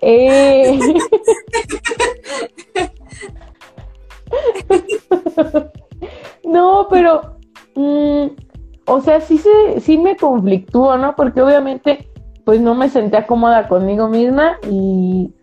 no, 6.44 6.86
pero, 6.90 7.38
mm, 7.74 8.26
o 8.86 9.00
sea, 9.00 9.20
sí, 9.20 9.38
se, 9.38 9.80
sí 9.80 9.98
me 9.98 10.16
conflictúo, 10.16 10.96
¿no? 10.96 11.16
Porque 11.16 11.42
obviamente 11.42 12.08
pues 12.44 12.60
no 12.62 12.74
me 12.74 12.88
sentía 12.88 13.26
cómoda 13.26 13.68
conmigo 13.68 14.08
misma 14.08 14.58
y 14.70 15.34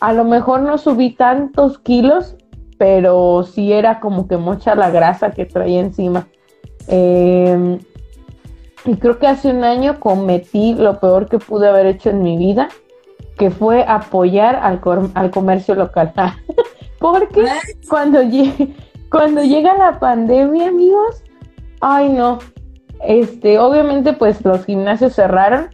a 0.00 0.12
lo 0.12 0.24
mejor 0.24 0.60
no 0.60 0.76
subí 0.76 1.14
tantos 1.14 1.78
kilos, 1.78 2.36
pero 2.76 3.44
sí 3.44 3.72
era 3.72 3.98
como 3.98 4.28
que 4.28 4.36
mucha 4.36 4.74
la 4.74 4.90
grasa 4.90 5.30
que 5.30 5.46
traía 5.46 5.80
encima. 5.80 6.28
Em, 6.86 7.78
y 8.84 8.96
creo 8.96 9.18
que 9.18 9.26
hace 9.26 9.50
un 9.50 9.64
año 9.64 10.00
cometí 10.00 10.74
lo 10.74 11.00
peor 11.00 11.30
que 11.30 11.38
pude 11.38 11.66
haber 11.66 11.86
hecho 11.86 12.10
en 12.10 12.22
mi 12.22 12.36
vida, 12.36 12.68
que 13.40 13.50
fue 13.50 13.82
apoyar 13.88 14.54
al, 14.56 14.82
al 15.14 15.30
comercio 15.30 15.74
local. 15.74 16.12
Porque 17.00 17.46
cuando, 17.88 18.20
cuando 19.10 19.42
llega 19.42 19.78
la 19.78 19.98
pandemia, 19.98 20.68
amigos, 20.68 21.24
ay 21.80 22.10
no, 22.10 22.38
este, 23.02 23.58
obviamente 23.58 24.12
pues 24.12 24.44
los 24.44 24.66
gimnasios 24.66 25.14
cerraron 25.14 25.70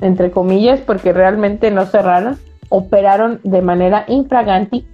entre 0.00 0.30
comillas, 0.30 0.80
porque 0.80 1.12
realmente 1.12 1.70
no 1.70 1.84
cerraron, 1.84 2.38
operaron 2.70 3.40
de 3.44 3.60
manera 3.60 4.04
infraganti, 4.08 4.88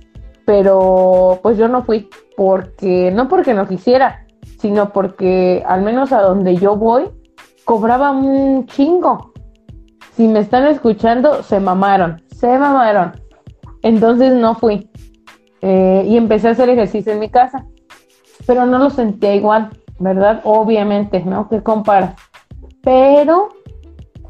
pero 0.44 1.38
pues 1.40 1.56
yo 1.56 1.68
no 1.68 1.84
fui, 1.84 2.10
porque 2.36 3.12
no 3.12 3.28
porque 3.28 3.54
no 3.54 3.68
quisiera, 3.68 4.26
sino 4.58 4.92
porque 4.92 5.62
al 5.66 5.82
menos 5.82 6.12
a 6.12 6.22
donde 6.22 6.56
yo 6.56 6.76
voy, 6.76 7.04
cobraba 7.64 8.10
un 8.10 8.66
chingo. 8.66 9.32
Si 10.18 10.26
me 10.26 10.40
están 10.40 10.66
escuchando, 10.66 11.44
se 11.44 11.60
mamaron, 11.60 12.20
se 12.26 12.48
mamaron. 12.58 13.12
Entonces 13.82 14.32
no 14.34 14.56
fui. 14.56 14.90
Eh, 15.62 16.06
y 16.08 16.16
empecé 16.16 16.48
a 16.48 16.50
hacer 16.50 16.68
ejercicio 16.68 17.12
en 17.12 17.20
mi 17.20 17.30
casa, 17.30 17.64
pero 18.44 18.66
no 18.66 18.80
lo 18.80 18.90
sentía 18.90 19.36
igual, 19.36 19.70
¿verdad? 20.00 20.40
Obviamente, 20.42 21.20
¿no? 21.20 21.48
¿Qué 21.48 21.62
compara? 21.62 22.16
Pero 22.82 23.50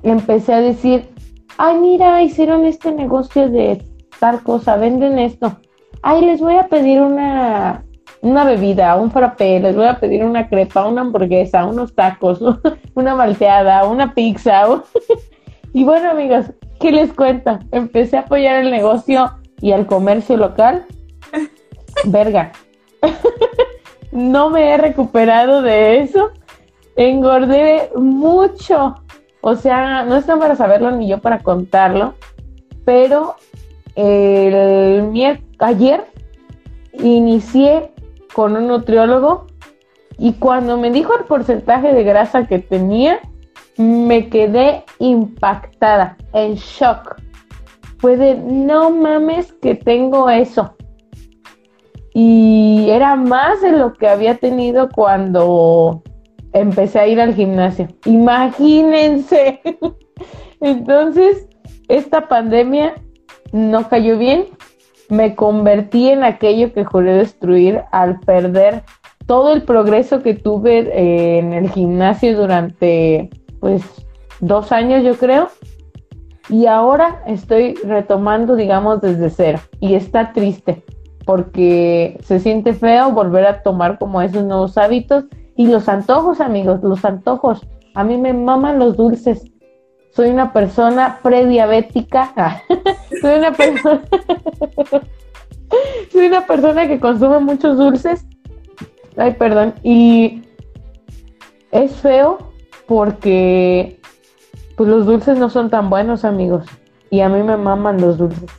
empecé 0.03 0.53
a 0.53 0.61
decir, 0.61 1.09
ay, 1.57 1.79
mira, 1.79 2.23
hicieron 2.23 2.67
este 2.67 2.93
negocio 2.93 3.49
de 3.49 3.83
tal 4.21 4.43
cosa, 4.43 4.77
venden 4.77 5.19
esto. 5.19 5.57
Ay, 6.03 6.23
les 6.23 6.43
voy 6.43 6.57
a 6.57 6.69
pedir 6.69 7.01
una, 7.01 7.83
una 8.21 8.45
bebida, 8.45 8.95
un 8.97 9.11
frappé, 9.11 9.59
les 9.59 9.75
voy 9.75 9.87
a 9.87 9.99
pedir 9.99 10.23
una 10.23 10.51
crepa, 10.51 10.87
una 10.87 11.01
hamburguesa, 11.01 11.65
unos 11.65 11.95
tacos, 11.95 12.41
una 12.95 13.15
malteada, 13.15 13.87
una 13.87 14.13
pizza. 14.13 14.67
y 15.73 15.85
bueno, 15.85 16.11
amigos, 16.11 16.47
¿qué 16.81 16.93
les 16.93 17.13
cuento? 17.13 17.59
Empecé 17.73 18.17
a 18.17 18.21
apoyar 18.21 18.65
el 18.65 18.71
negocio 18.71 19.33
y 19.61 19.73
el 19.73 19.87
comercio 19.87 20.37
local. 20.37 20.87
Verga. 22.05 22.53
no 24.13 24.51
me 24.51 24.71
he 24.71 24.77
recuperado 24.77 25.63
de 25.63 26.01
eso. 26.01 26.31
Engordé 26.97 27.91
mucho. 27.97 28.95
O 29.41 29.55
sea, 29.55 30.05
no 30.05 30.17
están 30.17 30.39
para 30.39 30.57
saberlo 30.57 30.91
ni 30.91 31.09
yo 31.09 31.19
para 31.19 31.39
contarlo, 31.41 32.15
pero 32.85 33.37
el 33.95 35.41
ayer 35.61 36.05
inicié 36.93 37.93
con 38.35 38.57
un 38.57 38.67
nutriólogo 38.67 39.47
y 40.19 40.35
cuando 40.35 40.77
me 40.77 40.91
dijo 40.91 41.17
el 41.17 41.25
porcentaje 41.25 41.93
de 41.93 42.03
grasa 42.03 42.47
que 42.47 42.59
tenía, 42.59 43.21
me 43.79 44.29
quedé 44.29 44.85
impactada, 44.99 46.17
en 46.35 46.57
shock. 46.57 47.17
Fue 47.99 48.17
de, 48.17 48.35
no 48.35 48.91
mames 48.91 49.53
que 49.55 49.75
tengo 49.75 50.29
eso. 50.29 50.75
Y 52.13 52.91
era 52.91 53.17
más 53.17 53.63
de 53.63 53.73
lo 53.73 53.95
que 53.95 54.09
había 54.09 54.37
tenido 54.37 54.89
cuando 54.89 56.03
empecé 56.53 56.99
a 56.99 57.07
ir 57.07 57.21
al 57.21 57.35
gimnasio. 57.35 57.89
Imagínense. 58.05 59.61
Entonces, 60.61 61.49
esta 61.89 62.29
pandemia 62.29 62.95
no 63.53 63.89
cayó 63.89 64.19
bien. 64.19 64.47
Me 65.09 65.35
convertí 65.35 66.09
en 66.09 66.25
aquello 66.25 66.73
que 66.73 66.85
juré 66.85 67.15
destruir 67.15 67.83
al 67.93 68.21
perder 68.21 68.83
todo 69.27 69.53
el 69.53 69.63
progreso 69.63 70.23
que 70.23 70.35
tuve 70.35 70.79
eh, 70.79 71.39
en 71.39 71.53
el 71.53 71.71
gimnasio 71.71 72.37
durante, 72.37 73.31
pues, 73.61 73.83
dos 74.41 74.73
años, 74.73 75.05
yo 75.05 75.17
creo. 75.17 75.49
Y 76.49 76.67
ahora 76.67 77.23
estoy 77.27 77.75
retomando, 77.75 78.57
digamos, 78.57 79.01
desde 79.01 79.31
cero. 79.31 79.61
Y 79.81 79.95
está 79.95 80.33
triste 80.33 80.83
porque 81.27 82.19
se 82.23 82.41
siente 82.41 82.73
feo 82.73 83.13
volver 83.13 83.47
a 83.47 83.63
tomar 83.63 83.99
como 83.99 84.23
esos 84.23 84.45
nuevos 84.45 84.79
hábitos 84.79 85.25
y 85.57 85.67
los 85.67 85.87
antojos, 85.87 86.41
amigos, 86.41 86.83
los 86.83 87.05
antojos. 87.05 87.67
A 87.95 88.03
mí 88.03 88.17
me 88.17 88.33
maman 88.33 88.79
los 88.79 88.97
dulces. 88.97 89.45
Soy 90.11 90.31
una 90.31 90.55
persona 90.55 91.19
prediabética. 91.23 92.63
Soy 93.21 93.35
una 93.35 93.53
persona. 93.53 94.01
soy 96.13 96.29
una 96.29 96.47
persona 96.47 96.89
que 96.89 96.99
consume 96.99 97.41
muchos 97.41 97.77
dulces. 97.77 98.25
Ay, 99.19 99.35
perdón. 99.35 99.75
Y 99.83 100.45
es 101.73 101.93
feo 101.97 102.39
porque 102.89 104.01
pues 104.77 104.89
los 104.89 105.07
dulces 105.07 105.39
no 105.39 105.51
son 105.51 105.71
tan 105.71 105.89
buenos, 105.91 106.25
amigos. 106.25 106.67
Y 107.11 107.21
a 107.21 107.29
mí 107.29 107.43
me 107.43 107.57
maman 107.57 108.01
los 108.01 108.19
dulces. 108.19 108.51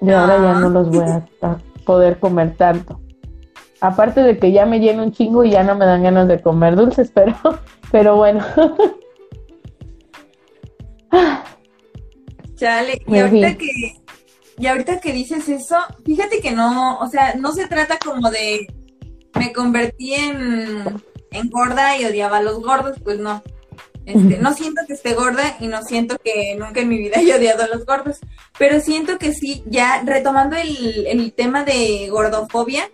Y 0.00 0.10
ahora 0.10 0.36
ya 0.40 0.54
no 0.60 0.70
los 0.70 0.90
voy 0.90 1.04
a, 1.04 1.26
a 1.42 1.58
poder 1.84 2.20
comer 2.20 2.54
tanto. 2.56 3.00
Aparte 3.80 4.20
de 4.22 4.38
que 4.38 4.52
ya 4.52 4.66
me 4.66 4.78
lleno 4.80 5.02
un 5.02 5.12
chingo 5.12 5.42
y 5.44 5.50
ya 5.50 5.64
no 5.64 5.74
me 5.74 5.86
dan 5.86 6.02
ganas 6.02 6.28
de 6.28 6.40
comer 6.40 6.76
dulces, 6.76 7.10
pero, 7.12 7.34
pero 7.90 8.16
bueno. 8.16 8.44
Chale, 12.56 13.02
y 13.06 13.16
En 13.16 13.24
ahorita 13.24 13.56
que, 13.56 13.70
y 14.58 14.66
ahorita 14.66 15.00
que 15.00 15.12
dices 15.12 15.48
eso, 15.48 15.76
fíjate 16.04 16.40
que 16.40 16.50
no, 16.50 16.98
o 16.98 17.06
sea, 17.06 17.34
no 17.34 17.52
se 17.52 17.68
trata 17.68 17.98
como 18.04 18.30
de 18.30 18.66
me 19.38 19.52
convertí 19.52 20.14
en, 20.14 21.00
en 21.30 21.50
gorda 21.50 21.96
y 21.98 22.04
odiaba 22.04 22.38
a 22.38 22.42
los 22.42 22.60
gordos, 22.60 22.98
pues 23.02 23.18
no. 23.18 23.42
Este, 24.06 24.38
no 24.38 24.54
siento 24.54 24.80
que 24.86 24.94
esté 24.94 25.12
gorda 25.12 25.56
y 25.60 25.66
no 25.66 25.82
siento 25.82 26.16
que 26.18 26.56
nunca 26.58 26.80
en 26.80 26.88
mi 26.88 26.96
vida 26.96 27.18
haya 27.18 27.36
odiado 27.36 27.64
a 27.64 27.66
los 27.66 27.84
gordos, 27.84 28.18
pero 28.58 28.80
siento 28.80 29.18
que 29.18 29.34
sí, 29.34 29.62
ya 29.66 30.02
retomando 30.02 30.56
el, 30.56 31.06
el 31.06 31.32
tema 31.34 31.62
de 31.62 32.08
gordofobia, 32.08 32.90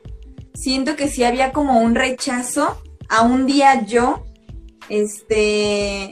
siento 0.55 0.97
que 0.97 1.07
sí 1.07 1.23
había 1.23 1.53
como 1.53 1.79
un 1.79 1.95
rechazo 1.95 2.83
a 3.09 3.23
un 3.23 3.47
día 3.47 3.85
yo, 3.87 4.25
este, 4.89 6.11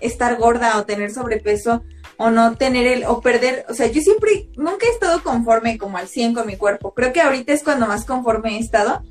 estar 0.00 0.36
gorda 0.38 0.78
o 0.78 0.84
tener 0.84 1.12
sobrepeso 1.12 1.82
o 2.16 2.30
no 2.30 2.56
tener 2.56 2.86
el, 2.86 3.04
o 3.04 3.20
perder, 3.20 3.64
o 3.68 3.74
sea, 3.74 3.86
yo 3.86 4.00
siempre, 4.00 4.48
nunca 4.56 4.86
he 4.86 4.90
estado 4.90 5.22
conforme 5.22 5.78
como 5.78 5.98
al 5.98 6.08
100 6.08 6.34
con 6.34 6.46
mi 6.46 6.56
cuerpo, 6.56 6.94
creo 6.94 7.12
que 7.12 7.20
ahorita 7.20 7.52
es 7.52 7.62
cuando 7.62 7.86
más 7.86 8.04
conforme 8.04 8.56
he 8.56 8.60
estado, 8.60 9.02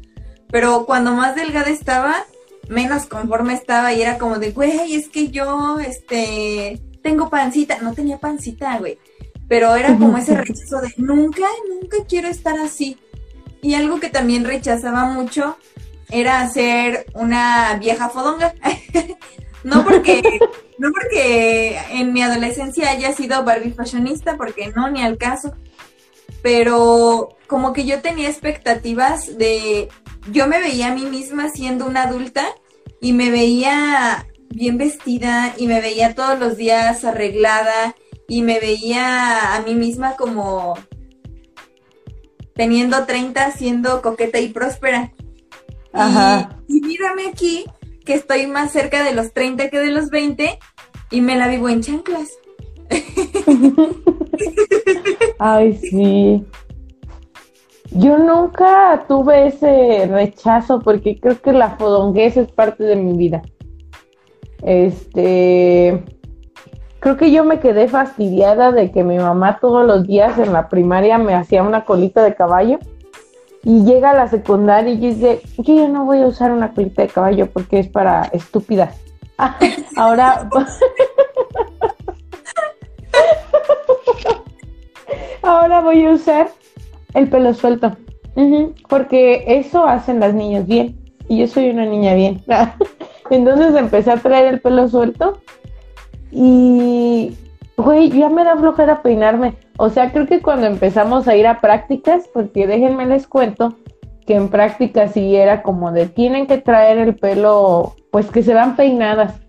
pero 0.49 0.86
cuando 0.86 1.14
más 1.14 1.36
delgada 1.36 1.70
estaba, 1.70 2.26
menos 2.72 3.05
conforme 3.05 3.53
estaba 3.53 3.93
y 3.93 4.01
era 4.01 4.17
como 4.17 4.39
de, 4.39 4.51
güey, 4.51 4.95
es 4.95 5.09
que 5.09 5.28
yo, 5.28 5.80
este, 5.80 6.82
tengo 7.03 7.30
pancita, 7.30 7.78
no 7.82 7.93
tenía 7.93 8.17
pancita, 8.17 8.78
güey, 8.80 8.97
pero 9.47 9.76
era 9.76 9.97
como 9.97 10.17
ese 10.17 10.36
rechazo 10.36 10.80
de, 10.82 10.93
nunca, 10.97 11.45
nunca 11.69 11.97
quiero 12.07 12.30
estar 12.30 12.57
así. 12.57 12.97
Y 13.61 13.74
algo 13.76 13.99
que 13.99 14.09
también 14.09 14.45
rechazaba 14.45 15.05
mucho 15.05 15.57
era 16.09 16.47
ser 16.49 17.05
una 17.13 17.78
vieja 17.78 18.09
fodonga. 18.09 18.53
no 19.63 19.84
porque, 19.84 20.22
no 20.78 20.89
porque 20.91 21.78
en 21.91 22.13
mi 22.13 22.24
adolescencia 22.24 22.89
haya 22.89 23.13
sido 23.13 23.43
Barbie 23.43 23.74
fashionista, 23.74 24.38
porque 24.38 24.72
no, 24.74 24.89
ni 24.89 25.03
al 25.03 25.17
caso. 25.17 25.53
Pero 26.41 27.38
como 27.45 27.74
que 27.74 27.86
yo 27.86 28.01
tenía 28.01 28.30
expectativas 28.30 29.38
de, 29.38 29.89
yo 30.32 30.47
me 30.47 30.59
veía 30.61 30.88
a 30.88 30.95
mí 30.95 31.05
misma 31.05 31.49
siendo 31.49 31.86
una 31.86 32.03
adulta 32.03 32.47
y 33.02 33.14
me 33.14 33.30
veía 33.32 34.28
bien 34.49 34.78
vestida 34.78 35.54
y 35.58 35.68
me 35.68 35.82
veía 35.82 36.16
todos 36.16 36.39
los 36.39 36.58
días 36.58 37.04
arreglada 37.04 37.95
y 38.28 38.41
me 38.43 38.60
veía 38.60 39.56
a 39.56 39.62
mí 39.62 39.76
misma 39.76 40.16
como 40.16 40.76
teniendo 42.56 43.06
30, 43.06 43.52
siendo 43.52 44.02
coqueta 44.02 44.39
y 44.39 44.49
próspera. 44.49 45.12
Y- 45.18 45.22
Ajá. 45.93 46.58
Y, 46.68 46.82
mírame 46.82 47.28
aquí, 47.28 47.66
que 48.06 48.14
estoy 48.14 48.47
más 48.47 48.72
cerca 48.72 49.04
de 49.04 49.14
los 49.14 49.34
30 49.34 49.70
que 49.70 49.80
de 49.80 49.91
los 49.91 50.10
20 50.10 50.60
y 51.10 51.22
me 51.22 51.36
la 51.36 51.47
vivo 51.47 51.70
en 51.70 51.82
chanclas. 51.82 52.30
Ay, 55.39 55.78
sí. 55.78 56.45
Yo 57.92 58.18
nunca 58.18 59.06
tuve 59.08 59.48
ese 59.48 60.08
rechazo 60.10 60.80
porque 60.80 61.20
creo 61.20 61.42
que 61.42 61.52
la 61.52 61.72
fodonguez 61.72 62.38
es 62.38 62.50
parte 62.50 62.86
de 62.86 62.96
mi 62.96 63.18
vida. 63.18 63.42
Este, 64.64 66.02
creo 67.00 67.18
que 67.18 67.32
yo 67.32 67.44
me 67.44 67.60
quedé 67.60 67.89
fastidiada 67.89 68.72
de 68.72 68.92
que 68.92 69.04
mi 69.04 69.18
mamá 69.18 69.60
todos 69.60 69.86
los 69.86 70.08
días 70.08 70.39
en 70.39 70.54
la 70.54 70.70
primaria 70.70 71.18
me 71.18 71.36
hacía 71.36 71.64
una 71.64 71.84
colita 71.84 72.24
de 72.24 72.34
caballo 72.34 72.80
y 73.64 73.84
llega 73.84 74.12
a 74.12 74.16
la 74.16 74.30
secundaria 74.30 74.94
y 74.94 74.98
dice, 74.98 75.42
yo 75.58 75.76
ya 75.76 75.89
no 75.89 76.06
voy 76.06 76.22
a 76.22 76.28
usar 76.28 76.52
una 76.52 76.74
colita 76.74 77.02
de 77.02 77.10
caballo 77.10 77.52
porque 77.52 77.80
es 77.80 77.89
para 77.89 78.24
estúpidas. 78.32 79.02
Ahora, 79.98 80.50
ahora 85.44 85.82
voy 85.82 86.06
a 86.06 86.12
usar 86.12 86.48
el 87.14 87.30
pelo 87.30 87.53
suelto. 87.53 87.95
Porque 88.88 89.43
eso 89.47 89.86
hacen 89.86 90.20
las 90.20 90.34
niñas 90.34 90.66
bien. 90.68 90.97
Y 91.28 91.39
yo 91.39 91.47
soy 91.47 91.70
una 91.70 91.86
niña 91.86 92.14
bien. 92.14 92.41
Entonces 93.30 93.76
empecé 93.76 94.12
a 94.12 94.18
traer 94.18 94.53
el 94.53 94.62
pelo 94.62 94.88
suelto. 94.88 95.39
Y, 96.32 97.36
güey, 97.78 98.09
ya 98.09 98.30
me 98.30 98.43
da 98.43 98.55
flojera 98.55 99.01
peinarme. 99.01 99.55
O 99.78 99.89
sea, 99.89 100.12
creo 100.12 100.28
que 100.28 100.41
cuando 100.41 100.68
empezamos 100.68 101.28
a 101.28 101.36
ir 101.36 101.47
a 101.47 101.59
prácticas, 101.59 102.30
porque 102.34 102.68
déjenme 102.68 103.05
les 103.05 103.28
cuento 103.28 103.76
que 104.26 104.36
en 104.36 104.49
prácticas 104.49 105.14
sí 105.14 105.36
era 105.36 105.64
como 105.64 105.91
de 105.91 106.05
tienen 106.05 106.47
que 106.47 106.57
traer 106.57 106.97
el 106.99 107.16
pelo, 107.16 107.95
pues 108.12 108.30
que 108.30 108.43
se 108.43 108.53
van 108.53 108.76
peinadas. 108.76 109.41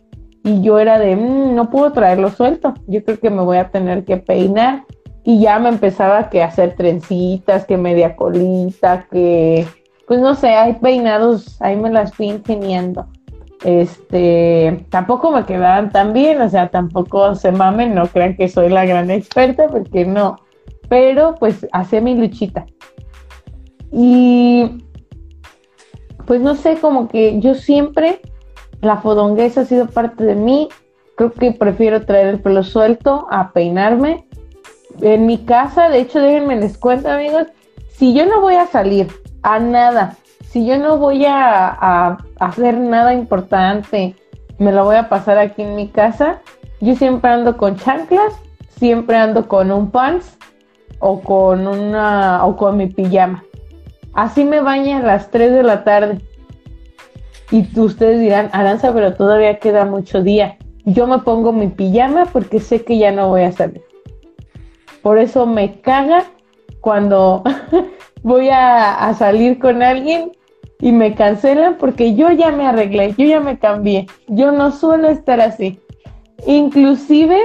Y 0.45 0.61
yo 0.63 0.81
era 0.81 0.99
de, 0.99 1.15
"Mm, 1.15 1.55
no 1.55 1.71
puedo 1.71 1.93
traerlo 1.93 2.31
suelto. 2.31 2.75
Yo 2.89 3.05
creo 3.05 3.21
que 3.21 3.31
me 3.31 3.43
voy 3.43 3.59
a 3.59 3.71
tener 3.71 4.05
que 4.05 4.17
peinar 4.17 4.85
y 5.25 5.41
ya 5.41 5.59
me 5.59 5.69
empezaba 5.69 6.31
que 6.31 6.43
hacer 6.43 6.75
trencitas, 6.77 7.65
que 7.65 7.77
media 7.77 8.17
colita, 8.17 9.07
que 9.11 9.67
pues 10.07 10.21
no 10.21 10.35
sé, 10.35 10.49
hay 10.49 10.75
peinados, 10.75 11.61
ahí 11.63 11.77
me 11.77 11.91
las 11.91 12.13
fui 12.13 12.27
ingeniando. 12.27 13.07
Este, 13.65 14.85
tampoco 14.91 15.31
me 15.31 15.45
quedaban 15.45 15.91
tan 15.91 16.13
bien, 16.13 16.41
o 16.41 16.49
sea, 16.49 16.69
tampoco 16.69 17.37
se 17.37 17.53
mamen, 17.53 17.95
no 17.95 18.07
crean 18.09 18.37
que 18.37 18.49
soy 18.49 18.69
la 18.69 18.85
gran 18.85 19.11
experta, 19.11 19.69
porque 19.69 20.05
no, 20.05 20.37
pero 20.89 21.37
pues 21.37 21.67
hacía 21.73 22.01
mi 22.01 22.17
luchita. 22.17 22.67
Y 23.93 24.85
pues 26.27 26.41
no 26.41 26.57
sé, 26.57 26.77
como 26.77 27.09
que 27.09 27.39
yo 27.41 27.55
siempre, 27.55 28.21
la 28.81 28.97
fodonguez 28.97 29.57
ha 29.59 29.65
sido 29.65 29.87
parte 29.87 30.25
de 30.25 30.35
mí, 30.35 30.69
creo 31.17 31.33
que 31.33 31.53
prefiero 31.53 32.05
traer 32.05 32.27
el 32.27 32.41
pelo 32.41 32.65
suelto 32.65 33.29
a 33.31 33.53
peinarme 33.53 34.27
en 35.01 35.27
mi 35.27 35.39
casa, 35.39 35.89
de 35.89 36.01
hecho, 36.01 36.21
déjenme 36.21 36.57
les 36.57 36.79
cuento, 36.79 37.11
amigos, 37.11 37.47
si 37.89 38.15
yo 38.15 38.27
no 38.27 38.41
voy 38.41 38.55
a 38.55 38.67
salir 38.67 39.09
a 39.43 39.59
nada, 39.59 40.17
si 40.53 40.67
yo 40.67 40.79
no 40.79 40.99
voy 40.99 41.25
a, 41.27 42.19
hacer 42.39 42.77
nada 42.79 43.15
importante, 43.15 44.15
me 44.59 44.73
lo 44.73 44.85
voy 44.85 44.97
a 44.97 45.09
pasar 45.09 45.39
aquí 45.39 45.63
en 45.63 45.77
mi 45.77 45.89
casa, 45.89 46.41
yo 46.81 46.95
siempre 46.95 47.31
ando 47.31 47.57
con 47.57 47.77
chanclas, 47.77 48.35
siempre 48.69 49.17
ando 49.17 49.49
con 49.49 49.71
un 49.71 49.91
pants 49.91 50.37
o 50.99 51.21
con 51.21 51.67
una 51.67 52.45
o 52.45 52.57
con 52.57 52.77
mi 52.77 52.87
pijama. 52.87 53.45
Así 54.15 54.45
me 54.45 54.61
baña 54.61 54.99
a 54.99 55.03
las 55.03 55.31
3 55.31 55.53
de 55.53 55.63
la 55.63 55.85
tarde. 55.85 56.21
Y 57.51 57.67
ustedes 57.79 58.21
dirán, 58.21 58.51
Aranza, 58.53 58.93
pero 58.93 59.15
todavía 59.15 59.59
queda 59.59 59.85
mucho 59.85 60.23
día. 60.23 60.59
Yo 60.85 61.07
me 61.07 61.19
pongo 61.19 61.53
mi 61.53 61.69
pijama 61.69 62.27
porque 62.27 62.61
sé 62.61 62.85
que 62.85 62.99
ya 62.99 63.13
no 63.13 63.29
voy 63.29 63.43
a 63.43 63.53
salir. 63.53 63.83
Por 65.03 65.19
eso 65.19 65.47
me 65.47 65.81
caga 65.81 66.25
cuando 66.81 67.43
voy 68.23 68.49
a, 68.51 69.13
salir 69.15 69.59
con 69.59 69.83
alguien 69.83 70.33
y 70.81 70.93
me 70.93 71.15
cancelan 71.15 71.77
porque 71.79 72.15
yo 72.15 72.31
ya 72.31 72.51
me 72.51 72.67
arreglé, 72.67 73.15
yo 73.17 73.27
ya 73.27 73.41
me 73.41 73.59
cambié. 73.59 74.07
Yo 74.29 74.53
no 74.53 74.71
suelo 74.71 75.09
estar 75.09 75.41
así. 75.41 75.81
Inclusive 76.47 77.43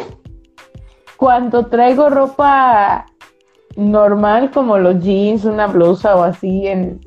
cuando 1.17 1.67
traigo 1.67 2.09
ropa 2.09 3.05
normal 3.75 4.51
como 4.51 4.77
los 4.77 5.03
jeans, 5.03 5.45
una 5.45 5.67
blusa 5.67 6.15
o 6.15 6.23
así 6.23 6.67
en 6.67 6.99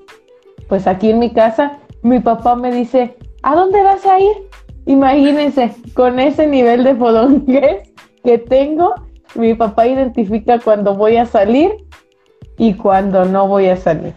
pues 0.69 0.87
aquí 0.87 1.11
en 1.11 1.19
mi 1.19 1.33
casa, 1.33 1.81
mi 2.03 2.21
papá 2.21 2.55
me 2.55 2.73
dice, 2.73 3.17
¿a 3.43 3.57
dónde 3.57 3.83
vas 3.83 4.07
a 4.07 4.21
ir? 4.21 4.49
Imagínense, 4.87 5.75
con 5.95 6.21
ese 6.21 6.47
nivel 6.47 6.85
de 6.85 6.95
fodonguez 6.95 7.93
que 8.23 8.39
tengo, 8.39 8.95
mi 9.35 9.55
papá 9.55 9.87
identifica 9.87 10.59
cuando 10.59 10.95
voy 10.95 11.17
a 11.17 11.27
salir 11.27 11.73
y 12.59 12.75
cuando 12.75 13.25
no 13.25 13.49
voy 13.49 13.69
a 13.69 13.77
salir. 13.77 14.15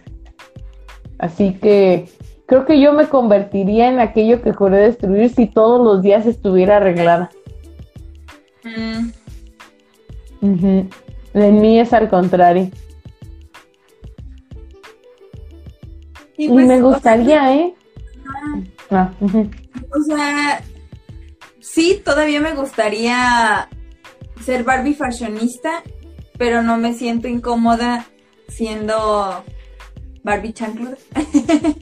Así 1.18 1.54
que 1.54 2.08
creo 2.46 2.66
que 2.66 2.80
yo 2.80 2.92
me 2.92 3.08
convertiría 3.08 3.88
en 3.88 4.00
aquello 4.00 4.42
que 4.42 4.52
juré 4.52 4.78
destruir 4.78 5.30
si 5.30 5.46
todos 5.46 5.84
los 5.84 6.02
días 6.02 6.26
estuviera 6.26 6.76
arreglada. 6.76 7.30
Mm. 8.64 9.10
En 11.34 11.60
mí 11.60 11.80
es 11.80 11.92
al 11.92 12.08
contrario. 12.10 12.70
y 16.36 16.44
Y 16.44 16.48
pues, 16.48 16.66
me 16.66 16.74
o 16.74 16.78
sea, 16.78 16.88
gustaría, 16.88 17.56
¿eh? 17.56 17.74
ah. 18.90 19.10
O 19.20 20.00
sea, 20.02 20.60
sí, 21.60 22.02
todavía 22.04 22.40
me 22.40 22.54
gustaría 22.54 23.68
ser 24.40 24.64
Barbie 24.64 24.94
fashionista, 24.94 25.82
pero 26.38 26.62
no 26.62 26.76
me 26.76 26.94
siento 26.94 27.28
incómoda 27.28 28.06
siendo 28.48 29.44
Barbie 30.22 30.52
chancluda. 30.52 30.96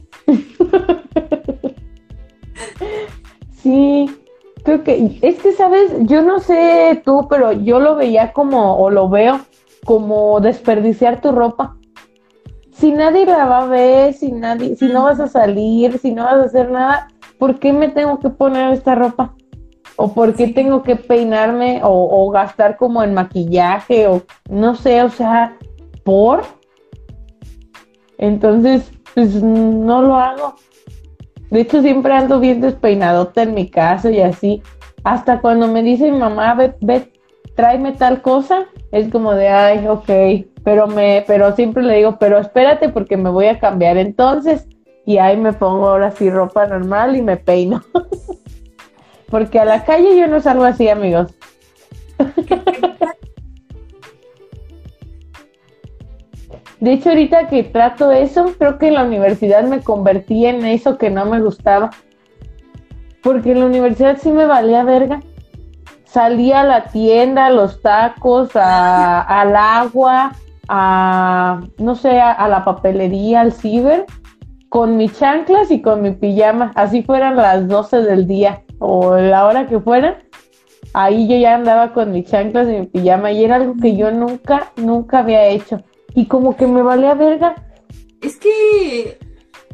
sí, 3.61 4.09
creo 4.63 4.83
que, 4.83 5.19
es 5.21 5.39
que, 5.39 5.53
¿sabes? 5.53 5.91
Yo 6.01 6.21
no 6.21 6.39
sé 6.39 7.01
tú, 7.05 7.27
pero 7.29 7.51
yo 7.51 7.79
lo 7.79 7.95
veía 7.95 8.33
como, 8.33 8.77
o 8.77 8.89
lo 8.89 9.09
veo 9.09 9.41
como 9.85 10.39
desperdiciar 10.39 11.21
tu 11.21 11.31
ropa. 11.31 11.77
Si 12.71 12.91
nadie 12.91 13.25
la 13.25 13.45
va 13.45 13.63
a 13.63 13.67
ver, 13.67 14.13
si 14.13 14.31
nadie, 14.31 14.75
si 14.75 14.87
no 14.87 15.03
vas 15.03 15.19
a 15.19 15.27
salir, 15.27 15.99
si 15.99 16.11
no 16.11 16.23
vas 16.23 16.35
a 16.35 16.45
hacer 16.45 16.71
nada, 16.71 17.07
¿por 17.37 17.59
qué 17.59 17.71
me 17.71 17.89
tengo 17.89 18.19
que 18.19 18.29
poner 18.29 18.73
esta 18.73 18.95
ropa? 18.95 19.35
¿O 19.95 20.13
por 20.13 20.35
qué 20.35 20.47
tengo 20.47 20.83
que 20.83 20.95
peinarme 20.95 21.81
o, 21.83 22.29
gastar 22.31 22.77
como 22.77 23.03
en 23.03 23.13
maquillaje 23.13 24.07
o 24.07 24.23
no 24.49 24.75
sé, 24.75 25.03
o 25.03 25.09
sea, 25.09 25.57
¿por? 26.03 26.43
Entonces, 28.17 28.91
pues 29.13 29.41
no 29.43 30.01
lo 30.01 30.15
hago. 30.15 30.55
De 31.51 31.61
hecho, 31.61 31.81
siempre 31.81 32.13
ando 32.13 32.39
bien 32.39 32.61
despeinadota 32.61 33.43
en 33.43 33.53
mi 33.53 33.69
casa 33.69 34.09
y 34.09 34.21
así. 34.21 34.63
Hasta 35.03 35.41
cuando 35.41 35.67
me 35.67 35.83
dice 35.83 36.11
mi 36.11 36.17
mamá, 36.17 36.55
ve, 36.55 36.73
ve, 36.81 37.11
tráeme 37.55 37.91
tal 37.91 38.21
cosa, 38.21 38.65
es 38.91 39.09
como 39.09 39.33
de, 39.33 39.49
ay, 39.49 39.87
ok. 39.87 40.47
Pero, 40.63 40.87
me, 40.87 41.23
pero 41.27 41.55
siempre 41.55 41.83
le 41.83 41.97
digo, 41.97 42.17
pero 42.19 42.39
espérate 42.39 42.89
porque 42.89 43.17
me 43.17 43.29
voy 43.29 43.47
a 43.47 43.59
cambiar 43.59 43.97
entonces. 43.97 44.67
Y 45.05 45.17
ahí 45.17 45.37
me 45.37 45.53
pongo 45.53 45.89
ahora 45.89 46.11
sí 46.11 46.29
ropa 46.29 46.65
normal 46.65 47.15
y 47.15 47.21
me 47.21 47.37
peino. 47.37 47.81
porque 49.33 49.59
a 49.59 49.65
la 49.65 49.83
calle 49.83 50.15
yo 50.15 50.27
no 50.27 50.39
salgo 50.39 50.63
así, 50.63 50.89
amigos. 50.89 51.33
De 56.79 56.93
hecho, 56.93 57.09
ahorita 57.09 57.47
que 57.47 57.63
trato 57.63 58.11
eso, 58.11 58.53
creo 58.59 58.77
que 58.77 58.89
en 58.89 58.93
la 58.93 59.03
universidad 59.03 59.63
me 59.63 59.81
convertí 59.81 60.45
en 60.45 60.63
eso 60.63 60.99
que 60.99 61.09
no 61.09 61.25
me 61.25 61.41
gustaba. 61.41 61.89
Porque 63.23 63.53
en 63.53 63.61
la 63.61 63.65
universidad 63.65 64.19
sí 64.21 64.31
me 64.31 64.45
valía 64.45 64.83
verga. 64.83 65.19
Salía 66.05 66.61
a 66.61 66.65
la 66.65 66.83
tienda, 66.83 67.47
a 67.47 67.49
los 67.49 67.81
tacos, 67.81 68.55
a, 68.55 69.19
al 69.19 69.55
agua, 69.55 70.33
a, 70.67 71.59
no 71.79 71.95
sé, 71.95 72.19
a, 72.19 72.33
a, 72.33 72.47
la 72.47 72.63
papelería, 72.63 73.41
al 73.41 73.51
ciber, 73.51 74.05
con 74.69 74.95
mis 74.95 75.17
chanclas 75.17 75.71
y 75.71 75.81
con 75.81 76.03
mi 76.03 76.11
pijama. 76.11 76.71
Así 76.75 77.01
fueran 77.01 77.35
las 77.35 77.67
12 77.67 78.03
del 78.03 78.27
día 78.27 78.61
o 78.85 79.15
la 79.15 79.45
hora 79.45 79.67
que 79.67 79.79
fuera. 79.79 80.21
Ahí 80.93 81.27
yo 81.27 81.37
ya 81.37 81.55
andaba 81.55 81.93
con 81.93 82.11
mis 82.11 82.29
chanclas 82.29 82.67
y 82.67 82.73
mi 82.73 82.85
pijama 82.85 83.31
y 83.31 83.45
era 83.45 83.55
algo 83.55 83.75
que 83.81 83.95
yo 83.95 84.11
nunca, 84.11 84.73
nunca 84.75 85.19
había 85.19 85.47
hecho 85.47 85.81
y 86.13 86.25
como 86.27 86.57
que 86.57 86.67
me 86.67 86.81
valía 86.81 87.13
verga. 87.13 87.55
Es 88.21 88.35
que, 88.35 89.17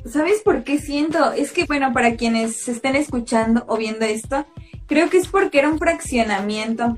¿sabes 0.06 0.42
por 0.44 0.64
qué 0.64 0.78
siento? 0.78 1.34
Es 1.34 1.52
que, 1.52 1.66
bueno, 1.66 1.92
para 1.92 2.16
quienes 2.16 2.70
estén 2.70 2.96
escuchando 2.96 3.66
o 3.68 3.78
viendo 3.78 4.06
esto, 4.06 4.46
creo 4.86 5.10
que 5.10 5.18
es 5.18 5.28
porque 5.28 5.60
era 5.60 5.70
un 5.70 5.80
fraccionamiento. 5.80 6.98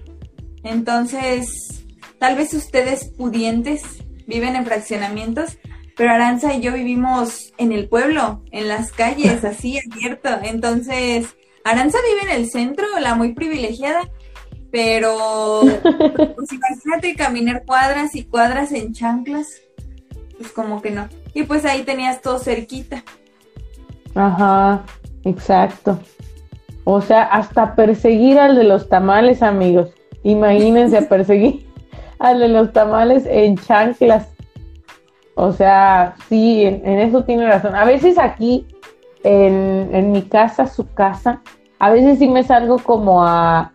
Entonces, 0.63 1.85
tal 2.19 2.35
vez 2.35 2.53
ustedes 2.53 3.05
pudientes 3.17 3.83
viven 4.27 4.57
en 4.57 4.65
fraccionamientos, 4.65 5.57
pero 5.95 6.11
Aranza 6.11 6.53
y 6.53 6.61
yo 6.61 6.73
vivimos 6.73 7.53
en 7.57 7.71
el 7.71 7.87
pueblo, 7.87 8.43
en 8.51 8.67
las 8.67 8.91
calles, 8.91 9.43
así 9.45 9.79
abierto. 9.79 10.29
Entonces, 10.43 11.35
Aranza 11.63 11.97
vive 12.07 12.31
en 12.31 12.41
el 12.41 12.49
centro, 12.49 12.85
la 12.99 13.15
muy 13.15 13.33
privilegiada, 13.33 14.09
pero 14.71 15.61
pues 16.35 16.53
imagínate 16.53 17.15
caminar 17.15 17.63
cuadras 17.65 18.15
y 18.15 18.23
cuadras 18.23 18.71
en 18.71 18.93
chanclas, 18.93 19.61
pues 20.37 20.51
como 20.51 20.81
que 20.81 20.91
no. 20.91 21.07
Y 21.33 21.43
pues 21.43 21.65
ahí 21.65 21.83
tenías 21.83 22.21
todo 22.21 22.39
cerquita. 22.39 23.03
Ajá, 24.15 24.83
exacto. 25.23 25.99
O 26.83 27.01
sea, 27.01 27.23
hasta 27.23 27.75
perseguir 27.75 28.39
al 28.39 28.55
de 28.55 28.63
los 28.63 28.89
tamales, 28.89 29.43
amigos. 29.43 29.91
Imagínense 30.23 31.01
perseguir 31.09 31.67
al 32.19 32.39
de 32.39 32.47
los 32.47 32.73
tamales 32.73 33.25
en 33.27 33.57
chanclas. 33.57 34.27
O 35.35 35.51
sea, 35.51 36.15
sí, 36.27 36.63
en, 36.63 36.85
en 36.85 36.99
eso 36.99 37.23
tiene 37.23 37.47
razón. 37.47 37.75
A 37.75 37.85
veces 37.85 38.17
aquí, 38.17 38.65
en, 39.23 39.89
en 39.93 40.11
mi 40.11 40.23
casa, 40.23 40.67
su 40.67 40.91
casa, 40.93 41.41
a 41.79 41.89
veces 41.89 42.19
sí 42.19 42.27
me 42.27 42.43
salgo 42.43 42.77
como 42.77 43.23
a, 43.23 43.71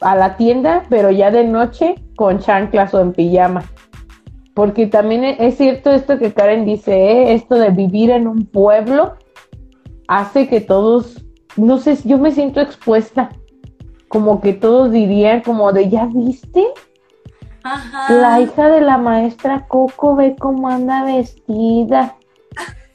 a 0.00 0.14
la 0.16 0.36
tienda, 0.36 0.84
pero 0.88 1.10
ya 1.10 1.30
de 1.30 1.44
noche 1.44 1.94
con 2.16 2.38
chanclas 2.40 2.92
o 2.94 3.00
en 3.00 3.12
pijama. 3.12 3.64
Porque 4.54 4.88
también 4.88 5.24
e, 5.24 5.36
es 5.38 5.56
cierto 5.56 5.92
esto 5.92 6.18
que 6.18 6.32
Karen 6.32 6.64
dice, 6.64 6.92
¿eh? 6.92 7.34
esto 7.34 7.54
de 7.54 7.70
vivir 7.70 8.10
en 8.10 8.26
un 8.26 8.44
pueblo 8.44 9.14
hace 10.08 10.48
que 10.48 10.60
todos, 10.60 11.24
no 11.56 11.78
sé, 11.78 11.96
yo 12.04 12.18
me 12.18 12.32
siento 12.32 12.60
expuesta, 12.60 13.30
como 14.08 14.40
que 14.40 14.54
todos 14.54 14.90
dirían 14.90 15.42
como 15.42 15.72
de, 15.72 15.88
¿ya 15.88 16.06
viste? 16.06 16.66
Ajá. 17.62 18.12
La 18.12 18.40
hija 18.40 18.68
de 18.68 18.80
la 18.80 18.98
maestra 18.98 19.66
Coco 19.68 20.16
ve 20.16 20.34
cómo 20.36 20.68
anda 20.68 21.04
vestida. 21.04 22.16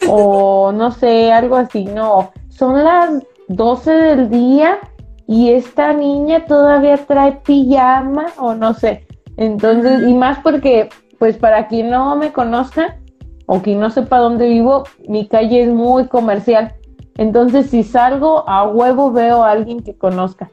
O 0.10 0.72
no 0.72 0.92
sé, 0.92 1.32
algo 1.32 1.56
así, 1.56 1.86
no. 1.86 2.32
Son 2.50 2.84
las 2.84 3.24
12 3.48 3.92
del 3.92 4.30
día 4.30 4.80
y 5.28 5.52
esta 5.52 5.94
niña 5.94 6.46
todavía 6.46 6.98
trae 6.98 7.34
pijama 7.44 8.28
o 8.38 8.54
no 8.54 8.74
sé. 8.74 9.08
Entonces, 9.38 10.08
y 10.08 10.14
más 10.14 10.40
porque, 10.40 10.90
pues 11.20 11.38
para 11.38 11.68
quien 11.68 11.90
no 11.90 12.16
me 12.16 12.32
conozca 12.32 12.98
o 13.46 13.62
quien 13.62 13.80
no 13.80 13.90
sepa 13.90 14.20
dónde 14.20 14.48
vivo, 14.48 14.84
mi 15.08 15.28
calle 15.28 15.64
es 15.64 15.70
muy 15.70 16.08
comercial. 16.08 16.76
Entonces, 17.18 17.70
si 17.70 17.84
salgo 17.84 18.48
a 18.48 18.68
huevo 18.68 19.12
veo 19.12 19.44
a 19.44 19.52
alguien 19.52 19.82
que 19.82 19.96
conozca. 19.96 20.50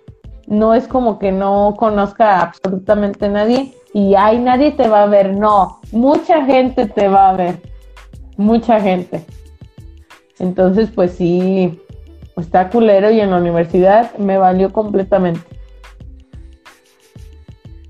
No 0.46 0.74
es 0.74 0.88
como 0.88 1.18
que 1.18 1.30
no 1.30 1.76
conozca 1.78 2.40
absolutamente 2.40 3.28
nadie 3.28 3.72
y 3.94 4.14
ay, 4.14 4.38
nadie 4.38 4.72
te 4.72 4.88
va 4.88 5.04
a 5.04 5.06
ver. 5.06 5.36
No, 5.36 5.78
mucha 5.92 6.44
gente 6.44 6.86
te 6.86 7.08
va 7.08 7.30
a 7.30 7.34
ver. 7.34 7.60
Mucha 8.36 8.80
gente. 8.80 9.24
Entonces, 10.40 10.90
pues 10.92 11.12
sí, 11.12 11.78
está 12.36 12.70
culero 12.70 13.10
y 13.10 13.20
en 13.20 13.30
la 13.30 13.36
universidad 13.36 14.16
me 14.16 14.38
valió 14.38 14.72
completamente. 14.72 15.40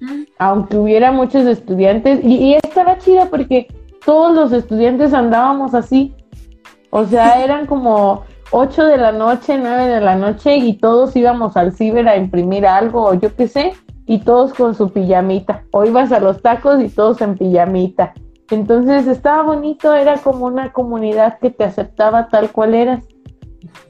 Mm. 0.00 0.22
Aunque 0.38 0.76
hubiera 0.76 1.12
muchos 1.12 1.46
estudiantes, 1.46 2.20
y, 2.22 2.34
y, 2.34 2.54
estaba 2.54 2.98
chido 2.98 3.30
porque 3.30 3.68
todos 4.04 4.34
los 4.34 4.52
estudiantes 4.52 5.14
andábamos 5.14 5.74
así. 5.74 6.14
O 6.90 7.04
sea, 7.04 7.40
eran 7.44 7.66
como 7.66 8.24
8 8.50 8.84
de 8.84 8.96
la 8.96 9.12
noche, 9.12 9.56
9 9.56 9.86
de 9.86 10.00
la 10.00 10.16
noche 10.16 10.56
y 10.56 10.74
todos 10.74 11.14
íbamos 11.14 11.56
al 11.56 11.72
ciber 11.72 12.08
a 12.08 12.16
imprimir 12.16 12.66
algo 12.66 13.04
o 13.04 13.14
yo 13.14 13.34
qué 13.36 13.46
sé, 13.46 13.74
y 14.06 14.18
todos 14.18 14.52
con 14.54 14.74
su 14.74 14.90
pijamita. 14.90 15.62
O 15.70 15.84
ibas 15.84 16.10
a 16.10 16.18
los 16.18 16.42
tacos 16.42 16.82
y 16.82 16.88
todos 16.88 17.20
en 17.20 17.38
pijamita. 17.38 18.12
Entonces 18.50 19.06
estaba 19.06 19.42
bonito, 19.42 19.94
era 19.94 20.18
como 20.18 20.46
una 20.46 20.72
comunidad 20.72 21.38
que 21.38 21.50
te 21.50 21.64
aceptaba 21.64 22.28
tal 22.28 22.50
cual 22.50 22.74
eras 22.74 23.04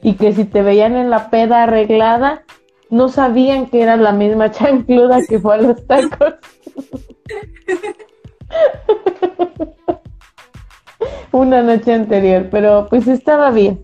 y 0.03 0.13
que 0.13 0.33
si 0.33 0.45
te 0.45 0.61
veían 0.61 0.95
en 0.95 1.09
la 1.09 1.29
peda 1.31 1.63
arreglada, 1.63 2.43
no 2.89 3.09
sabían 3.09 3.65
que 3.65 3.81
era 3.81 3.97
la 3.97 4.11
misma 4.11 4.51
chancluda 4.57 5.25
que 5.27 5.39
fue 5.39 5.55
a 5.55 5.57
los 5.57 5.87
tacos. 5.87 6.35
Una 11.31 11.63
noche 11.63 11.93
anterior, 11.93 12.49
pero 12.51 12.87
pues 12.89 13.07
estaba 13.07 13.49
bien. 13.51 13.83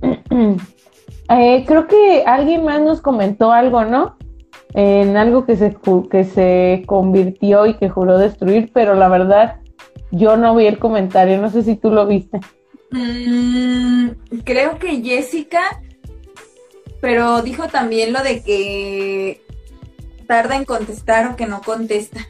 eh, 1.28 1.64
creo 1.66 1.86
que 1.88 2.22
alguien 2.24 2.64
más 2.64 2.80
nos 2.80 3.00
comentó 3.00 3.52
algo, 3.52 3.84
¿no? 3.84 4.16
En 4.74 5.16
algo 5.16 5.46
que 5.46 5.56
se, 5.56 5.76
que 6.10 6.24
se 6.24 6.82
convirtió 6.86 7.66
y 7.66 7.74
que 7.74 7.88
juró 7.88 8.18
destruir, 8.18 8.70
pero 8.74 8.94
la 8.94 9.08
verdad 9.08 9.60
yo 10.10 10.36
no 10.36 10.54
vi 10.54 10.66
el 10.66 10.78
comentario, 10.78 11.40
no 11.40 11.50
sé 11.50 11.62
si 11.62 11.76
tú 11.76 11.90
lo 11.90 12.06
viste. 12.06 12.40
Mm, 12.90 14.08
creo 14.44 14.78
que 14.78 15.02
Jessica, 15.02 15.80
pero 17.00 17.42
dijo 17.42 17.68
también 17.68 18.12
lo 18.12 18.22
de 18.22 18.42
que 18.42 19.40
tarda 20.26 20.56
en 20.56 20.64
contestar 20.64 21.26
o 21.26 21.36
que 21.36 21.46
no 21.46 21.60
contesta. 21.62 22.20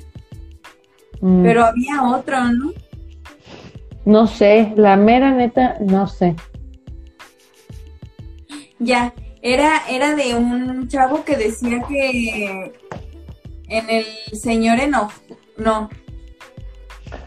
Mm. 1.20 1.42
Pero 1.42 1.64
había 1.64 2.02
otro, 2.02 2.40
¿no? 2.44 2.72
No 4.04 4.26
sé, 4.26 4.72
la 4.76 4.96
mera 4.96 5.30
neta, 5.30 5.76
no 5.80 6.06
sé. 6.06 6.36
Ya, 8.78 9.14
era, 9.44 9.82
era 9.90 10.16
de 10.16 10.34
un 10.34 10.88
chavo 10.88 11.22
que 11.22 11.36
decía 11.36 11.82
que 11.86 12.72
en 13.68 13.90
el 13.90 14.04
señor 14.32 14.80
enojo, 14.80 15.12
no, 15.58 15.90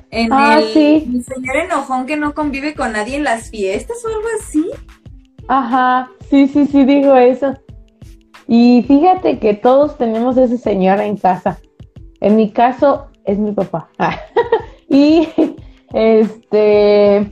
en 0.10 0.34
ah, 0.34 0.58
el, 0.58 0.74
sí. 0.74 1.12
el 1.14 1.24
señor 1.24 1.58
enojón 1.58 2.08
que 2.08 2.18
no 2.18 2.34
convive 2.34 2.74
con 2.74 2.94
nadie 2.94 3.18
en 3.18 3.24
las 3.24 3.52
fiestas 3.52 3.98
o 4.04 4.08
algo 4.08 4.28
así. 4.40 4.66
Ajá, 5.48 6.10
sí, 6.30 6.48
sí, 6.48 6.66
sí, 6.66 6.86
dijo 6.86 7.16
eso. 7.16 7.54
Y 8.48 8.84
fíjate 8.88 9.38
que 9.38 9.54
todos 9.54 9.96
tenemos 10.00 10.38
ese 10.38 10.58
señor 10.58 11.00
en 11.00 11.18
casa. 11.18 11.60
En 12.20 12.36
mi 12.36 12.50
caso, 12.50 13.10
es 13.26 13.38
mi 13.38 13.52
papá. 13.52 13.90
y 14.90 15.28
este, 15.94 17.32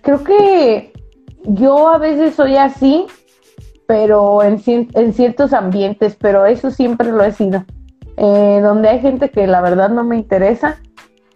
creo 0.00 0.24
que 0.24 0.92
yo 1.44 1.90
a 1.90 1.98
veces 1.98 2.34
soy 2.34 2.56
así, 2.56 3.06
pero 3.86 4.42
en, 4.42 4.60
en 4.66 5.12
ciertos 5.12 5.52
ambientes, 5.52 6.16
pero 6.20 6.46
eso 6.46 6.70
siempre 6.70 7.10
lo 7.10 7.22
he 7.22 7.32
sido. 7.32 7.64
Eh, 8.16 8.60
donde 8.62 8.88
hay 8.88 9.00
gente 9.00 9.30
que 9.30 9.46
la 9.46 9.60
verdad 9.60 9.90
no 9.90 10.02
me 10.02 10.16
interesa 10.16 10.78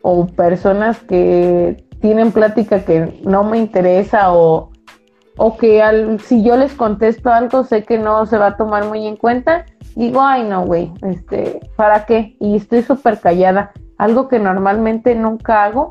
o 0.01 0.26
personas 0.26 0.98
que 1.01 1.84
tienen 2.01 2.32
plática 2.32 2.84
que 2.84 3.20
no 3.22 3.44
me 3.44 3.59
interesa 3.59 4.32
o, 4.32 4.70
o 5.36 5.57
que 5.59 5.82
al, 5.82 6.20
si 6.20 6.42
yo 6.42 6.57
les 6.57 6.72
contesto 6.72 7.30
algo 7.30 7.64
sé 7.64 7.84
que 7.84 7.98
no 7.98 8.24
se 8.24 8.38
va 8.38 8.48
a 8.48 8.57
tomar 8.57 8.86
muy 8.86 9.07
en 9.07 9.16
cuenta, 9.16 9.66
digo, 9.94 10.22
ay 10.22 10.44
no, 10.44 10.64
güey, 10.64 10.90
este, 11.03 11.61
¿para 11.76 12.07
qué? 12.07 12.34
Y 12.40 12.57
estoy 12.57 12.82
súper 12.82 13.20
callada, 13.20 13.72
algo 13.98 14.28
que 14.28 14.38
normalmente 14.38 15.14
nunca 15.14 15.64
hago, 15.64 15.90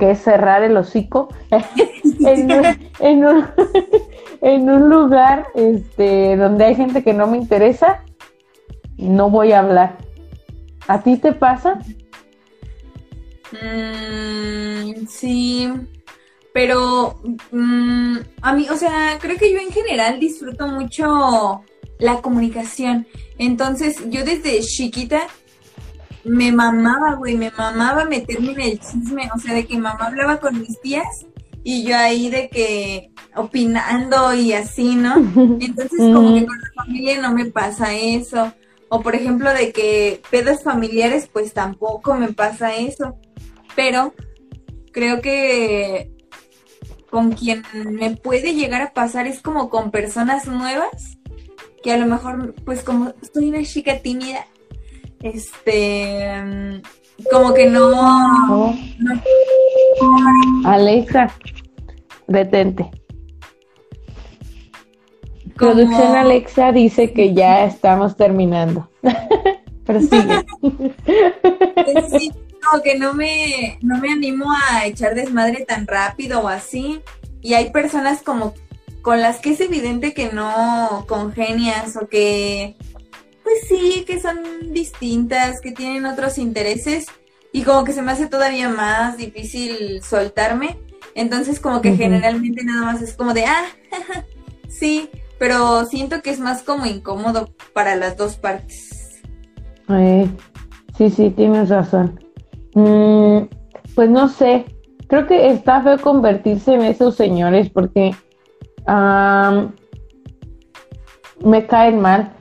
que 0.00 0.10
es 0.10 0.18
cerrar 0.18 0.62
el 0.64 0.76
hocico 0.76 1.28
en, 3.00 3.24
un, 4.68 4.88
lugar 4.88 5.48
este, 5.54 6.36
donde 6.36 6.64
hay 6.64 6.74
gente 6.74 7.04
que 7.04 7.12
no 7.12 7.26
me 7.26 7.36
interesa, 7.36 8.02
no 8.96 9.30
voy 9.30 9.52
a 9.52 9.60
hablar. 9.60 9.98
¿A 10.88 11.02
ti 11.02 11.18
te 11.18 11.32
pasa? 11.32 11.78
Mm, 13.52 15.06
sí, 15.06 15.70
pero 16.54 17.20
mm, 17.52 18.16
a 18.40 18.52
mí, 18.54 18.66
o 18.70 18.76
sea, 18.76 19.18
creo 19.20 19.36
que 19.36 19.52
yo 19.52 19.58
en 19.58 19.70
general 19.70 20.18
disfruto 20.18 20.66
mucho 20.66 21.62
la 21.98 22.22
comunicación. 22.22 23.06
Entonces, 23.36 24.02
yo 24.08 24.24
desde 24.24 24.60
chiquita 24.60 25.26
me 26.24 26.52
mamaba, 26.52 27.14
güey, 27.14 27.36
me 27.36 27.50
mamaba 27.50 28.04
meterme 28.04 28.52
en 28.52 28.60
el 28.60 28.80
chisme, 28.80 29.30
o 29.34 29.38
sea, 29.38 29.54
de 29.54 29.66
que 29.66 29.78
mamá 29.78 30.06
hablaba 30.06 30.38
con 30.38 30.60
mis 30.60 30.80
tías 30.80 31.26
y 31.62 31.84
yo 31.84 31.96
ahí 31.96 32.30
de 32.30 32.48
que 32.48 33.10
opinando 33.36 34.34
y 34.34 34.52
así, 34.52 34.94
¿no? 34.94 35.16
Entonces, 35.60 35.98
como 35.98 36.34
que 36.34 36.46
con 36.46 36.58
la 36.58 36.84
familia 36.84 37.20
no 37.20 37.32
me 37.32 37.46
pasa 37.46 37.94
eso. 37.94 38.52
O 38.88 39.02
por 39.02 39.14
ejemplo, 39.14 39.52
de 39.52 39.72
que 39.72 40.20
pedas 40.30 40.64
familiares, 40.64 41.28
pues 41.32 41.52
tampoco 41.52 42.14
me 42.14 42.32
pasa 42.32 42.74
eso. 42.74 43.16
Pero 43.76 44.14
creo 44.92 45.20
que 45.20 46.10
con 47.08 47.32
quien 47.32 47.62
me 47.72 48.16
puede 48.16 48.54
llegar 48.54 48.82
a 48.82 48.92
pasar 48.92 49.26
es 49.26 49.40
como 49.40 49.68
con 49.68 49.90
personas 49.90 50.46
nuevas, 50.46 51.18
que 51.82 51.92
a 51.92 51.98
lo 51.98 52.06
mejor, 52.06 52.54
pues 52.64 52.82
como 52.82 53.12
soy 53.32 53.50
una 53.50 53.62
chica 53.64 54.00
tímida, 54.00 54.46
este, 55.22 56.82
como 57.30 57.54
que 57.54 57.66
no, 57.66 58.74
Alexa, 60.64 61.30
detente. 62.26 62.90
Producción 65.54 66.16
Alexa 66.16 66.72
dice 66.72 67.12
que 67.12 67.34
ya 67.34 67.64
estamos 67.64 68.16
terminando. 68.16 68.88
Pero 69.84 70.00
sigue. 70.00 70.44
sí, 72.18 72.32
no, 72.62 72.82
que 72.82 72.98
no 72.98 73.12
me, 73.12 73.78
no 73.82 73.98
me 73.98 74.12
animo 74.12 74.46
a 74.50 74.86
echar 74.86 75.14
desmadre 75.14 75.66
tan 75.66 75.86
rápido 75.86 76.40
o 76.40 76.48
así. 76.48 77.02
Y 77.42 77.54
hay 77.54 77.70
personas 77.70 78.22
como 78.22 78.54
con 79.02 79.20
las 79.20 79.40
que 79.40 79.50
es 79.50 79.60
evidente 79.60 80.14
que 80.14 80.32
no 80.32 81.04
congenias 81.08 81.96
o 81.96 82.06
que 82.06 82.76
pues 83.50 83.66
sí, 83.68 84.04
que 84.06 84.20
son 84.20 84.38
distintas, 84.72 85.60
que 85.60 85.72
tienen 85.72 86.06
otros 86.06 86.38
intereses 86.38 87.06
y 87.52 87.62
como 87.62 87.82
que 87.82 87.92
se 87.92 88.00
me 88.00 88.12
hace 88.12 88.28
todavía 88.28 88.68
más 88.68 89.16
difícil 89.16 90.00
soltarme. 90.02 90.78
Entonces 91.16 91.58
como 91.58 91.80
que 91.80 91.96
generalmente 91.96 92.62
nada 92.62 92.82
más 92.82 93.02
es 93.02 93.14
como 93.14 93.34
de, 93.34 93.46
ah, 93.46 93.64
sí, 94.68 95.10
pero 95.40 95.84
siento 95.86 96.22
que 96.22 96.30
es 96.30 96.38
más 96.38 96.62
como 96.62 96.86
incómodo 96.86 97.48
para 97.72 97.96
las 97.96 98.16
dos 98.16 98.36
partes. 98.36 99.20
sí, 100.96 101.10
sí, 101.10 101.30
tienes 101.30 101.70
razón. 101.70 102.20
Mm, 102.74 103.48
pues 103.96 104.10
no 104.10 104.28
sé, 104.28 104.64
creo 105.08 105.26
que 105.26 105.50
está 105.50 105.82
feo 105.82 105.98
convertirse 105.98 106.74
en 106.74 106.82
esos 106.82 107.16
señores 107.16 107.68
porque 107.68 108.14
me 111.44 111.66
caen 111.66 112.00
mal. 112.00 112.36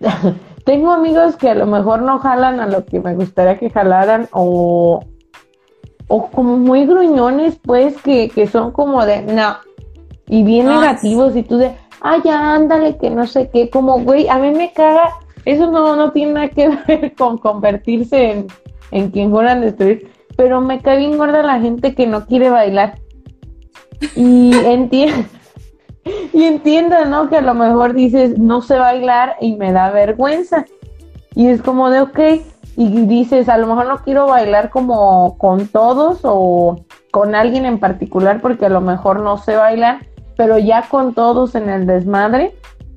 Tengo 0.64 0.92
amigos 0.92 1.36
que 1.36 1.50
a 1.50 1.54
lo 1.54 1.66
mejor 1.66 2.02
no 2.02 2.18
jalan 2.18 2.60
a 2.60 2.66
lo 2.66 2.84
que 2.84 3.00
me 3.00 3.14
gustaría 3.14 3.58
que 3.58 3.70
jalaran 3.70 4.28
o, 4.32 5.04
o 6.08 6.26
como 6.30 6.56
muy 6.56 6.86
gruñones, 6.86 7.58
pues, 7.62 8.00
que, 8.02 8.48
son 8.50 8.72
como 8.72 9.04
de, 9.04 9.22
no, 9.22 9.56
y 10.28 10.42
bien 10.42 10.66
negativos 10.66 11.34
y 11.36 11.42
tú 11.42 11.56
de, 11.56 11.72
ay, 12.00 12.20
ya, 12.24 12.54
ándale, 12.54 12.96
que 12.98 13.10
no 13.10 13.26
sé 13.26 13.50
qué, 13.50 13.70
como, 13.70 14.00
güey, 14.00 14.28
a 14.28 14.38
mí 14.38 14.50
me 14.50 14.72
caga, 14.72 15.10
eso 15.44 15.70
no, 15.70 15.96
no 15.96 16.12
tiene 16.12 16.32
nada 16.32 16.48
que 16.48 16.68
ver 16.88 17.14
con 17.14 17.38
convertirse 17.38 18.30
en, 18.30 18.46
en 18.90 19.10
quien 19.10 19.30
juegan 19.30 19.62
destruir, 19.62 20.10
pero 20.36 20.60
me 20.60 20.80
cae 20.80 20.98
bien 20.98 21.18
gorda 21.18 21.42
la 21.42 21.60
gente 21.60 21.94
que 21.94 22.06
no 22.06 22.26
quiere 22.26 22.50
bailar. 22.50 22.98
Y 24.14 24.52
entiendo 24.64 25.26
y 26.32 26.44
entiendo, 26.44 27.04
¿no? 27.06 27.28
Que 27.28 27.38
a 27.38 27.42
lo 27.42 27.54
mejor 27.54 27.94
dices, 27.94 28.38
no 28.38 28.62
sé 28.62 28.78
bailar 28.78 29.36
y 29.40 29.56
me 29.56 29.72
da 29.72 29.90
vergüenza. 29.90 30.64
Y 31.34 31.48
es 31.48 31.62
como 31.62 31.90
de, 31.90 32.00
ok, 32.00 32.18
y 32.76 32.88
dices, 33.06 33.48
a 33.48 33.58
lo 33.58 33.66
mejor 33.66 33.86
no 33.86 33.98
quiero 33.98 34.26
bailar 34.26 34.70
como 34.70 35.36
con 35.38 35.66
todos 35.68 36.20
o 36.22 36.84
con 37.10 37.34
alguien 37.34 37.66
en 37.66 37.78
particular 37.78 38.40
porque 38.40 38.66
a 38.66 38.70
lo 38.70 38.80
mejor 38.80 39.20
no 39.20 39.36
sé 39.36 39.56
bailar, 39.56 40.06
pero 40.36 40.58
ya 40.58 40.88
con 40.88 41.14
todos 41.14 41.54
en 41.54 41.68
el 41.68 41.86
desmadre, 41.86 42.54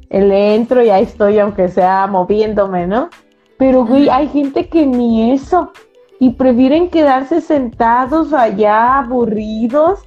le 0.09 0.55
entro 0.55 0.83
y 0.83 0.89
ahí 0.89 1.03
estoy, 1.03 1.39
aunque 1.39 1.67
sea 1.69 2.07
moviéndome, 2.07 2.87
¿no? 2.87 3.09
Pero, 3.57 3.85
güey, 3.85 4.09
hay 4.09 4.27
gente 4.27 4.67
que 4.67 4.85
ni 4.85 5.31
eso. 5.31 5.71
Y 6.19 6.31
prefieren 6.31 6.89
quedarse 6.89 7.41
sentados 7.41 8.31
allá, 8.33 8.99
aburridos, 8.99 9.99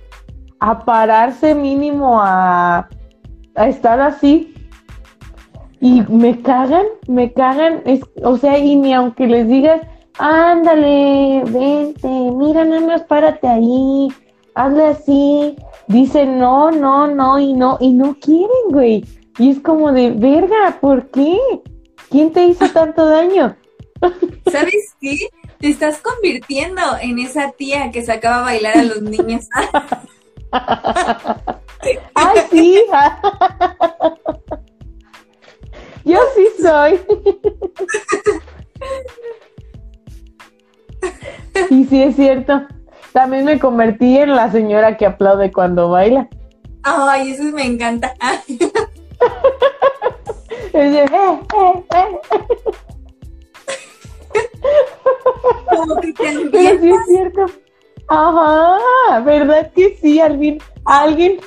a 0.61 0.85
pararse 0.85 1.55
mínimo 1.55 2.21
a, 2.21 2.89
estar 3.57 4.01
así. 4.01 4.55
Y 5.81 6.03
me 6.09 6.41
cagan, 6.41 6.87
me 7.07 7.33
cagan, 7.33 7.83
es, 7.85 8.01
o 8.23 8.37
sea, 8.39 8.59
y 8.59 8.77
ni 8.77 8.95
aunque 8.95 9.27
les 9.27 9.47
digas, 9.47 9.83
ándale, 10.19 11.45
vente, 11.47 12.09
mira, 12.09 12.65
nada 12.65 12.87
más 12.87 13.03
párate 13.03 13.47
ahí, 13.47 14.09
hazle 14.55 14.87
así, 14.87 15.57
dicen 15.87 16.39
no, 16.39 16.71
no, 16.71 17.07
no, 17.07 17.39
y 17.39 17.53
no, 17.53 17.77
y 17.81 17.93
no 17.93 18.17
quieren, 18.19 18.71
güey. 18.71 19.05
Y 19.39 19.51
es 19.51 19.61
como 19.61 19.93
de, 19.93 20.13
verga, 20.13 20.79
¿por 20.81 21.11
qué? 21.11 21.39
¿Quién 22.09 22.33
te 22.33 22.47
hizo 22.47 22.69
tanto 22.71 23.05
daño? 23.05 23.57
¿Sabes 24.51 24.95
qué? 25.01 25.17
Te 25.59 25.69
estás 25.69 26.01
convirtiendo 26.01 26.83
en 27.01 27.19
esa 27.19 27.53
tía 27.53 27.91
que 27.91 28.03
sacaba 28.03 28.41
a 28.41 28.45
bailar 28.45 28.79
a 28.79 28.83
los 28.83 29.03
niños. 29.03 29.49
¡Ay, 32.15 32.39
sí! 32.51 32.85
Yo 36.05 36.19
sí 36.35 36.49
soy. 36.63 37.01
Y 41.71 41.85
sí 41.87 42.03
es 42.03 42.17
cierto. 42.17 42.67
También 43.13 43.45
me 43.45 43.59
convertí 43.59 44.19
en 44.19 44.37
la 44.37 44.51
señora 44.51 44.97
que 44.97 45.07
aplaude 45.07 45.51
cuando 45.51 45.89
baila. 45.89 46.29
Ay, 46.83 47.31
eso 47.31 47.45
me 47.45 47.65
encanta. 47.65 48.15
Eh, 50.73 51.07
eh, 51.07 51.09
eh". 51.09 51.41
Como 55.71 56.01
que 56.03 56.13
te 56.13 56.79
sí 56.79 56.91
es 56.91 57.07
cierto. 57.07 57.47
Ajá, 58.09 59.21
¿verdad 59.21 59.73
que 59.75 59.99
sí, 60.01 60.21
Alvin? 60.21 60.61
¿Alguien? 60.85 61.41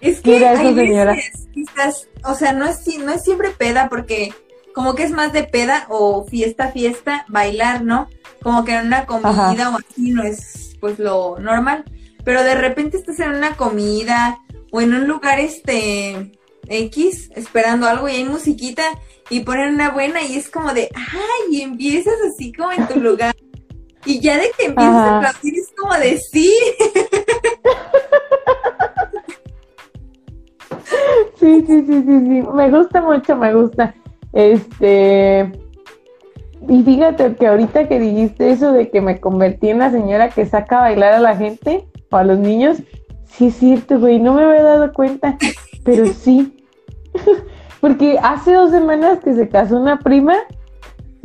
Es 0.00 0.20
que 0.20 0.46
hay 0.46 0.74
señora? 0.74 1.12
Veces, 1.12 2.08
o 2.24 2.34
sea, 2.34 2.52
no 2.52 2.66
es, 2.66 2.86
no 2.98 3.12
es 3.12 3.22
siempre 3.22 3.50
peda 3.50 3.88
porque 3.88 4.32
como 4.72 4.94
que 4.94 5.02
es 5.02 5.10
más 5.10 5.32
de 5.32 5.44
peda 5.44 5.86
o 5.88 6.24
fiesta, 6.24 6.70
fiesta, 6.70 7.24
bailar, 7.28 7.82
¿no? 7.82 8.08
Como 8.42 8.64
que 8.64 8.74
en 8.74 8.86
una 8.86 9.06
comida 9.06 9.70
o 9.70 9.78
así 9.78 10.12
no 10.12 10.22
es 10.22 10.76
pues 10.80 10.98
lo 10.98 11.38
normal. 11.38 11.84
Pero 12.24 12.44
de 12.44 12.54
repente 12.54 12.96
estás 12.96 13.18
en 13.20 13.32
una 13.32 13.56
comida 13.56 14.38
o 14.70 14.80
en 14.80 14.94
un 14.94 15.08
lugar 15.08 15.40
este 15.40 16.32
X 16.68 17.30
esperando 17.34 17.86
algo 17.88 18.08
y 18.08 18.16
hay 18.16 18.24
musiquita 18.24 18.84
y 19.30 19.40
ponen 19.40 19.74
una 19.74 19.90
buena 19.90 20.22
y 20.22 20.36
es 20.36 20.48
como 20.48 20.72
de, 20.72 20.88
ay, 20.94 21.56
y 21.56 21.62
empiezas 21.62 22.14
así 22.30 22.52
como 22.52 22.72
en 22.72 22.86
tu 22.86 23.00
lugar 23.00 23.34
y 24.08 24.20
ya 24.20 24.38
de 24.38 24.50
que 24.56 24.66
empiezas 24.66 24.94
a 24.94 25.18
aplaudir 25.18 25.54
es 25.54 25.70
como 25.76 25.94
de 25.94 26.18
sí. 26.18 26.52
Sí, 31.38 31.64
sí, 31.66 31.84
sí, 31.86 32.02
sí, 32.02 32.20
sí. 32.20 32.42
Me 32.52 32.70
gusta 32.70 33.00
mucho, 33.00 33.36
me 33.36 33.54
gusta. 33.54 33.94
Este. 34.32 35.52
Y 36.68 36.82
fíjate 36.82 37.36
que 37.36 37.46
ahorita 37.46 37.86
que 37.86 38.00
dijiste 38.00 38.50
eso 38.50 38.72
de 38.72 38.90
que 38.90 39.00
me 39.00 39.20
convertí 39.20 39.68
en 39.68 39.78
la 39.78 39.90
señora 39.90 40.30
que 40.30 40.46
saca 40.46 40.78
a 40.78 40.82
bailar 40.82 41.12
a 41.12 41.20
la 41.20 41.36
gente 41.36 41.86
o 42.10 42.16
a 42.16 42.24
los 42.24 42.38
niños, 42.38 42.78
sí 43.26 43.46
es 43.46 43.54
cierto, 43.54 44.00
güey, 44.00 44.18
no 44.18 44.34
me 44.34 44.42
había 44.42 44.64
dado 44.64 44.92
cuenta, 44.92 45.38
pero 45.84 46.06
sí. 46.06 46.64
Porque 47.80 48.18
hace 48.20 48.54
dos 48.54 48.72
semanas 48.72 49.20
que 49.20 49.34
se 49.34 49.48
casó 49.48 49.78
una 49.78 50.00
prima, 50.00 50.34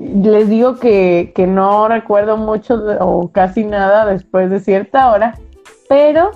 les 0.03 0.49
digo 0.49 0.75
que, 0.75 1.31
que 1.35 1.47
no 1.47 1.87
recuerdo 1.87 2.37
mucho 2.37 2.81
o 2.99 3.31
casi 3.31 3.65
nada 3.65 4.05
después 4.05 4.49
de 4.49 4.59
cierta 4.59 5.11
hora, 5.11 5.37
pero 5.89 6.31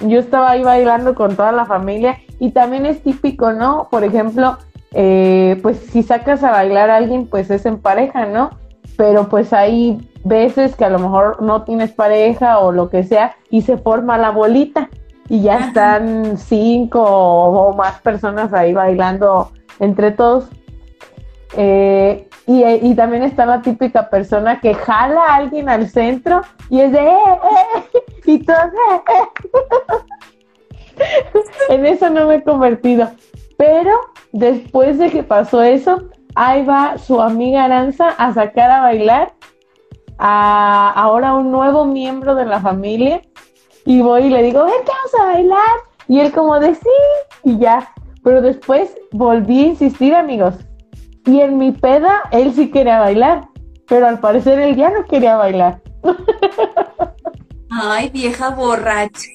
yo 0.00 0.18
estaba 0.18 0.50
ahí 0.50 0.62
bailando 0.62 1.14
con 1.14 1.36
toda 1.36 1.52
la 1.52 1.66
familia 1.66 2.18
y 2.38 2.50
también 2.50 2.86
es 2.86 3.02
típico, 3.02 3.52
¿no? 3.52 3.88
Por 3.90 4.04
ejemplo, 4.04 4.58
eh, 4.92 5.58
pues 5.62 5.78
si 5.78 6.02
sacas 6.02 6.42
a 6.44 6.50
bailar 6.50 6.90
a 6.90 6.96
alguien, 6.96 7.26
pues 7.26 7.50
es 7.50 7.66
en 7.66 7.78
pareja, 7.78 8.26
¿no? 8.26 8.50
Pero 8.96 9.28
pues 9.28 9.52
hay 9.52 10.08
veces 10.24 10.76
que 10.76 10.84
a 10.84 10.90
lo 10.90 10.98
mejor 10.98 11.42
no 11.42 11.62
tienes 11.62 11.92
pareja 11.92 12.58
o 12.58 12.72
lo 12.72 12.88
que 12.90 13.02
sea 13.02 13.36
y 13.50 13.62
se 13.62 13.76
forma 13.76 14.18
la 14.18 14.30
bolita 14.30 14.88
y 15.28 15.42
ya 15.42 15.58
están 15.58 16.36
cinco 16.38 17.02
o, 17.02 17.74
más 17.74 18.00
personas 18.00 18.52
ahí 18.52 18.72
bailando 18.72 19.50
entre 19.80 20.10
todos. 20.12 20.48
Eh, 21.56 22.28
y, 22.46 22.94
también 22.94 23.22
está 23.22 23.46
la 23.46 23.62
típica 23.62 24.10
persona 24.10 24.60
que 24.60 24.74
jala 24.74 25.22
a 25.22 25.36
alguien 25.36 25.68
al 25.68 25.88
centro 25.88 26.42
y 26.68 26.80
es 26.80 26.92
de 26.92 26.98
eh, 26.98 27.38
eh, 27.94 28.04
y 28.26 28.38
todo 28.40 28.56
en 31.70 31.86
eso 31.86 32.10
no 32.10 32.26
me 32.26 32.36
he 32.36 32.42
convertido. 32.42 33.10
Pero 33.56 33.92
después 34.32 34.98
de 34.98 35.10
que 35.10 35.22
pasó 35.22 35.62
eso, 35.62 36.10
ahí 36.34 36.64
va 36.64 36.98
su 36.98 37.20
amiga 37.20 37.64
Aranza 37.64 38.10
a 38.10 38.32
sacar 38.34 38.70
a 38.70 38.80
bailar 38.80 39.32
a 40.18 40.90
ahora 40.90 41.34
un 41.34 41.50
nuevo 41.50 41.84
miembro 41.84 42.34
de 42.34 42.46
la 42.46 42.60
familia 42.60 43.22
y 43.84 44.00
voy 44.00 44.24
y 44.24 44.30
le 44.30 44.42
digo, 44.42 44.64
ven, 44.64 44.74
vamos 44.86 45.14
a 45.20 45.32
bailar. 45.32 45.76
Y 46.08 46.20
él 46.20 46.32
como 46.32 46.58
de 46.60 46.74
sí, 46.74 46.88
y 47.44 47.58
ya. 47.58 47.92
Pero 48.22 48.42
después 48.42 48.96
volví 49.12 49.64
a 49.64 49.68
insistir, 49.68 50.14
amigos. 50.14 50.54
Y 51.26 51.40
en 51.40 51.58
mi 51.58 51.72
peda, 51.72 52.22
él 52.30 52.52
sí 52.54 52.70
quería 52.70 53.00
bailar. 53.00 53.48
Pero 53.86 54.06
al 54.06 54.20
parecer 54.20 54.58
él 54.58 54.76
ya 54.76 54.90
no 54.90 55.04
quería 55.04 55.36
bailar. 55.36 55.80
Ay, 57.70 58.10
vieja 58.10 58.50
borracha. 58.50 59.28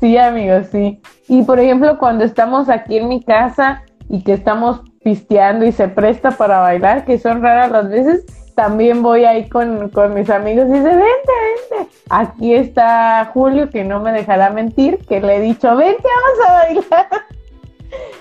sí, 0.00 0.16
amigos, 0.16 0.68
sí. 0.70 1.00
Y 1.28 1.42
por 1.42 1.58
ejemplo, 1.58 1.98
cuando 1.98 2.24
estamos 2.24 2.68
aquí 2.68 2.98
en 2.98 3.08
mi 3.08 3.22
casa 3.22 3.82
y 4.08 4.22
que 4.22 4.32
estamos 4.34 4.82
pisteando 5.02 5.66
y 5.66 5.72
se 5.72 5.88
presta 5.88 6.30
para 6.30 6.60
bailar, 6.60 7.04
que 7.04 7.18
son 7.18 7.42
raras 7.42 7.70
las 7.70 7.88
veces, 7.88 8.24
también 8.54 9.02
voy 9.02 9.24
ahí 9.24 9.48
con, 9.48 9.90
mis 10.14 10.30
amigos 10.30 10.66
y 10.68 10.72
dice, 10.72 10.88
vente, 10.88 11.32
vente. 11.70 11.90
Aquí 12.10 12.54
está 12.54 13.30
Julio, 13.32 13.70
que 13.70 13.84
no 13.84 14.00
me 14.00 14.12
dejará 14.12 14.50
mentir, 14.50 14.98
que 15.06 15.20
le 15.20 15.36
he 15.36 15.40
dicho, 15.40 15.76
vente, 15.76 16.02
vamos 16.02 16.48
a 16.48 16.52
bailar. 16.52 17.08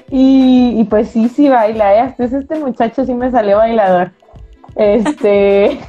Y, 0.10 0.84
pues 0.86 1.10
sí, 1.10 1.28
sí 1.30 1.50
baila, 1.50 1.96
¿eh? 1.96 2.00
Hasta 2.00 2.24
este 2.24 2.60
muchacho 2.60 3.06
sí 3.06 3.14
me 3.14 3.30
salió 3.32 3.58
bailador. 3.58 4.12
Este, 4.76 5.80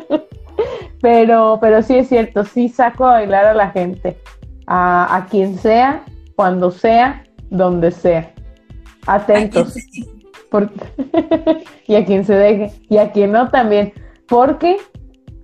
pero, 1.02 1.58
pero 1.60 1.82
sí 1.82 1.96
es 1.96 2.08
cierto, 2.08 2.44
sí 2.44 2.68
saco 2.68 3.06
a 3.06 3.12
bailar 3.12 3.46
a 3.46 3.54
la 3.54 3.70
gente, 3.70 4.18
a, 4.66 5.16
a 5.16 5.26
quien 5.26 5.56
sea, 5.58 6.04
cuando 6.36 6.70
sea, 6.70 7.24
donde 7.50 7.90
sea. 7.90 8.32
Atentos. 9.06 9.74
y 11.86 11.94
a 11.94 12.04
quien 12.04 12.24
se 12.24 12.34
deje, 12.34 12.72
y 12.88 12.98
a 12.98 13.12
quien 13.12 13.32
no 13.32 13.48
también. 13.50 13.92
Porque, 14.28 14.76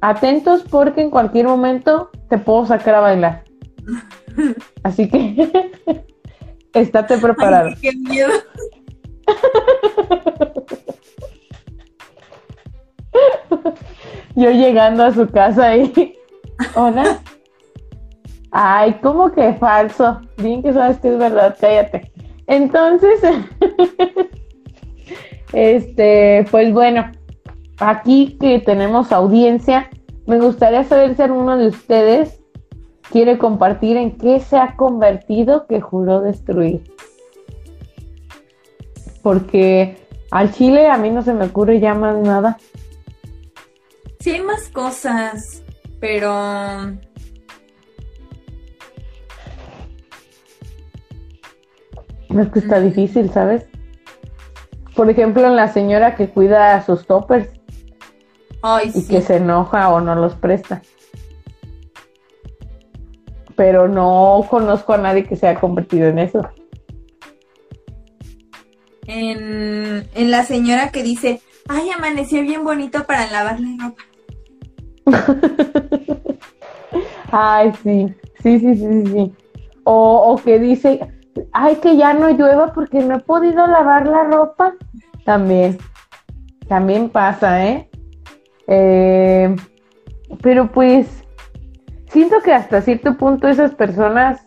atentos 0.00 0.64
porque 0.70 1.02
en 1.02 1.10
cualquier 1.10 1.46
momento 1.46 2.10
te 2.28 2.38
puedo 2.38 2.66
sacar 2.66 2.96
a 2.96 3.00
bailar. 3.00 3.44
Así 4.82 5.08
que, 5.08 5.50
estate 6.80 7.18
preparado. 7.18 7.70
qué 7.80 7.92
miedo. 7.92 8.32
Yo 14.34 14.50
llegando 14.50 15.04
a 15.04 15.12
su 15.12 15.26
casa 15.28 15.76
y, 15.76 16.14
hola. 16.74 17.20
Ay, 18.50 18.98
¿cómo 19.02 19.32
que 19.32 19.54
falso? 19.54 20.20
Bien 20.38 20.62
que 20.62 20.72
sabes 20.72 20.98
que 20.98 21.08
es 21.08 21.18
verdad, 21.18 21.56
cállate. 21.60 22.12
Entonces, 22.46 23.20
Este, 25.52 26.44
pues 26.50 26.72
bueno, 26.72 27.10
aquí 27.78 28.36
que 28.40 28.58
tenemos 28.60 29.12
audiencia, 29.12 29.88
me 30.26 30.38
gustaría 30.38 30.84
saber 30.84 31.14
si 31.14 31.22
alguno 31.22 31.56
de 31.56 31.68
ustedes 31.68 32.42
quiere 33.10 33.38
compartir 33.38 33.96
en 33.96 34.16
qué 34.16 34.40
se 34.40 34.56
ha 34.56 34.76
convertido 34.76 35.66
que 35.66 35.80
juró 35.80 36.20
destruir. 36.20 36.82
Porque 39.22 39.96
al 40.30 40.52
chile 40.52 40.88
a 40.88 40.96
mí 40.96 41.10
no 41.10 41.22
se 41.22 41.34
me 41.34 41.46
ocurre 41.46 41.80
ya 41.80 41.94
más 41.94 42.16
nada. 42.18 42.58
Sí 44.20 44.30
hay 44.30 44.42
más 44.42 44.68
cosas, 44.68 45.62
pero... 46.00 46.96
Es 52.28 52.48
que 52.48 52.58
está 52.58 52.80
difícil, 52.80 53.30
¿sabes? 53.30 53.66
Por 54.94 55.08
ejemplo, 55.10 55.46
en 55.46 55.56
la 55.56 55.68
señora 55.68 56.16
que 56.16 56.28
cuida 56.28 56.74
a 56.74 56.84
sus 56.84 57.06
toppers. 57.06 57.48
y 58.94 59.06
que 59.06 59.22
se 59.22 59.36
enoja 59.36 59.90
o 59.90 60.00
no 60.00 60.14
los 60.16 60.34
presta. 60.34 60.82
Pero 63.56 63.88
no 63.88 64.46
conozco 64.48 64.92
a 64.92 64.98
nadie 64.98 65.24
que 65.24 65.36
se 65.36 65.48
haya 65.48 65.60
convertido 65.60 66.08
en 66.08 66.18
eso. 66.18 66.48
En, 69.06 70.08
en 70.14 70.30
la 70.30 70.44
señora 70.44 70.90
que 70.90 71.02
dice, 71.02 71.40
ay, 71.68 71.90
amaneció 71.90 72.42
bien 72.42 72.64
bonito 72.64 73.04
para 73.04 73.26
lavar 73.30 73.58
la 73.60 73.88
ropa. 73.88 74.02
ay, 77.32 77.72
sí, 77.82 78.14
sí, 78.42 78.58
sí, 78.58 78.76
sí, 78.76 79.06
sí. 79.06 79.32
O, 79.84 80.32
o 80.32 80.36
que 80.36 80.58
dice, 80.58 81.00
ay, 81.52 81.76
que 81.76 81.96
ya 81.96 82.12
no 82.12 82.30
llueva 82.30 82.72
porque 82.72 83.00
no 83.00 83.16
he 83.16 83.20
podido 83.20 83.66
lavar 83.66 84.06
la 84.06 84.24
ropa. 84.24 84.74
También, 85.24 85.78
también 86.68 87.08
pasa, 87.08 87.64
¿eh? 87.66 87.88
¿eh? 88.68 89.54
Pero 90.42 90.70
pues, 90.70 91.24
siento 92.08 92.40
que 92.42 92.52
hasta 92.52 92.82
cierto 92.82 93.16
punto 93.16 93.48
esas 93.48 93.74
personas 93.74 94.46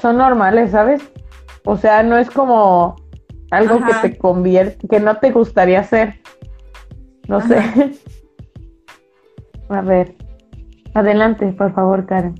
son 0.00 0.18
normales, 0.18 0.70
¿sabes? 0.70 1.02
O 1.64 1.76
sea, 1.76 2.02
no 2.02 2.16
es 2.16 2.30
como 2.30 2.96
algo 3.50 3.80
que 3.84 4.08
te 4.08 4.18
convierte, 4.18 4.88
que 4.88 5.00
no 5.00 5.18
te 5.18 5.30
gustaría 5.30 5.80
hacer. 5.80 6.20
No 7.28 7.40
sé. 7.46 7.62
A 9.68 9.82
ver, 9.82 10.16
adelante, 10.94 11.46
por 11.52 11.72
favor, 11.74 12.04
Karen. 12.06 12.34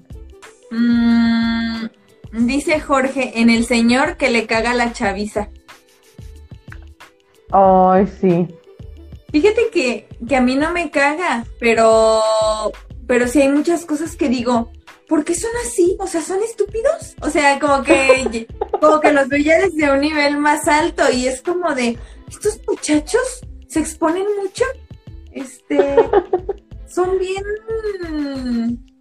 Mm, 0.71 1.87
Dice 2.33 2.79
Jorge, 2.81 3.41
en 3.41 3.51
el 3.51 3.65
señor 3.65 4.17
que 4.17 4.31
le 4.31 4.47
caga 4.47 4.73
la 4.73 4.93
chaviza. 4.93 5.49
Ay, 7.51 8.07
sí. 8.07 8.47
Fíjate 9.33 9.63
que, 9.73 10.09
que 10.29 10.37
a 10.37 10.41
mí 10.41 10.55
no 10.55 10.73
me 10.73 10.91
caga, 10.91 11.45
pero, 11.59 12.21
pero 13.11 13.27
sí 13.27 13.43
hay 13.43 13.49
muchas 13.49 13.85
cosas 13.87 14.15
que 14.15 14.29
digo, 14.29 14.71
¿por 15.09 15.25
qué 15.25 15.35
son 15.35 15.51
así? 15.67 15.97
O 15.99 16.07
sea, 16.07 16.21
¿son 16.21 16.39
estúpidos? 16.45 17.17
O 17.23 17.29
sea, 17.29 17.59
como 17.59 17.83
que, 17.83 18.47
como 18.81 19.01
que 19.01 19.13
los 19.13 19.27
veía 19.27 19.59
desde 19.59 19.91
un 19.91 19.99
nivel 19.99 20.39
más 20.39 20.69
alto 20.69 21.03
y 21.13 21.27
es 21.27 21.43
como 21.43 21.75
de, 21.75 21.99
estos 22.29 22.61
muchachos 22.69 23.45
se 23.67 23.81
exponen 23.81 24.27
mucho, 24.41 24.65
este, 25.33 25.97
son 26.87 27.19
bien, 27.19 27.43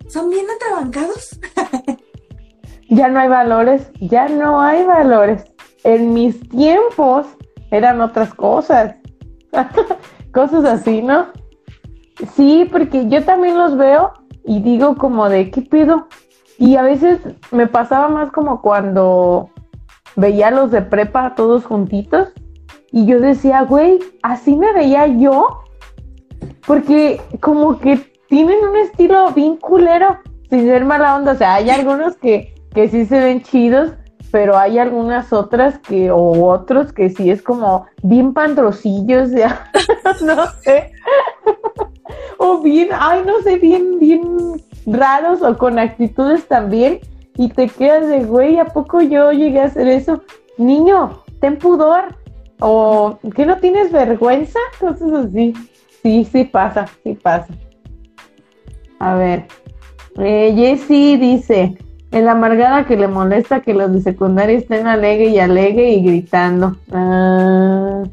son 0.08 0.32
bien 0.32 0.48
atrabancados. 0.56 1.40
ya 2.90 3.10
no 3.10 3.20
hay 3.20 3.28
valores, 3.28 3.92
ya 4.00 4.28
no 4.28 4.60
hay 4.60 4.86
valores. 4.86 5.44
En 5.84 6.16
mis 6.16 6.50
tiempos 6.50 7.28
eran 7.70 8.02
otras 8.02 8.34
cosas, 8.34 8.96
cosas 10.34 10.66
así, 10.66 11.04
¿no? 11.04 11.28
Sí, 12.36 12.68
porque 12.72 13.08
yo 13.08 13.24
también 13.24 13.58
los 13.58 13.78
veo 13.78 14.14
y 14.44 14.62
digo 14.62 14.96
como 14.96 15.30
de, 15.30 15.52
¿qué 15.52 15.62
pido? 15.62 16.08
Y 16.58 16.76
a 16.76 16.82
veces 16.82 17.20
me 17.52 17.68
pasaba 17.68 18.10
más 18.10 18.32
como 18.32 18.62
cuando 18.62 19.50
veía 20.16 20.52
los 20.52 20.72
de 20.72 20.82
prepa 20.82 21.36
todos 21.36 21.66
juntitos 21.66 22.30
y 22.92 23.06
yo 23.06 23.20
decía, 23.20 23.62
güey, 23.62 24.00
así 24.24 24.56
me 24.56 24.74
veía 24.74 25.08
yo, 25.08 25.64
porque 26.66 27.22
como 27.40 27.80
que 27.80 28.00
tienen 28.28 28.68
un 28.68 28.76
estilo 28.76 29.32
bien 29.32 29.58
culero, 29.58 30.18
sin 30.50 30.66
ser 30.66 30.84
mala 30.86 31.16
onda, 31.16 31.34
o 31.34 31.36
sea, 31.36 31.56
hay 31.56 31.70
algunos 31.70 32.18
que 32.18 32.54
que 32.74 32.88
sí 32.88 33.06
se 33.06 33.20
ven 33.20 33.42
chidos, 33.42 33.94
pero 34.32 34.58
hay 34.58 34.78
algunas 34.78 35.34
otras 35.34 35.80
que, 35.80 36.12
o 36.12 36.46
otros 36.48 36.94
que 36.94 37.10
sí 37.10 37.32
es 37.32 37.42
como 37.42 37.88
bien 38.04 38.34
pandrosillos, 38.34 39.32
ya, 39.32 39.72
no 40.22 40.48
sé, 40.62 40.92
o 42.38 42.60
bien, 42.62 42.90
ay, 42.92 43.24
no 43.26 43.42
sé, 43.42 43.58
bien, 43.58 44.00
bien 44.00 44.22
raros 44.86 45.42
o 45.42 45.58
con 45.58 45.80
actitudes 45.80 46.48
también, 46.48 47.00
y 47.38 47.50
te 47.50 47.68
quedas 47.68 48.08
de, 48.08 48.26
güey, 48.26 48.58
¿a 48.60 48.66
poco 48.66 49.02
yo 49.02 49.32
llegué 49.32 49.62
a 49.62 49.66
hacer 49.66 49.88
eso? 49.88 50.24
Niño, 50.58 51.24
ten 51.40 51.58
pudor, 51.58 52.16
o 52.60 53.18
que 53.36 53.46
no 53.46 53.58
tienes 53.58 53.92
vergüenza, 53.92 54.60
entonces 54.74 55.14
así, 55.14 55.54
sí, 56.04 56.26
sí 56.26 56.44
pasa, 56.44 56.86
sí 57.04 57.14
pasa. 57.16 57.54
A 59.00 59.16
ver, 59.16 59.46
eh, 60.18 60.54
Jessie 60.56 61.18
dice, 61.18 61.78
en 62.12 62.26
la 62.26 62.32
amargada 62.32 62.86
que 62.86 62.98
le 62.98 63.08
molesta 63.08 63.62
que 63.62 63.74
los 63.74 63.94
de 63.94 64.02
secundaria 64.02 64.58
estén 64.58 64.88
alegre 64.88 65.28
y 65.28 65.40
alegue 65.40 65.92
y 65.92 66.04
gritando. 66.04 66.76
Ah. 66.92 68.04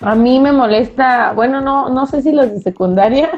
A 0.00 0.14
mí 0.14 0.40
me 0.40 0.52
molesta, 0.52 1.32
bueno, 1.32 1.60
no, 1.60 1.88
no 1.88 2.06
sé 2.06 2.22
si 2.22 2.32
los 2.32 2.50
de 2.50 2.60
secundaria, 2.60 3.30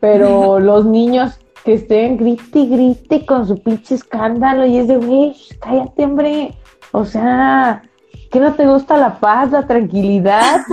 pero 0.00 0.60
los 0.60 0.84
niños 0.84 1.38
que 1.64 1.74
estén 1.74 2.16
grite 2.16 2.60
y 2.60 2.68
grite 2.68 3.26
con 3.26 3.46
su 3.46 3.60
pinche 3.62 3.96
escándalo 3.96 4.66
y 4.66 4.78
es 4.78 4.88
de, 4.88 4.96
güey, 4.96 5.34
cállate, 5.60 6.04
hombre. 6.04 6.54
O 6.92 7.04
sea, 7.04 7.82
¿qué 8.30 8.40
no 8.40 8.54
te 8.54 8.66
gusta 8.66 8.96
la 8.96 9.18
paz, 9.18 9.50
la 9.50 9.66
tranquilidad? 9.66 10.60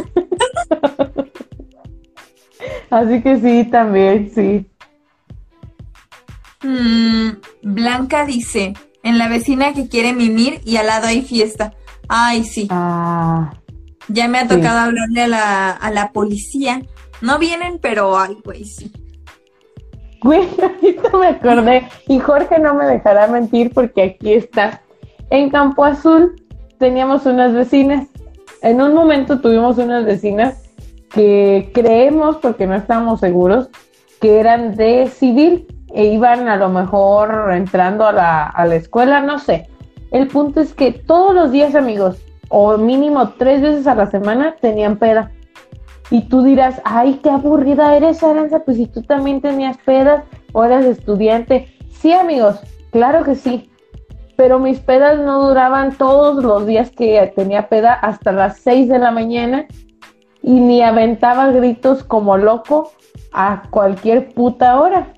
Así 2.89 3.22
que 3.22 3.39
sí, 3.39 3.69
también, 3.69 4.31
sí. 4.34 4.65
Mm, 6.64 7.30
Blanca 7.61 8.26
dice, 8.26 8.73
en 9.03 9.18
la 9.18 9.27
vecina 9.27 9.73
que 9.73 9.88
quiere 9.88 10.14
mimir 10.14 10.61
y 10.64 10.77
al 10.77 10.88
lado 10.88 11.07
hay 11.07 11.22
fiesta. 11.22 11.73
Ay, 12.07 12.43
sí. 12.43 12.68
Ah, 12.69 13.52
Ya 14.07 14.27
me 14.27 14.40
ha 14.40 14.48
tocado 14.48 14.80
hablarle 14.80 15.23
a 15.23 15.27
la, 15.27 15.72
a 15.72 15.91
la 15.91 16.11
policía. 16.11 16.82
No 17.22 17.40
vienen, 17.40 17.80
pero 17.82 18.18
ay, 18.18 18.38
güey, 18.44 18.65
sí. 18.65 18.91
güey, 20.22 20.48
ahorita 20.61 21.18
me 21.18 21.27
acordé. 21.27 21.88
Y 22.07 22.19
Jorge 22.19 22.60
no 22.60 22.73
me 22.73 22.86
dejará 22.86 23.27
mentir 23.27 23.73
porque 23.73 24.03
aquí 24.03 24.34
está. 24.34 24.82
En 25.30 25.49
Campo 25.49 25.84
Azul 25.84 26.36
teníamos 26.77 27.26
unas 27.26 27.53
vecinas. 27.53 28.07
En 28.61 28.82
un 28.82 28.94
momento 28.94 29.41
tuvimos 29.41 29.77
unas 29.77 30.06
vecinas 30.06 30.64
que 31.10 31.72
creemos, 31.73 32.38
porque 32.38 32.68
no 32.68 32.76
estábamos 32.76 33.22
seguros, 33.22 33.69
que 34.19 34.40
eran 34.40 34.76
de 34.76 35.07
civil 35.07 35.68
e 35.94 36.07
iban 36.07 36.49
a 36.49 36.57
lo 36.57 36.69
mejor 36.69 37.53
entrando 37.53 38.06
a 38.06 38.11
la, 38.11 38.45
a 38.48 38.65
la 38.65 38.76
escuela, 38.76 39.22
no 39.22 39.40
sé. 39.40 39.69
El 40.11 40.27
punto 40.27 40.60
es 40.60 40.73
que 40.73 40.91
todos 40.91 41.34
los 41.34 41.52
días, 41.52 41.73
amigos, 41.76 42.18
o 42.49 42.77
mínimo 42.77 43.30
tres 43.38 43.61
veces 43.61 43.88
a 43.88 43.95
la 43.95 44.07
semana, 44.07 44.55
tenían 44.59 44.97
peda. 44.97 45.31
Y 46.11 46.23
tú 46.30 46.43
dirás, 46.43 46.81
ay, 46.84 47.19
qué 47.23 47.30
aburrida 47.30 47.95
eres, 47.95 48.22
Aranza, 48.23 48.59
pues 48.63 48.77
si 48.77 48.88
tú 48.88 49.01
también 49.01 49.41
tenías 49.41 49.77
pedas 49.77 50.23
o 50.53 50.63
eras 50.63 50.85
estudiante. 50.85 51.67
Sí, 51.89 52.13
amigos, 52.13 52.59
claro 52.91 53.23
que 53.23 53.35
sí. 53.35 53.72
Pero 54.38 54.59
mis 54.59 54.80
pedas 54.80 55.19
no 55.19 55.47
duraban 55.47 55.97
todos 55.97 56.43
los 56.43 56.67
días 56.67 56.91
que 56.91 57.31
tenía 57.35 57.69
peda 57.69 57.93
hasta 57.93 58.31
las 58.31 58.59
6 58.59 58.89
de 58.89 58.99
la 58.99 59.11
mañana 59.11 59.65
y 60.43 60.51
ni 60.59 60.84
aventaba 60.84 61.47
gritos 61.51 62.03
como 62.03 62.38
loco 62.38 62.91
a 63.34 63.63
cualquier 63.72 64.34
puta 64.34 64.80
hora. 64.80 65.13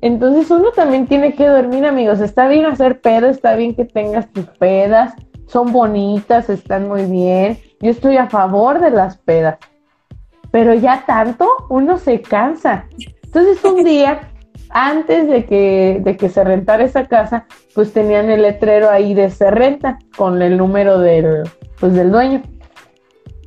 Entonces 0.00 0.50
uno 0.50 0.70
también 0.72 1.06
tiene 1.06 1.34
que 1.34 1.46
dormir, 1.46 1.86
amigos. 1.86 2.20
Está 2.20 2.48
bien 2.48 2.66
hacer 2.66 3.00
pedo, 3.00 3.28
está 3.28 3.54
bien 3.54 3.74
que 3.74 3.84
tengas 3.84 4.30
tus 4.32 4.46
pedas, 4.46 5.14
son 5.46 5.72
bonitas, 5.72 6.50
están 6.50 6.88
muy 6.88 7.04
bien. 7.04 7.58
Yo 7.80 7.90
estoy 7.90 8.16
a 8.16 8.28
favor 8.28 8.80
de 8.80 8.90
las 8.90 9.16
pedas. 9.18 9.58
Pero 10.50 10.74
ya 10.74 11.04
tanto, 11.06 11.48
uno 11.68 11.98
se 11.98 12.20
cansa. 12.20 12.86
Entonces 13.24 13.62
un 13.64 13.84
día, 13.84 14.30
antes 14.70 15.28
de 15.28 15.44
que, 15.44 16.00
de 16.02 16.16
que 16.16 16.28
se 16.28 16.42
rentara 16.42 16.84
esa 16.84 17.06
casa, 17.06 17.46
pues 17.74 17.92
tenían 17.92 18.30
el 18.30 18.42
letrero 18.42 18.90
ahí 18.90 19.14
de 19.14 19.30
se 19.30 19.50
renta 19.50 19.98
con 20.16 20.40
el 20.42 20.56
número 20.56 20.98
del, 20.98 21.42
pues, 21.78 21.94
del 21.94 22.10
dueño. 22.10 22.42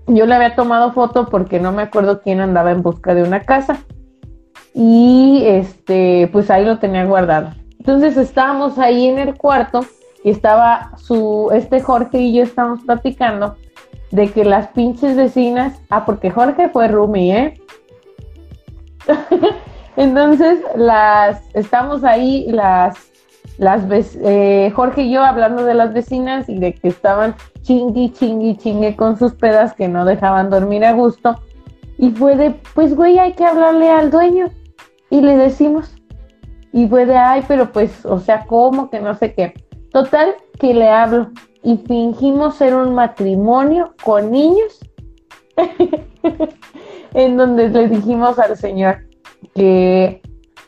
Yo 0.08 0.26
le 0.26 0.36
había 0.36 0.56
tomado 0.56 0.94
foto 0.94 1.28
porque 1.30 1.60
no 1.60 1.72
me 1.72 1.84
acuerdo 1.84 2.22
quién 2.22 2.40
andaba 2.40 2.72
en 2.72 2.82
busca 2.82 3.14
de 3.14 3.24
una 3.24 3.42
casa 3.42 3.78
y 4.74 5.44
este, 5.46 6.30
pues 6.32 6.50
ahí 6.50 6.66
lo 6.66 6.80
tenía 6.80 7.06
guardado. 7.06 7.52
Entonces 7.78 8.18
estábamos 8.18 8.78
ahí 8.78 9.08
en 9.08 9.20
el 9.20 9.36
cuarto 9.36 9.86
y 10.24 10.30
estaba 10.32 10.92
su, 10.98 11.50
este 11.54 11.82
Jorge 11.82 12.20
y 12.20 12.34
yo 12.34 12.44
estábamos 12.44 12.82
platicando 12.82 13.56
de 14.12 14.32
que 14.32 14.44
las 14.44 14.68
pinches 14.70 15.16
vecinas, 15.16 15.82
ah, 15.90 16.06
porque 16.06 16.32
Jorge 16.32 16.70
fue 16.70 16.88
Rumi, 16.88 17.32
¿eh? 17.32 17.54
Entonces 19.96 20.60
las, 20.76 21.44
estamos 21.54 22.04
ahí, 22.04 22.48
las, 22.50 22.98
las, 23.58 23.84
eh, 24.24 24.72
Jorge 24.76 25.04
y 25.04 25.12
yo 25.12 25.24
hablando 25.24 25.64
de 25.64 25.74
las 25.74 25.94
vecinas 25.94 26.48
y 26.50 26.58
de 26.58 26.74
que 26.74 26.88
estaban 26.88 27.36
chingui, 27.62 28.12
chingui, 28.12 28.58
chingue 28.58 28.96
con 28.96 29.18
sus 29.18 29.34
pedas 29.34 29.74
que 29.74 29.88
no 29.88 30.06
dejaban 30.06 30.50
dormir 30.50 30.86
a 30.86 30.94
gusto. 30.94 31.40
Y 31.98 32.12
fue 32.12 32.36
de, 32.36 32.56
pues 32.74 32.96
güey, 32.96 33.20
hay 33.20 33.34
que 33.34 33.46
hablarle 33.46 33.90
al 33.90 34.10
dueño 34.10 34.50
y 35.10 35.22
le 35.22 35.36
decimos. 35.36 35.94
Y 36.72 36.88
fue 36.88 37.06
de, 37.06 37.18
ay, 37.18 37.44
pero 37.48 37.72
pues, 37.72 38.06
o 38.06 38.20
sea, 38.20 38.46
¿cómo? 38.46 38.90
Que 38.90 39.00
no 39.00 39.16
sé 39.16 39.34
qué. 39.34 39.54
Total, 39.92 40.36
que 40.60 40.74
le 40.74 40.90
hablo. 40.90 41.32
Y 41.64 41.78
fingimos 41.78 42.56
ser 42.56 42.74
un 42.74 42.94
matrimonio 42.94 43.94
con 44.04 44.32
niños. 44.32 44.80
En 47.16 47.38
donde 47.38 47.70
le 47.70 47.88
dijimos 47.88 48.38
al 48.38 48.56
señor 48.56 49.00
que 49.56 50.22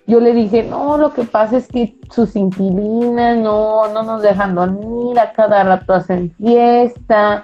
yo 0.07 0.19
le 0.19 0.34
dije, 0.34 0.64
no, 0.64 0.98
lo 0.98 1.14
que 1.14 1.23
pasa 1.23 1.57
es 1.57 1.68
que 1.68 1.98
sus 2.10 2.35
inquilinas 2.35 3.38
no, 3.38 3.88
no 3.93 4.03
nos 4.03 4.22
dejan 4.22 4.56
dormir, 4.56 5.19
a 5.19 5.31
cada 5.34 5.64
rato 5.64 5.93
hacen 5.93 6.31
fiesta, 6.31 7.43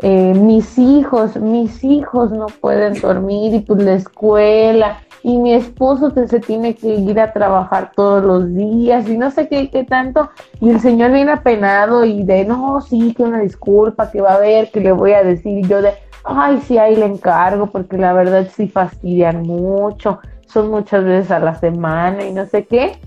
eh, 0.00 0.32
mis 0.34 0.78
hijos, 0.78 1.36
mis 1.36 1.84
hijos 1.84 2.30
no 2.30 2.46
pueden 2.46 3.00
dormir 3.00 3.54
y 3.54 3.60
pues 3.60 3.82
la 3.82 3.94
escuela 3.94 5.00
y 5.28 5.36
mi 5.36 5.52
esposo 5.52 6.10
se 6.26 6.40
tiene 6.40 6.74
que 6.74 6.88
ir 6.88 7.20
a 7.20 7.34
trabajar 7.34 7.92
todos 7.94 8.24
los 8.24 8.54
días 8.54 9.06
y 9.10 9.18
no 9.18 9.30
sé 9.30 9.46
qué, 9.46 9.68
qué 9.68 9.84
tanto. 9.84 10.30
Y 10.58 10.70
el 10.70 10.80
señor 10.80 11.12
viene 11.12 11.32
apenado 11.32 12.06
y 12.06 12.24
de, 12.24 12.46
no, 12.46 12.80
sí, 12.80 13.12
que 13.12 13.24
una 13.24 13.40
disculpa, 13.40 14.10
que 14.10 14.22
va 14.22 14.30
a 14.30 14.34
haber, 14.36 14.70
que 14.70 14.80
le 14.80 14.90
voy 14.90 15.12
a 15.12 15.22
decir. 15.22 15.58
Y 15.58 15.68
yo 15.68 15.82
de, 15.82 15.92
ay, 16.24 16.62
sí, 16.66 16.78
ahí 16.78 16.96
le 16.96 17.04
encargo, 17.04 17.66
porque 17.66 17.98
la 17.98 18.14
verdad 18.14 18.48
sí 18.56 18.68
fastidian 18.68 19.42
mucho, 19.42 20.18
son 20.46 20.70
muchas 20.70 21.04
veces 21.04 21.30
a 21.30 21.40
la 21.40 21.54
semana 21.56 22.24
y 22.24 22.32
no 22.32 22.46
sé 22.46 22.64
qué. 22.64 22.98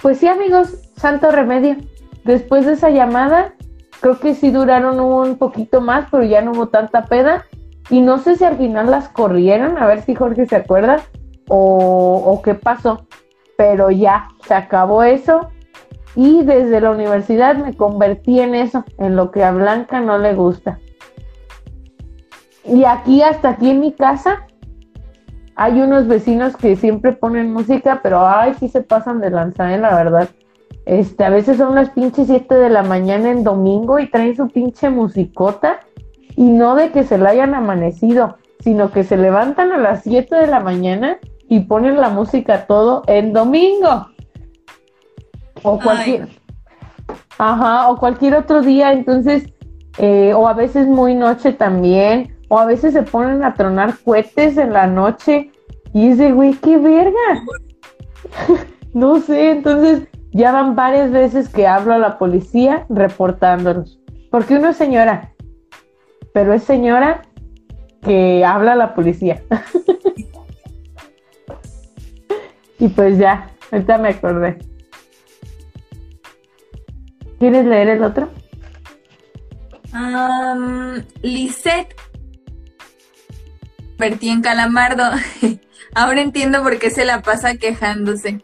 Pues 0.00 0.18
sí, 0.18 0.28
amigos, 0.28 0.92
santo 0.96 1.32
remedio. 1.32 1.74
Después 2.22 2.66
de 2.66 2.74
esa 2.74 2.90
llamada, 2.90 3.52
creo 3.98 4.20
que 4.20 4.36
sí 4.36 4.52
duraron 4.52 5.00
un 5.00 5.38
poquito 5.38 5.80
más, 5.80 6.06
pero 6.08 6.22
ya 6.22 6.40
no 6.40 6.52
hubo 6.52 6.68
tanta 6.68 7.06
peda. 7.06 7.46
Y 7.90 8.00
no 8.00 8.18
sé 8.18 8.36
si 8.36 8.44
al 8.44 8.58
final 8.58 8.92
las 8.92 9.08
corrieron, 9.08 9.76
a 9.76 9.86
ver 9.88 10.02
si 10.02 10.14
Jorge 10.14 10.46
se 10.46 10.54
acuerda, 10.54 11.02
o, 11.48 12.40
qué 12.44 12.54
pasó, 12.54 13.06
pero 13.56 13.90
ya 13.90 14.28
se 14.46 14.54
acabó 14.54 15.02
eso 15.02 15.48
y 16.16 16.42
desde 16.44 16.80
la 16.80 16.90
universidad 16.90 17.56
me 17.56 17.76
convertí 17.76 18.40
en 18.40 18.54
eso, 18.54 18.84
en 18.98 19.16
lo 19.16 19.30
que 19.30 19.42
a 19.42 19.52
Blanca 19.52 20.00
no 20.00 20.18
le 20.18 20.34
gusta. 20.34 20.78
Y 22.64 22.84
aquí, 22.84 23.22
hasta 23.22 23.50
aquí 23.50 23.70
en 23.70 23.80
mi 23.80 23.92
casa, 23.92 24.46
hay 25.56 25.80
unos 25.80 26.06
vecinos 26.06 26.56
que 26.56 26.76
siempre 26.76 27.12
ponen 27.12 27.52
música, 27.52 28.00
pero 28.02 28.26
ay, 28.26 28.54
sí 28.58 28.68
se 28.68 28.82
pasan 28.82 29.20
de 29.20 29.30
lanzar, 29.30 29.78
la 29.78 29.94
verdad. 29.94 30.28
Este, 30.86 31.24
a 31.24 31.30
veces 31.30 31.56
son 31.56 31.74
las 31.74 31.90
pinches 31.90 32.26
7 32.26 32.54
de 32.54 32.70
la 32.70 32.82
mañana 32.82 33.30
en 33.30 33.42
domingo 33.42 33.98
y 33.98 34.10
traen 34.10 34.36
su 34.36 34.48
pinche 34.48 34.90
musicota 34.90 35.80
y 36.36 36.44
no 36.44 36.74
de 36.74 36.90
que 36.90 37.04
se 37.04 37.16
la 37.16 37.30
hayan 37.30 37.54
amanecido, 37.54 38.36
sino 38.60 38.90
que 38.90 39.04
se 39.04 39.16
levantan 39.16 39.72
a 39.72 39.78
las 39.78 40.02
7 40.02 40.34
de 40.34 40.46
la 40.46 40.60
mañana 40.60 41.18
y 41.54 41.60
ponen 41.60 42.00
la 42.00 42.08
música 42.08 42.66
todo 42.66 43.04
en 43.06 43.32
domingo. 43.32 44.08
O 45.62 45.78
cualquier. 45.78 46.28
Ajá, 47.38 47.90
o 47.90 47.96
cualquier 47.96 48.34
otro 48.34 48.60
día, 48.60 48.92
entonces, 48.92 49.52
eh, 49.98 50.34
o 50.34 50.48
a 50.48 50.54
veces 50.54 50.88
muy 50.88 51.14
noche 51.14 51.52
también, 51.52 52.36
o 52.48 52.58
a 52.58 52.66
veces 52.66 52.92
se 52.92 53.02
ponen 53.02 53.44
a 53.44 53.54
tronar 53.54 53.94
cohetes 54.04 54.56
en 54.56 54.72
la 54.72 54.88
noche 54.88 55.52
y 55.92 56.08
dice, 56.08 56.32
güey, 56.32 56.54
qué 56.54 56.76
verga. 56.76 57.44
no 58.92 59.20
sé, 59.20 59.52
entonces 59.52 60.08
ya 60.32 60.50
van 60.50 60.74
varias 60.74 61.12
veces 61.12 61.48
que 61.48 61.68
hablo 61.68 61.94
a 61.94 61.98
la 61.98 62.18
policía 62.18 62.84
reportándolos. 62.88 64.00
Porque 64.32 64.56
uno 64.56 64.70
es 64.70 64.76
señora, 64.76 65.32
pero 66.32 66.52
es 66.52 66.64
señora 66.64 67.22
que 68.02 68.44
habla 68.44 68.72
a 68.72 68.76
la 68.76 68.94
policía. 68.96 69.40
Y 72.84 72.88
pues 72.88 73.16
ya, 73.16 73.50
ahorita 73.72 73.96
me 73.96 74.10
acordé. 74.10 74.58
¿Quieres 77.38 77.64
leer 77.64 77.88
el 77.88 78.04
otro? 78.04 78.30
Um, 79.94 81.02
Lisette. 81.22 81.94
Vertí 83.98 84.28
en 84.28 84.42
Calamardo. 84.42 85.04
Ahora 85.94 86.20
entiendo 86.20 86.62
por 86.62 86.78
qué 86.78 86.90
se 86.90 87.06
la 87.06 87.22
pasa 87.22 87.56
quejándose. 87.56 88.42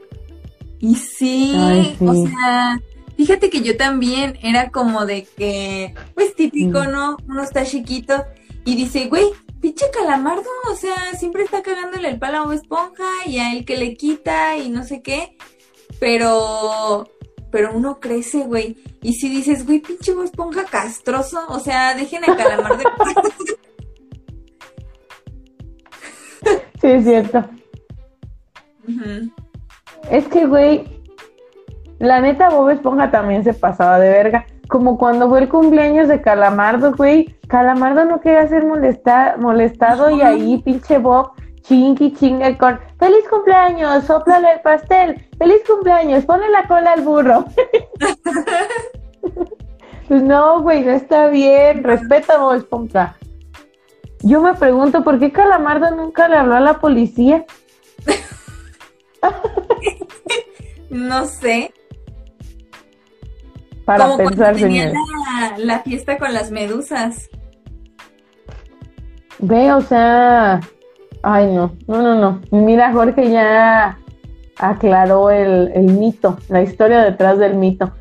Y 0.78 0.94
sí, 0.94 1.52
Ay, 1.58 1.96
sí. 1.98 2.06
o 2.06 2.26
sea, 2.26 2.80
fíjate 3.18 3.50
que 3.50 3.60
yo 3.60 3.76
también 3.76 4.38
era 4.42 4.70
como 4.70 5.04
de 5.04 5.26
que, 5.36 5.92
pues 6.14 6.34
típico, 6.34 6.84
Mm. 6.84 6.90
¿no? 6.92 7.16
Uno 7.28 7.42
está 7.42 7.66
chiquito 7.66 8.24
y 8.64 8.74
dice, 8.74 9.08
güey, 9.08 9.26
pinche 9.60 9.86
Calamardo, 9.92 10.48
o 10.70 10.74
sea, 10.74 11.14
siempre 11.18 11.44
está 11.44 11.62
cagándole 11.62 12.08
el 12.08 12.18
palo 12.18 12.38
a 12.38 12.44
Bob 12.44 12.52
Esponja 12.52 13.26
y 13.26 13.38
a 13.38 13.52
él 13.52 13.64
que 13.64 13.76
le 13.76 13.94
quita 13.94 14.56
y 14.56 14.70
no 14.70 14.84
sé 14.84 15.02
qué. 15.02 15.36
Pero, 15.98 17.08
pero 17.50 17.72
uno 17.74 18.00
crece, 18.00 18.40
güey. 18.40 18.76
Y 19.02 19.14
si 19.14 19.28
dices, 19.28 19.66
güey, 19.66 19.80
pinche 19.80 20.14
Bob 20.14 20.24
Esponja 20.24 20.64
castroso, 20.64 21.40
o 21.48 21.58
sea, 21.60 21.94
dejen 21.94 22.24
a 22.24 22.36
Calamardo. 22.36 22.84
Sí, 26.80 26.86
es 26.86 27.04
cierto. 27.04 27.44
Es 30.10 30.26
que, 30.28 30.46
güey, 30.46 30.84
la 31.98 32.20
neta 32.22 32.48
Bob 32.48 32.70
Esponja 32.70 33.10
también 33.10 33.44
se 33.44 33.52
pasaba 33.52 33.98
de 33.98 34.08
verga. 34.08 34.46
Como 34.70 34.97
cuando 34.98 35.28
fue 35.28 35.40
el 35.40 35.48
cumpleaños 35.48 36.06
de 36.06 36.22
Calamardo, 36.22 36.94
güey. 36.94 37.36
Calamardo 37.48 38.05
no 38.05 38.20
quería 38.20 38.47
ser 38.47 38.64
molesta 38.64 39.34
molestado 39.36 40.10
y 40.10 40.22
ahí 40.22 40.62
pinche 40.62 40.98
Bob 40.98 41.32
chingue 41.62 42.12
chingue 42.12 42.56
con 42.56 42.78
¡Feliz 42.98 43.28
cumpleaños! 43.28 44.05
¡Sóplale 44.05 44.52
el 44.52 44.60
pastel! 44.60 45.28
¡Feliz 45.38 45.62
cumpleaños! 45.66 46.24
¡Ponle 46.24 46.48
la 46.51 46.68
cola 46.68 46.92
al 46.92 47.01
burro! 47.01 47.47
pues 50.09 50.22
no, 50.22 50.62
güey, 50.62 50.84
no 50.84 50.92
está 50.92 51.26
bien. 51.26 51.82
Respeta 51.82 52.38
Bob 52.38 52.55
Esponja. 52.55 53.16
Yo 54.22 54.40
me 54.40 54.55
pregunto, 54.55 55.02
¿por 55.02 55.18
qué 55.18 55.32
Calamardo 55.32 55.90
nunca 55.97 56.28
le 56.28 56.36
habló 56.36 56.55
a 56.55 56.60
la 56.60 56.78
policía? 56.78 57.44
No 60.90 61.24
sé. 61.24 61.72
Para 63.85 64.05
Como 64.05 64.16
pensar, 64.19 64.36
cuando 64.36 64.59
tenía 64.61 64.90
señor. 64.90 65.05
la, 65.40 65.59
la 65.59 65.78
fiesta 65.81 66.19
con 66.19 66.32
las 66.32 66.51
medusas. 66.51 67.28
Ve, 69.39 69.73
o 69.73 69.81
sea, 69.81 70.61
ay 71.23 71.47
no, 71.55 71.73
no, 71.86 72.02
no, 72.02 72.15
no. 72.15 72.40
Mira, 72.51 72.93
Jorge 72.93 73.31
ya 73.31 73.98
aclaró 74.59 75.31
el, 75.31 75.73
el 75.74 75.85
mito, 75.93 76.36
la 76.48 76.62
historia 76.62 77.01
detrás 77.02 77.39
del 77.39 77.57
mito. 77.57 77.93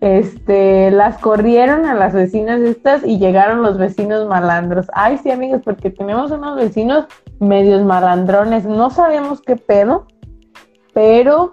Este, 0.00 0.90
las 0.90 1.18
corrieron 1.18 1.86
a 1.86 1.94
las 1.94 2.12
vecinas 2.12 2.60
estas 2.60 3.04
y 3.06 3.18
llegaron 3.18 3.62
los 3.62 3.78
vecinos 3.78 4.26
malandros. 4.26 4.86
Ay, 4.94 5.18
sí, 5.18 5.30
amigos, 5.30 5.62
porque 5.64 5.90
tenemos 5.90 6.32
unos 6.32 6.56
vecinos 6.56 7.06
medios 7.38 7.84
malandrones. 7.84 8.64
No 8.64 8.90
sabemos 8.90 9.40
qué 9.40 9.54
pedo, 9.56 10.06
pero 10.92 11.52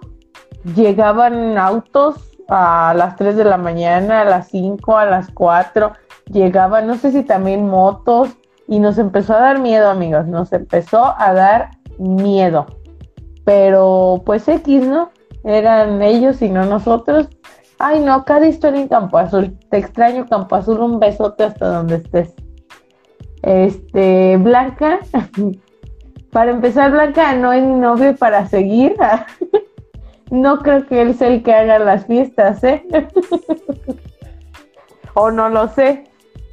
llegaban 0.74 1.56
autos 1.58 2.29
a 2.50 2.92
las 2.94 3.16
3 3.16 3.36
de 3.36 3.44
la 3.44 3.56
mañana, 3.56 4.22
a 4.22 4.24
las 4.24 4.48
5, 4.48 4.98
a 4.98 5.06
las 5.06 5.30
4. 5.30 5.92
Llegaban, 6.32 6.86
no 6.86 6.96
sé 6.96 7.12
si 7.12 7.22
también 7.22 7.68
motos, 7.68 8.30
y 8.66 8.78
nos 8.78 8.98
empezó 8.98 9.34
a 9.34 9.40
dar 9.40 9.60
miedo, 9.60 9.88
amigos. 9.88 10.26
Nos 10.26 10.52
empezó 10.52 11.14
a 11.16 11.32
dar 11.32 11.70
miedo. 11.98 12.66
Pero 13.44 14.22
pues 14.24 14.46
X, 14.48 14.86
¿no? 14.86 15.10
Eran 15.44 16.02
ellos 16.02 16.42
y 16.42 16.48
no 16.48 16.64
nosotros. 16.66 17.28
Ay, 17.78 18.00
no, 18.00 18.24
cada 18.24 18.46
historia 18.46 18.80
en 18.80 18.88
Campo 18.88 19.18
Azul. 19.18 19.58
Te 19.70 19.78
extraño, 19.78 20.26
Campo 20.28 20.54
Azul. 20.54 20.80
Un 20.80 21.00
besote 21.00 21.44
hasta 21.44 21.66
donde 21.66 21.96
estés. 21.96 22.34
Este, 23.42 24.36
Blanca. 24.36 25.00
Para 26.30 26.52
empezar, 26.52 26.92
Blanca 26.92 27.34
no 27.34 27.52
es 27.52 27.64
mi 27.64 27.74
novio 27.74 28.14
para 28.16 28.46
seguir. 28.46 28.94
No 30.30 30.60
creo 30.60 30.86
que 30.86 31.02
él 31.02 31.14
sea 31.14 31.28
el 31.28 31.42
que 31.42 31.52
haga 31.52 31.78
las 31.78 32.06
fiestas, 32.06 32.62
¿eh? 32.62 32.86
o 35.14 35.30
no 35.30 35.48
lo 35.48 35.68
sé. 35.68 36.04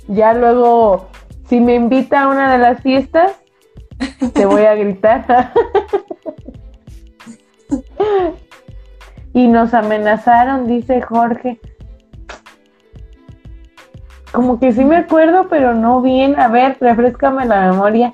Ya 0.08 0.34
luego, 0.34 1.08
si 1.48 1.60
me 1.60 1.76
invita 1.76 2.24
a 2.24 2.28
una 2.28 2.52
de 2.52 2.58
las 2.58 2.82
fiestas, 2.82 3.34
te 4.34 4.46
voy 4.46 4.64
a 4.64 4.76
gritar. 4.76 5.52
y 9.34 9.48
nos 9.48 9.74
amenazaron, 9.74 10.66
dice 10.66 11.02
Jorge. 11.02 11.60
Como 14.32 14.60
que 14.60 14.72
sí 14.72 14.84
me 14.84 14.98
acuerdo, 14.98 15.48
pero 15.50 15.74
no 15.74 16.02
bien. 16.02 16.40
A 16.40 16.48
ver, 16.48 16.78
refrescame 16.80 17.46
la 17.46 17.72
memoria. 17.72 18.14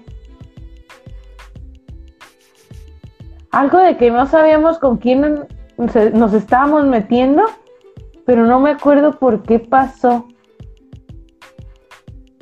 Algo 3.51 3.77
de 3.77 3.97
que 3.97 4.09
no 4.09 4.25
sabíamos 4.25 4.79
con 4.79 4.97
quién 4.97 5.45
nos 5.77 6.33
estábamos 6.33 6.85
metiendo, 6.85 7.43
pero 8.25 8.45
no 8.45 8.59
me 8.59 8.71
acuerdo 8.71 9.19
por 9.19 9.43
qué 9.43 9.59
pasó. 9.59 10.27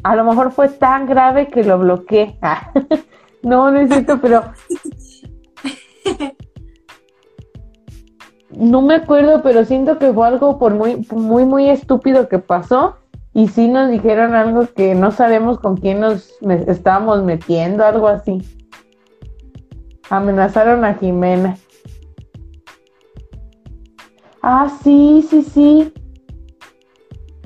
A 0.03 0.15
lo 0.15 0.23
mejor 0.23 0.51
fue 0.51 0.69
tan 0.69 1.05
grave 1.05 1.47
que 1.47 1.63
lo 1.63 1.77
bloqueé. 1.79 2.39
No, 3.43 3.71
no 3.71 3.79
es 3.79 3.89
cierto, 3.89 4.19
pero 4.21 4.43
no 8.55 8.81
me 8.81 8.95
acuerdo, 8.95 9.41
pero 9.41 9.65
siento 9.65 9.97
que 9.97 10.13
fue 10.13 10.27
algo 10.27 10.59
por 10.59 10.75
muy, 10.75 11.07
muy, 11.11 11.45
muy 11.45 11.69
estúpido 11.69 12.27
que 12.27 12.37
pasó. 12.37 12.97
Y 13.33 13.47
sí 13.47 13.69
nos 13.69 13.89
dijeron 13.89 14.35
algo 14.35 14.67
que 14.75 14.93
no 14.93 15.11
sabemos 15.11 15.57
con 15.57 15.77
quién 15.77 16.01
nos 16.01 16.35
estábamos 16.67 17.23
metiendo, 17.23 17.85
algo 17.85 18.09
así. 18.09 18.41
Amenazaron 20.09 20.83
a 20.83 20.95
Jimena. 20.95 21.55
Ah, 24.41 24.71
sí, 24.83 25.25
sí, 25.29 25.43
sí. 25.43 25.93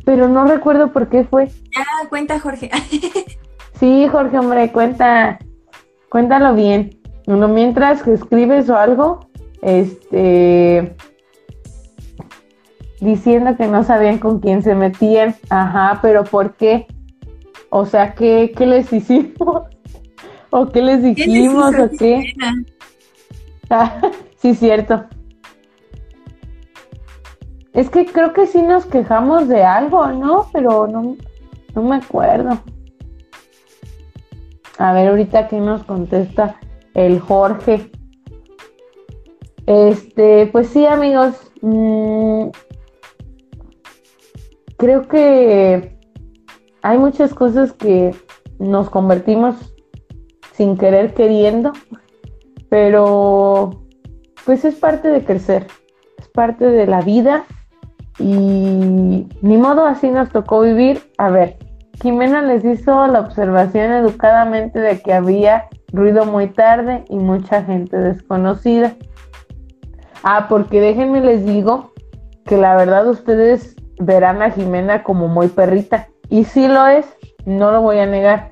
Pero 0.06 0.28
no 0.28 0.46
recuerdo 0.46 0.92
por 0.92 1.10
qué 1.10 1.24
fue. 1.24 1.48
Ya, 1.76 2.10
cuenta, 2.10 2.40
Jorge. 2.40 2.70
Sí, 3.80 4.08
Jorge, 4.10 4.40
hombre, 4.40 4.72
cuenta, 4.72 5.38
cuéntalo 6.10 6.56
bien. 6.56 6.98
Uno 7.28 7.50
mientras 7.50 8.04
que 8.04 8.14
escribes 8.14 8.70
o 8.70 8.78
algo, 8.78 9.28
este, 9.62 10.96
diciendo 13.02 13.58
que 13.58 13.68
no 13.68 13.84
sabían 13.84 14.20
con 14.20 14.40
quién 14.40 14.64
se 14.64 14.76
metían. 14.76 15.36
Ajá, 15.50 16.00
pero 16.02 16.24
¿por 16.24 16.56
qué? 16.56 16.88
O 17.70 17.86
sea, 17.86 18.14
¿qué, 18.14 18.54
qué 18.56 18.66
les 18.66 18.94
hicimos? 18.94 19.64
¿O 20.52 20.70
qué 20.70 20.82
les 20.82 21.02
¿Qué 21.02 21.04
les 21.04 21.16
dijimos? 21.16 21.76
¿O 21.76 21.90
qué? 21.98 22.34
Ah, 23.70 24.00
sí, 24.38 24.56
cierto. 24.56 25.06
Es 27.76 27.90
que 27.90 28.06
creo 28.06 28.32
que 28.32 28.48
sí 28.48 28.62
nos 28.62 28.86
quejamos 28.86 29.50
de 29.50 29.64
algo, 29.64 30.08
¿no? 30.08 30.48
Pero 30.54 30.88
no, 30.88 31.18
no 31.76 31.82
me 31.84 31.98
acuerdo. 31.98 32.58
A 34.78 34.94
ver, 34.94 35.10
ahorita 35.10 35.50
que 35.50 35.60
nos 35.60 35.84
contesta 35.84 36.56
el 36.94 37.20
Jorge. 37.20 37.92
Este, 39.66 40.48
pues 40.48 40.70
sí, 40.70 40.86
amigos. 40.86 41.52
mm, 41.62 42.48
creo 44.78 45.10
que 45.10 46.00
hay 46.82 46.98
muchas 46.98 47.34
cosas 47.34 47.74
que 47.74 48.16
nos 48.58 48.90
convertimos 48.90 49.76
sin 50.54 50.78
querer 50.78 51.14
queriendo, 51.14 51.74
pero 52.70 53.84
pues 54.46 54.64
es 54.64 54.76
parte 54.76 55.10
de 55.10 55.26
crecer, 55.26 55.68
es 56.18 56.30
parte 56.30 56.66
de 56.66 56.88
la 56.88 57.02
vida 57.02 57.46
y 58.18 59.28
ni 59.42 59.58
modo 59.58 59.86
así 59.86 60.10
nos 60.10 60.30
tocó 60.30 60.62
vivir. 60.62 61.02
A 61.18 61.30
ver, 61.30 61.58
Jimena 62.02 62.42
les 62.42 62.64
hizo 62.64 63.08
la 63.08 63.22
observación 63.22 63.92
educadamente 63.92 64.80
de 64.80 65.02
que 65.02 65.14
había 65.14 65.66
ruido 65.92 66.26
muy 66.26 66.48
tarde 66.48 67.06
y 67.10 67.18
mucha 67.18 67.64
gente 67.64 67.98
desconocida. 67.98 68.96
Ah, 70.24 70.48
porque 70.50 70.82
déjenme 70.82 71.22
les 71.22 71.46
digo 71.46 71.94
que 72.46 72.58
la 72.58 72.76
verdad 72.76 73.08
ustedes 73.08 73.76
verán 74.00 74.42
a 74.42 74.52
Jimena 74.52 75.04
como 75.04 75.28
muy 75.28 75.48
perrita. 75.48 76.08
Y 76.30 76.46
sí 76.46 76.68
lo 76.68 76.88
es, 76.88 77.06
no 77.46 77.72
lo 77.72 77.82
voy 77.82 78.00
a 78.00 78.06
negar. 78.06 78.52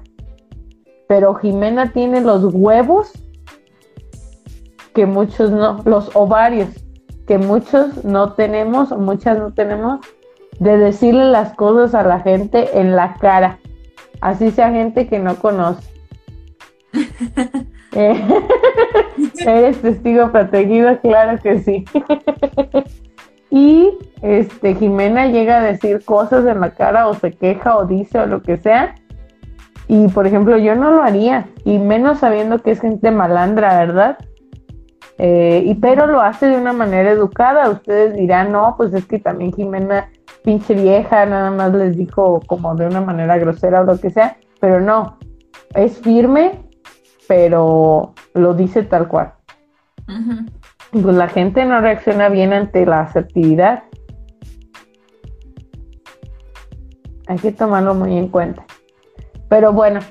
Pero 1.07 1.35
Jimena 1.35 1.91
tiene 1.91 2.21
los 2.21 2.53
huevos 2.53 3.11
que 4.93 5.05
muchos 5.05 5.49
no, 5.51 5.81
los 5.85 6.15
ovarios 6.15 6.82
que 7.27 7.37
muchos 7.37 8.03
no 8.03 8.33
tenemos 8.33 8.91
o 8.91 8.97
muchas 8.97 9.37
no 9.37 9.53
tenemos 9.53 9.99
de 10.59 10.77
decirle 10.77 11.25
las 11.25 11.53
cosas 11.55 11.95
a 11.95 12.03
la 12.03 12.19
gente 12.19 12.79
en 12.79 12.95
la 12.95 13.15
cara, 13.15 13.59
así 14.21 14.51
sea 14.51 14.71
gente 14.71 15.07
que 15.07 15.19
no 15.19 15.35
conoce. 15.35 15.91
Eh, 17.95 18.19
Eres 19.45 19.79
testigo 19.79 20.31
protegido, 20.31 20.99
claro 21.01 21.39
que 21.39 21.59
sí. 21.59 21.85
y 23.51 23.91
este, 24.23 24.73
Jimena 24.73 25.27
llega 25.27 25.59
a 25.59 25.63
decir 25.63 26.03
cosas 26.03 26.45
en 26.47 26.59
la 26.59 26.71
cara 26.71 27.07
o 27.07 27.13
se 27.13 27.31
queja 27.31 27.77
o 27.77 27.85
dice 27.85 28.17
o 28.19 28.25
lo 28.25 28.41
que 28.41 28.57
sea. 28.57 28.95
Y 29.87 30.07
por 30.07 30.25
ejemplo, 30.25 30.57
yo 30.57 30.75
no 30.75 30.91
lo 30.91 31.03
haría, 31.03 31.45
y 31.65 31.77
menos 31.77 32.19
sabiendo 32.19 32.63
que 32.63 32.71
es 32.71 32.81
gente 32.81 33.11
malandra, 33.11 33.77
¿verdad? 33.77 34.17
Eh, 35.17 35.63
y 35.65 35.75
pero 35.75 36.07
lo 36.07 36.21
hace 36.21 36.47
de 36.47 36.57
una 36.57 36.73
manera 36.73 37.11
educada. 37.11 37.69
Ustedes 37.69 38.15
dirán, 38.15 38.51
no, 38.51 38.75
pues 38.77 38.93
es 38.93 39.05
que 39.05 39.19
también 39.19 39.53
Jimena, 39.53 40.09
pinche 40.43 40.73
vieja, 40.73 41.25
nada 41.25 41.51
más 41.51 41.73
les 41.73 41.95
dijo 41.97 42.41
como 42.47 42.75
de 42.75 42.87
una 42.87 43.01
manera 43.01 43.37
grosera 43.37 43.81
o 43.81 43.85
lo 43.85 43.99
que 43.99 44.09
sea, 44.09 44.37
pero 44.59 44.81
no, 44.81 45.17
es 45.75 45.99
firme, 45.99 46.59
pero 47.27 48.13
lo 48.33 48.53
dice 48.53 48.83
tal 48.83 49.07
cual. 49.07 49.33
Pues 50.91 51.15
la 51.15 51.27
gente 51.27 51.65
no 51.65 51.79
reacciona 51.79 52.29
bien 52.29 52.53
ante 52.53 52.85
la 52.85 53.01
asertividad. 53.01 53.83
Hay 57.27 57.37
que 57.37 57.51
tomarlo 57.51 57.95
muy 57.95 58.17
en 58.17 58.27
cuenta. 58.27 58.65
Pero 59.49 59.71
bueno, 59.71 60.01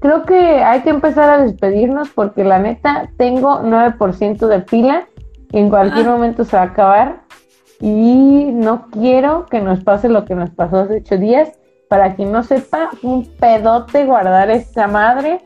creo 0.00 0.24
que 0.24 0.62
hay 0.62 0.82
que 0.82 0.90
empezar 0.90 1.28
a 1.30 1.42
despedirnos 1.42 2.10
porque 2.10 2.44
la 2.44 2.58
neta 2.58 3.10
tengo 3.16 3.60
9% 3.62 4.46
de 4.46 4.60
pila 4.60 5.06
y 5.52 5.58
en 5.58 5.70
cualquier 5.70 6.08
ah. 6.08 6.10
momento 6.10 6.44
se 6.44 6.56
va 6.56 6.62
a 6.62 6.66
acabar. 6.66 7.22
Y 7.80 8.50
no 8.52 8.88
quiero 8.90 9.46
que 9.46 9.60
nos 9.60 9.82
pase 9.82 10.08
lo 10.08 10.24
que 10.24 10.34
nos 10.34 10.50
pasó 10.50 10.80
hace 10.80 10.98
ocho 10.98 11.16
días. 11.16 11.52
Para 11.88 12.14
quien 12.16 12.32
no 12.32 12.42
sepa, 12.42 12.90
un 13.02 13.26
pedote 13.26 14.04
guardar 14.04 14.50
esta 14.50 14.86
madre. 14.86 15.40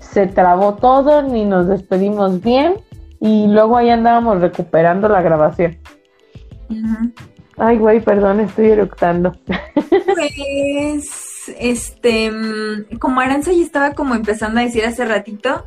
Se 0.00 0.26
trabó 0.26 0.74
todo, 0.74 1.22
ni 1.22 1.44
nos 1.44 1.68
despedimos 1.68 2.40
bien. 2.40 2.76
Y 3.20 3.46
luego 3.46 3.76
ahí 3.76 3.90
andábamos 3.90 4.40
recuperando 4.40 5.08
la 5.08 5.22
grabación. 5.22 5.78
Ay, 7.56 7.78
güey, 7.78 8.00
perdón, 8.00 8.40
estoy 8.40 8.70
eructando. 8.70 9.32
Pues, 10.14 11.23
este, 11.58 12.30
mm, 12.30 12.98
como 12.98 13.20
Aranza 13.20 13.52
ya 13.52 13.62
estaba 13.62 13.92
como 13.92 14.14
empezando 14.14 14.60
a 14.60 14.64
decir 14.64 14.84
hace 14.84 15.04
ratito, 15.04 15.66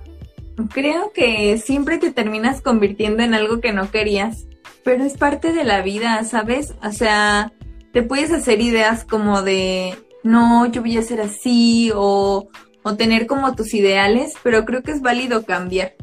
creo 0.74 1.12
que 1.14 1.58
siempre 1.58 1.98
te 1.98 2.12
terminas 2.12 2.62
convirtiendo 2.62 3.24
en 3.24 3.34
algo 3.34 3.62
que 3.62 3.74
no 3.74 3.92
querías, 3.92 4.48
pero 4.84 5.04
es 5.04 5.18
parte 5.18 5.54
de 5.54 5.64
la 5.64 5.82
vida, 5.82 6.24
¿sabes? 6.24 6.74
O 6.84 6.92
sea, 6.92 7.52
te 7.94 8.04
puedes 8.04 8.32
hacer 8.32 8.62
ideas 8.62 9.04
como 9.04 9.42
de, 9.42 9.96
no, 10.24 10.66
yo 10.68 10.82
voy 10.82 10.98
a 10.98 11.02
ser 11.02 11.22
así, 11.22 11.92
o, 11.94 12.48
o 12.84 12.96
tener 12.96 13.28
como 13.28 13.56
tus 13.56 13.74
ideales, 13.74 14.34
pero 14.44 14.66
creo 14.66 14.84
que 14.84 14.92
es 14.92 15.02
válido 15.02 15.46
cambiar. 15.46 15.94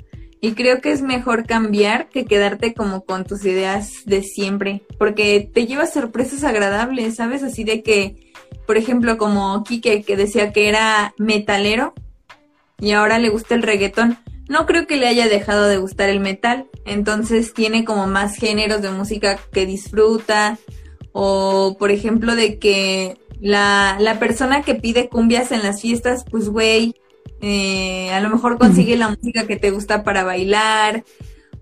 Y 0.41 0.53
creo 0.53 0.83
que 0.83 0.93
es 0.93 1.01
mejor 1.01 1.47
cambiar 1.47 2.11
que 2.11 2.27
quedarte 2.27 2.75
como 2.75 3.05
con 3.07 3.25
tus 3.25 3.47
ideas 3.47 4.05
de 4.05 4.23
siempre, 4.23 4.83
porque 4.99 5.49
te 5.53 5.67
lleva 5.67 5.87
sorpresas 5.87 6.45
agradables, 6.45 7.17
¿sabes? 7.17 7.43
Así 7.43 7.65
de 7.65 7.83
que, 7.83 8.34
por 8.67 8.77
ejemplo, 8.77 9.19
como 9.19 9.63
Kike 9.65 10.03
que 10.03 10.17
decía 10.17 10.53
que 10.53 10.69
era 10.69 11.15
metalero 11.19 11.95
y 12.79 12.93
ahora 12.93 13.19
le 13.19 13.29
gusta 13.29 13.55
el 13.55 13.63
reggaetón. 13.63 14.19
No 14.49 14.67
creo 14.67 14.87
que 14.87 14.97
le 14.97 15.07
haya 15.07 15.29
dejado 15.29 15.67
de 15.69 15.79
gustar 15.79 16.11
el 16.11 16.21
metal, 16.21 16.67
entonces 16.85 17.55
tiene 17.55 17.85
como 17.85 18.07
más 18.07 18.37
géneros 18.37 18.83
de 18.83 18.91
música 18.91 19.39
que 19.53 19.65
disfruta, 19.65 20.59
o 21.13 21.77
por 21.79 21.91
ejemplo 21.91 22.35
de 22.35 22.59
que 22.59 23.17
la, 23.41 23.97
la 24.01 24.19
persona 24.19 24.63
que 24.63 24.75
pide 24.75 25.09
cumbias 25.09 25.51
en 25.51 25.63
las 25.63 25.81
fiestas, 25.81 26.25
pues 26.31 26.51
güey, 26.51 26.95
eh, 27.41 28.11
a 28.13 28.21
lo 28.21 28.31
mejor 28.31 28.59
consigue 28.59 28.97
la 28.97 29.09
música 29.09 29.47
que 29.47 29.57
te 29.57 29.71
gusta 29.71 30.03
para 30.03 30.25
bailar, 30.25 31.05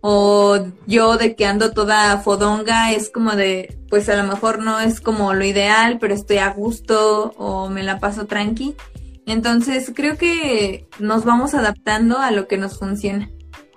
o 0.03 0.59
yo 0.87 1.17
de 1.17 1.35
que 1.37 1.47
ando 1.47 1.73
toda 1.73 2.19
fodonga, 2.19 2.93
es 2.93 3.09
como 3.09 3.31
de, 3.37 3.79
pues 3.89 4.09
a 4.09 4.17
lo 4.17 4.25
mejor 4.25 4.59
no 4.59 4.81
es 4.81 5.01
como 5.01 5.33
lo 5.33 5.45
ideal, 5.45 5.99
pero 6.01 6.13
estoy 6.13 6.39
a 6.39 6.51
gusto 6.51 7.33
o 7.39 7.71
me 7.71 7.85
la 7.85 8.01
paso 8.01 8.27
tranqui. 8.27 8.75
Entonces 9.27 9.93
creo 9.95 10.19
que 10.19 10.89
nos 10.99 11.25
vamos 11.25 11.55
adaptando 11.55 12.19
a 12.19 12.33
lo 12.33 12.49
que 12.49 12.59
nos 12.59 12.79
funciona. 12.79 13.31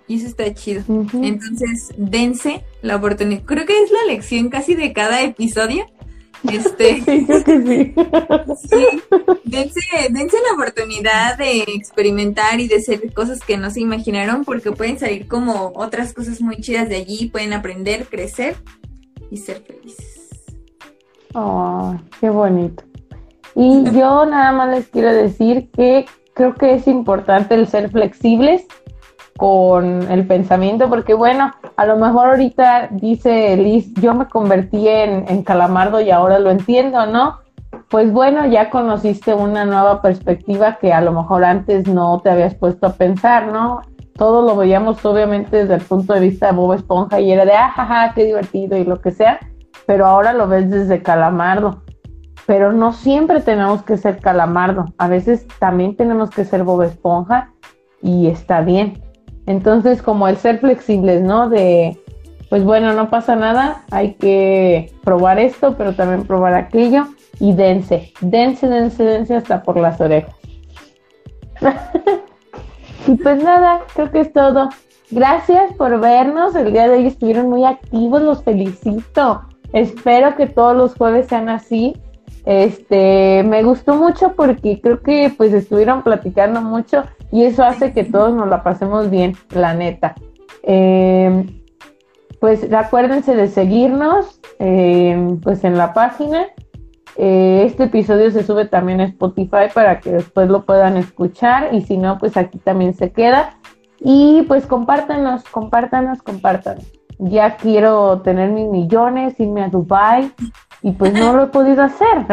Y 0.07 0.18
eso 0.18 0.27
está 0.27 0.52
chido. 0.53 0.84
Entonces, 1.14 1.89
dense 1.97 2.64
la 2.81 2.95
oportunidad. 2.95 3.43
Creo 3.43 3.65
que 3.65 3.84
es 3.84 3.91
la 3.91 4.06
lección 4.06 4.49
casi 4.49 4.76
de 4.76 4.93
cada 4.93 5.22
episodio. 5.22 5.85
Este, 6.44 7.02
sí, 7.06 7.24
sí. 8.66 9.02
dense, 9.49 10.38
la 10.48 10.53
oportunidad 10.53 11.38
de 11.38 11.64
experimentar 11.76 12.60
y 12.60 12.68
de 12.68 12.76
hacer 12.76 13.14
cosas 13.14 13.40
que 13.41 13.57
no 13.57 13.70
se 13.70 13.82
imaginaron 13.82 14.45
porque 14.45 14.72
pueden 14.72 14.99
salir 14.99 15.28
como 15.28 15.74
otras 15.76 16.14
cosas 16.14 16.41
muy 16.41 16.57
chidas 16.57 16.90
de 16.90 16.98
allí, 16.98 17.30
pueden 17.30 17.53
aprender, 17.53 18.06
crecer 18.07 18.56
y 19.32 19.38
ser 19.38 19.62
felices. 19.62 20.30
Oh, 21.34 21.95
qué 22.20 22.30
bonito. 22.30 22.84
Y 23.56 23.84
yo 23.91 24.26
nada 24.26 24.52
más 24.52 24.70
les 24.70 24.88
quiero 24.88 25.14
decir 25.14 25.70
que 25.72 26.06
creo 26.34 26.56
que 26.56 26.76
es 26.76 26.88
importante 26.88 27.56
el 27.56 27.68
ser 27.68 27.90
flexibles 27.90 28.66
con 29.38 30.10
el 30.10 30.26
pensamiento, 30.28 30.90
porque 30.90 31.14
bueno, 31.14 31.52
a 31.76 31.86
lo 31.86 31.98
mejor 31.98 32.30
ahorita 32.30 32.88
dice 32.91 33.57
Liz, 33.57 33.94
yo 33.95 34.14
me 34.14 34.28
convertí 34.28 34.88
en, 34.88 35.44
calamardo 35.44 35.99
y 35.99 36.10
ahora 36.10 36.40
lo 36.40 36.52
entiendo, 36.52 37.06
¿no? 37.06 37.40
Pues 37.90 38.12
bueno, 38.14 38.48
ya 38.48 38.70
conociste 38.70 39.34
una 39.34 39.66
nueva 39.66 40.02
perspectiva 40.02 40.78
que 40.80 40.94
a 40.94 41.02
lo 41.02 41.12
mejor 41.12 41.44
antes 41.44 41.86
no 41.88 42.22
te 42.22 42.30
habías 42.30 42.56
puesto 42.56 42.88
a 42.88 42.94
pensar, 42.94 43.52
¿no? 43.52 43.82
Todo 44.16 44.41
lo 44.41 44.56
veíamos 44.56 45.03
obviamente 45.03 45.57
desde 45.57 45.76
el 45.76 45.82
punto 45.82 46.14
de 46.14 46.22
vista 46.22 46.48
de 46.48 46.53
Bob 46.53 46.74
Esponja 46.74 47.20
y 47.20 47.32
era 47.32 47.44
de, 47.44 47.53
ah, 47.53 47.72
jaja, 47.76 48.14
qué 48.16 48.24
divertido 48.24 48.78
y 48.78 48.86
lo 48.86 49.02
que 49.02 49.12
sea, 49.12 49.40
pero 49.86 50.06
ahora 50.06 50.32
lo 50.32 50.48
ves 50.48 50.70
desde 50.70 51.03
calamardo. 51.03 51.82
Pero 52.45 52.72
no 52.72 52.94
siempre 52.94 53.41
tenemos 53.41 53.84
que 53.84 53.98
ser 53.98 54.20
calamardo, 54.20 54.86
a 54.98 55.10
veces 55.10 55.45
también 55.60 55.98
tenemos 55.98 56.30
que 56.30 56.45
ser 56.45 56.64
Bob 56.64 56.84
Esponja 56.84 57.52
y 58.02 58.28
está 58.28 58.62
bien. 58.62 59.05
Entonces, 59.47 60.01
como 60.01 60.27
el 60.27 60.38
ser 60.38 60.59
flexibles, 60.59 61.22
¿no? 61.22 61.49
De, 61.49 61.99
pues 62.49 62.63
bueno, 62.63 62.93
no 62.93 63.09
pasa 63.09 63.35
nada, 63.35 63.84
hay 63.91 64.13
que 64.13 64.91
probar 65.03 65.39
esto, 65.39 65.76
pero 65.77 65.93
también 65.93 66.26
probar 66.26 66.53
aquello 66.53 67.07
y 67.39 67.53
dense, 67.53 68.13
dense, 68.22 68.67
dense, 68.67 69.03
dense 69.03 69.35
hasta 69.35 69.63
por 69.63 69.77
las 69.77 69.99
orejas. 69.99 70.35
y 73.07 73.15
pues 73.15 73.43
nada, 73.43 73.81
creo 73.93 74.11
que 74.11 74.22
es 74.22 74.34
todo. 74.34 74.69
Gracias 75.11 75.73
por 75.73 75.99
vernos, 75.99 76.55
el 76.55 76.72
día 76.72 76.88
de 76.88 76.97
hoy 76.97 77.07
estuvieron 77.07 77.49
muy 77.49 77.63
activos, 77.63 78.22
los 78.22 78.43
felicito. 78.43 79.43
Espero 79.72 80.35
que 80.35 80.47
todos 80.47 80.76
los 80.76 80.95
jueves 80.95 81.27
sean 81.27 81.49
así. 81.49 81.95
Este, 82.45 83.43
me 83.43 83.63
gustó 83.63 83.95
mucho 83.95 84.34
porque 84.34 84.80
creo 84.81 85.01
que 85.01 85.34
pues 85.35 85.53
estuvieron 85.53 86.03
platicando 86.03 86.61
mucho 86.61 87.03
y 87.31 87.43
eso 87.43 87.64
hace 87.64 87.93
que 87.93 88.03
todos 88.03 88.34
nos 88.34 88.47
la 88.47 88.64
pasemos 88.64 89.10
bien, 89.10 89.35
la 89.49 89.73
neta. 89.73 90.15
Eh, 90.64 91.45
pues 92.39 92.72
acuérdense 92.72 93.35
de 93.35 93.47
seguirnos 93.47 94.39
eh, 94.60 95.38
pues 95.41 95.64
en 95.64 95.77
la 95.77 95.93
página. 95.93 96.47
Eh, 97.18 97.64
este 97.65 97.85
episodio 97.85 98.30
se 98.30 98.43
sube 98.43 98.65
también 98.65 98.99
a 98.99 99.06
Spotify 99.06 99.69
para 99.73 99.99
que 99.99 100.11
después 100.11 100.49
lo 100.49 100.65
puedan 100.65 100.97
escuchar 100.97 101.73
y 101.73 101.81
si 101.81 101.97
no, 101.97 102.18
pues 102.18 102.38
aquí 102.38 102.57
también 102.57 102.93
se 102.93 103.11
queda. 103.11 103.57
Y 103.99 104.43
pues 104.43 104.65
compártanos, 104.68 105.43
compártanos, 105.45 106.22
compártanos. 106.22 106.85
Ya 107.18 107.56
quiero 107.56 108.22
tener 108.22 108.52
mis 108.52 108.68
millones, 108.68 109.39
irme 109.39 109.64
a 109.64 109.69
Dubai 109.69 110.31
y 110.81 110.91
pues 110.91 111.14
no 111.14 111.34
lo 111.34 111.43
he 111.43 111.47
podido 111.47 111.81
hacer 111.81 112.26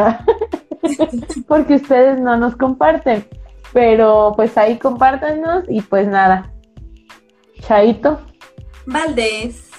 porque 1.48 1.76
ustedes 1.76 2.20
no 2.20 2.36
nos 2.36 2.56
comparten. 2.56 3.24
Pero 3.72 4.32
pues 4.36 4.56
ahí 4.58 4.78
compártanos 4.78 5.64
y 5.68 5.80
pues 5.80 6.06
nada. 6.06 6.52
Chaito. 7.60 8.20
Valdés. 8.86 9.70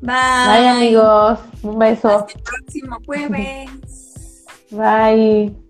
Bye. 0.00 0.14
Bye 0.46 0.68
amigos. 0.68 1.38
Un 1.62 1.78
beso. 1.78 2.08
Hasta 2.08 2.32
el 2.32 2.42
próximo 2.42 2.98
jueves. 3.06 4.44
Bye. 4.70 5.61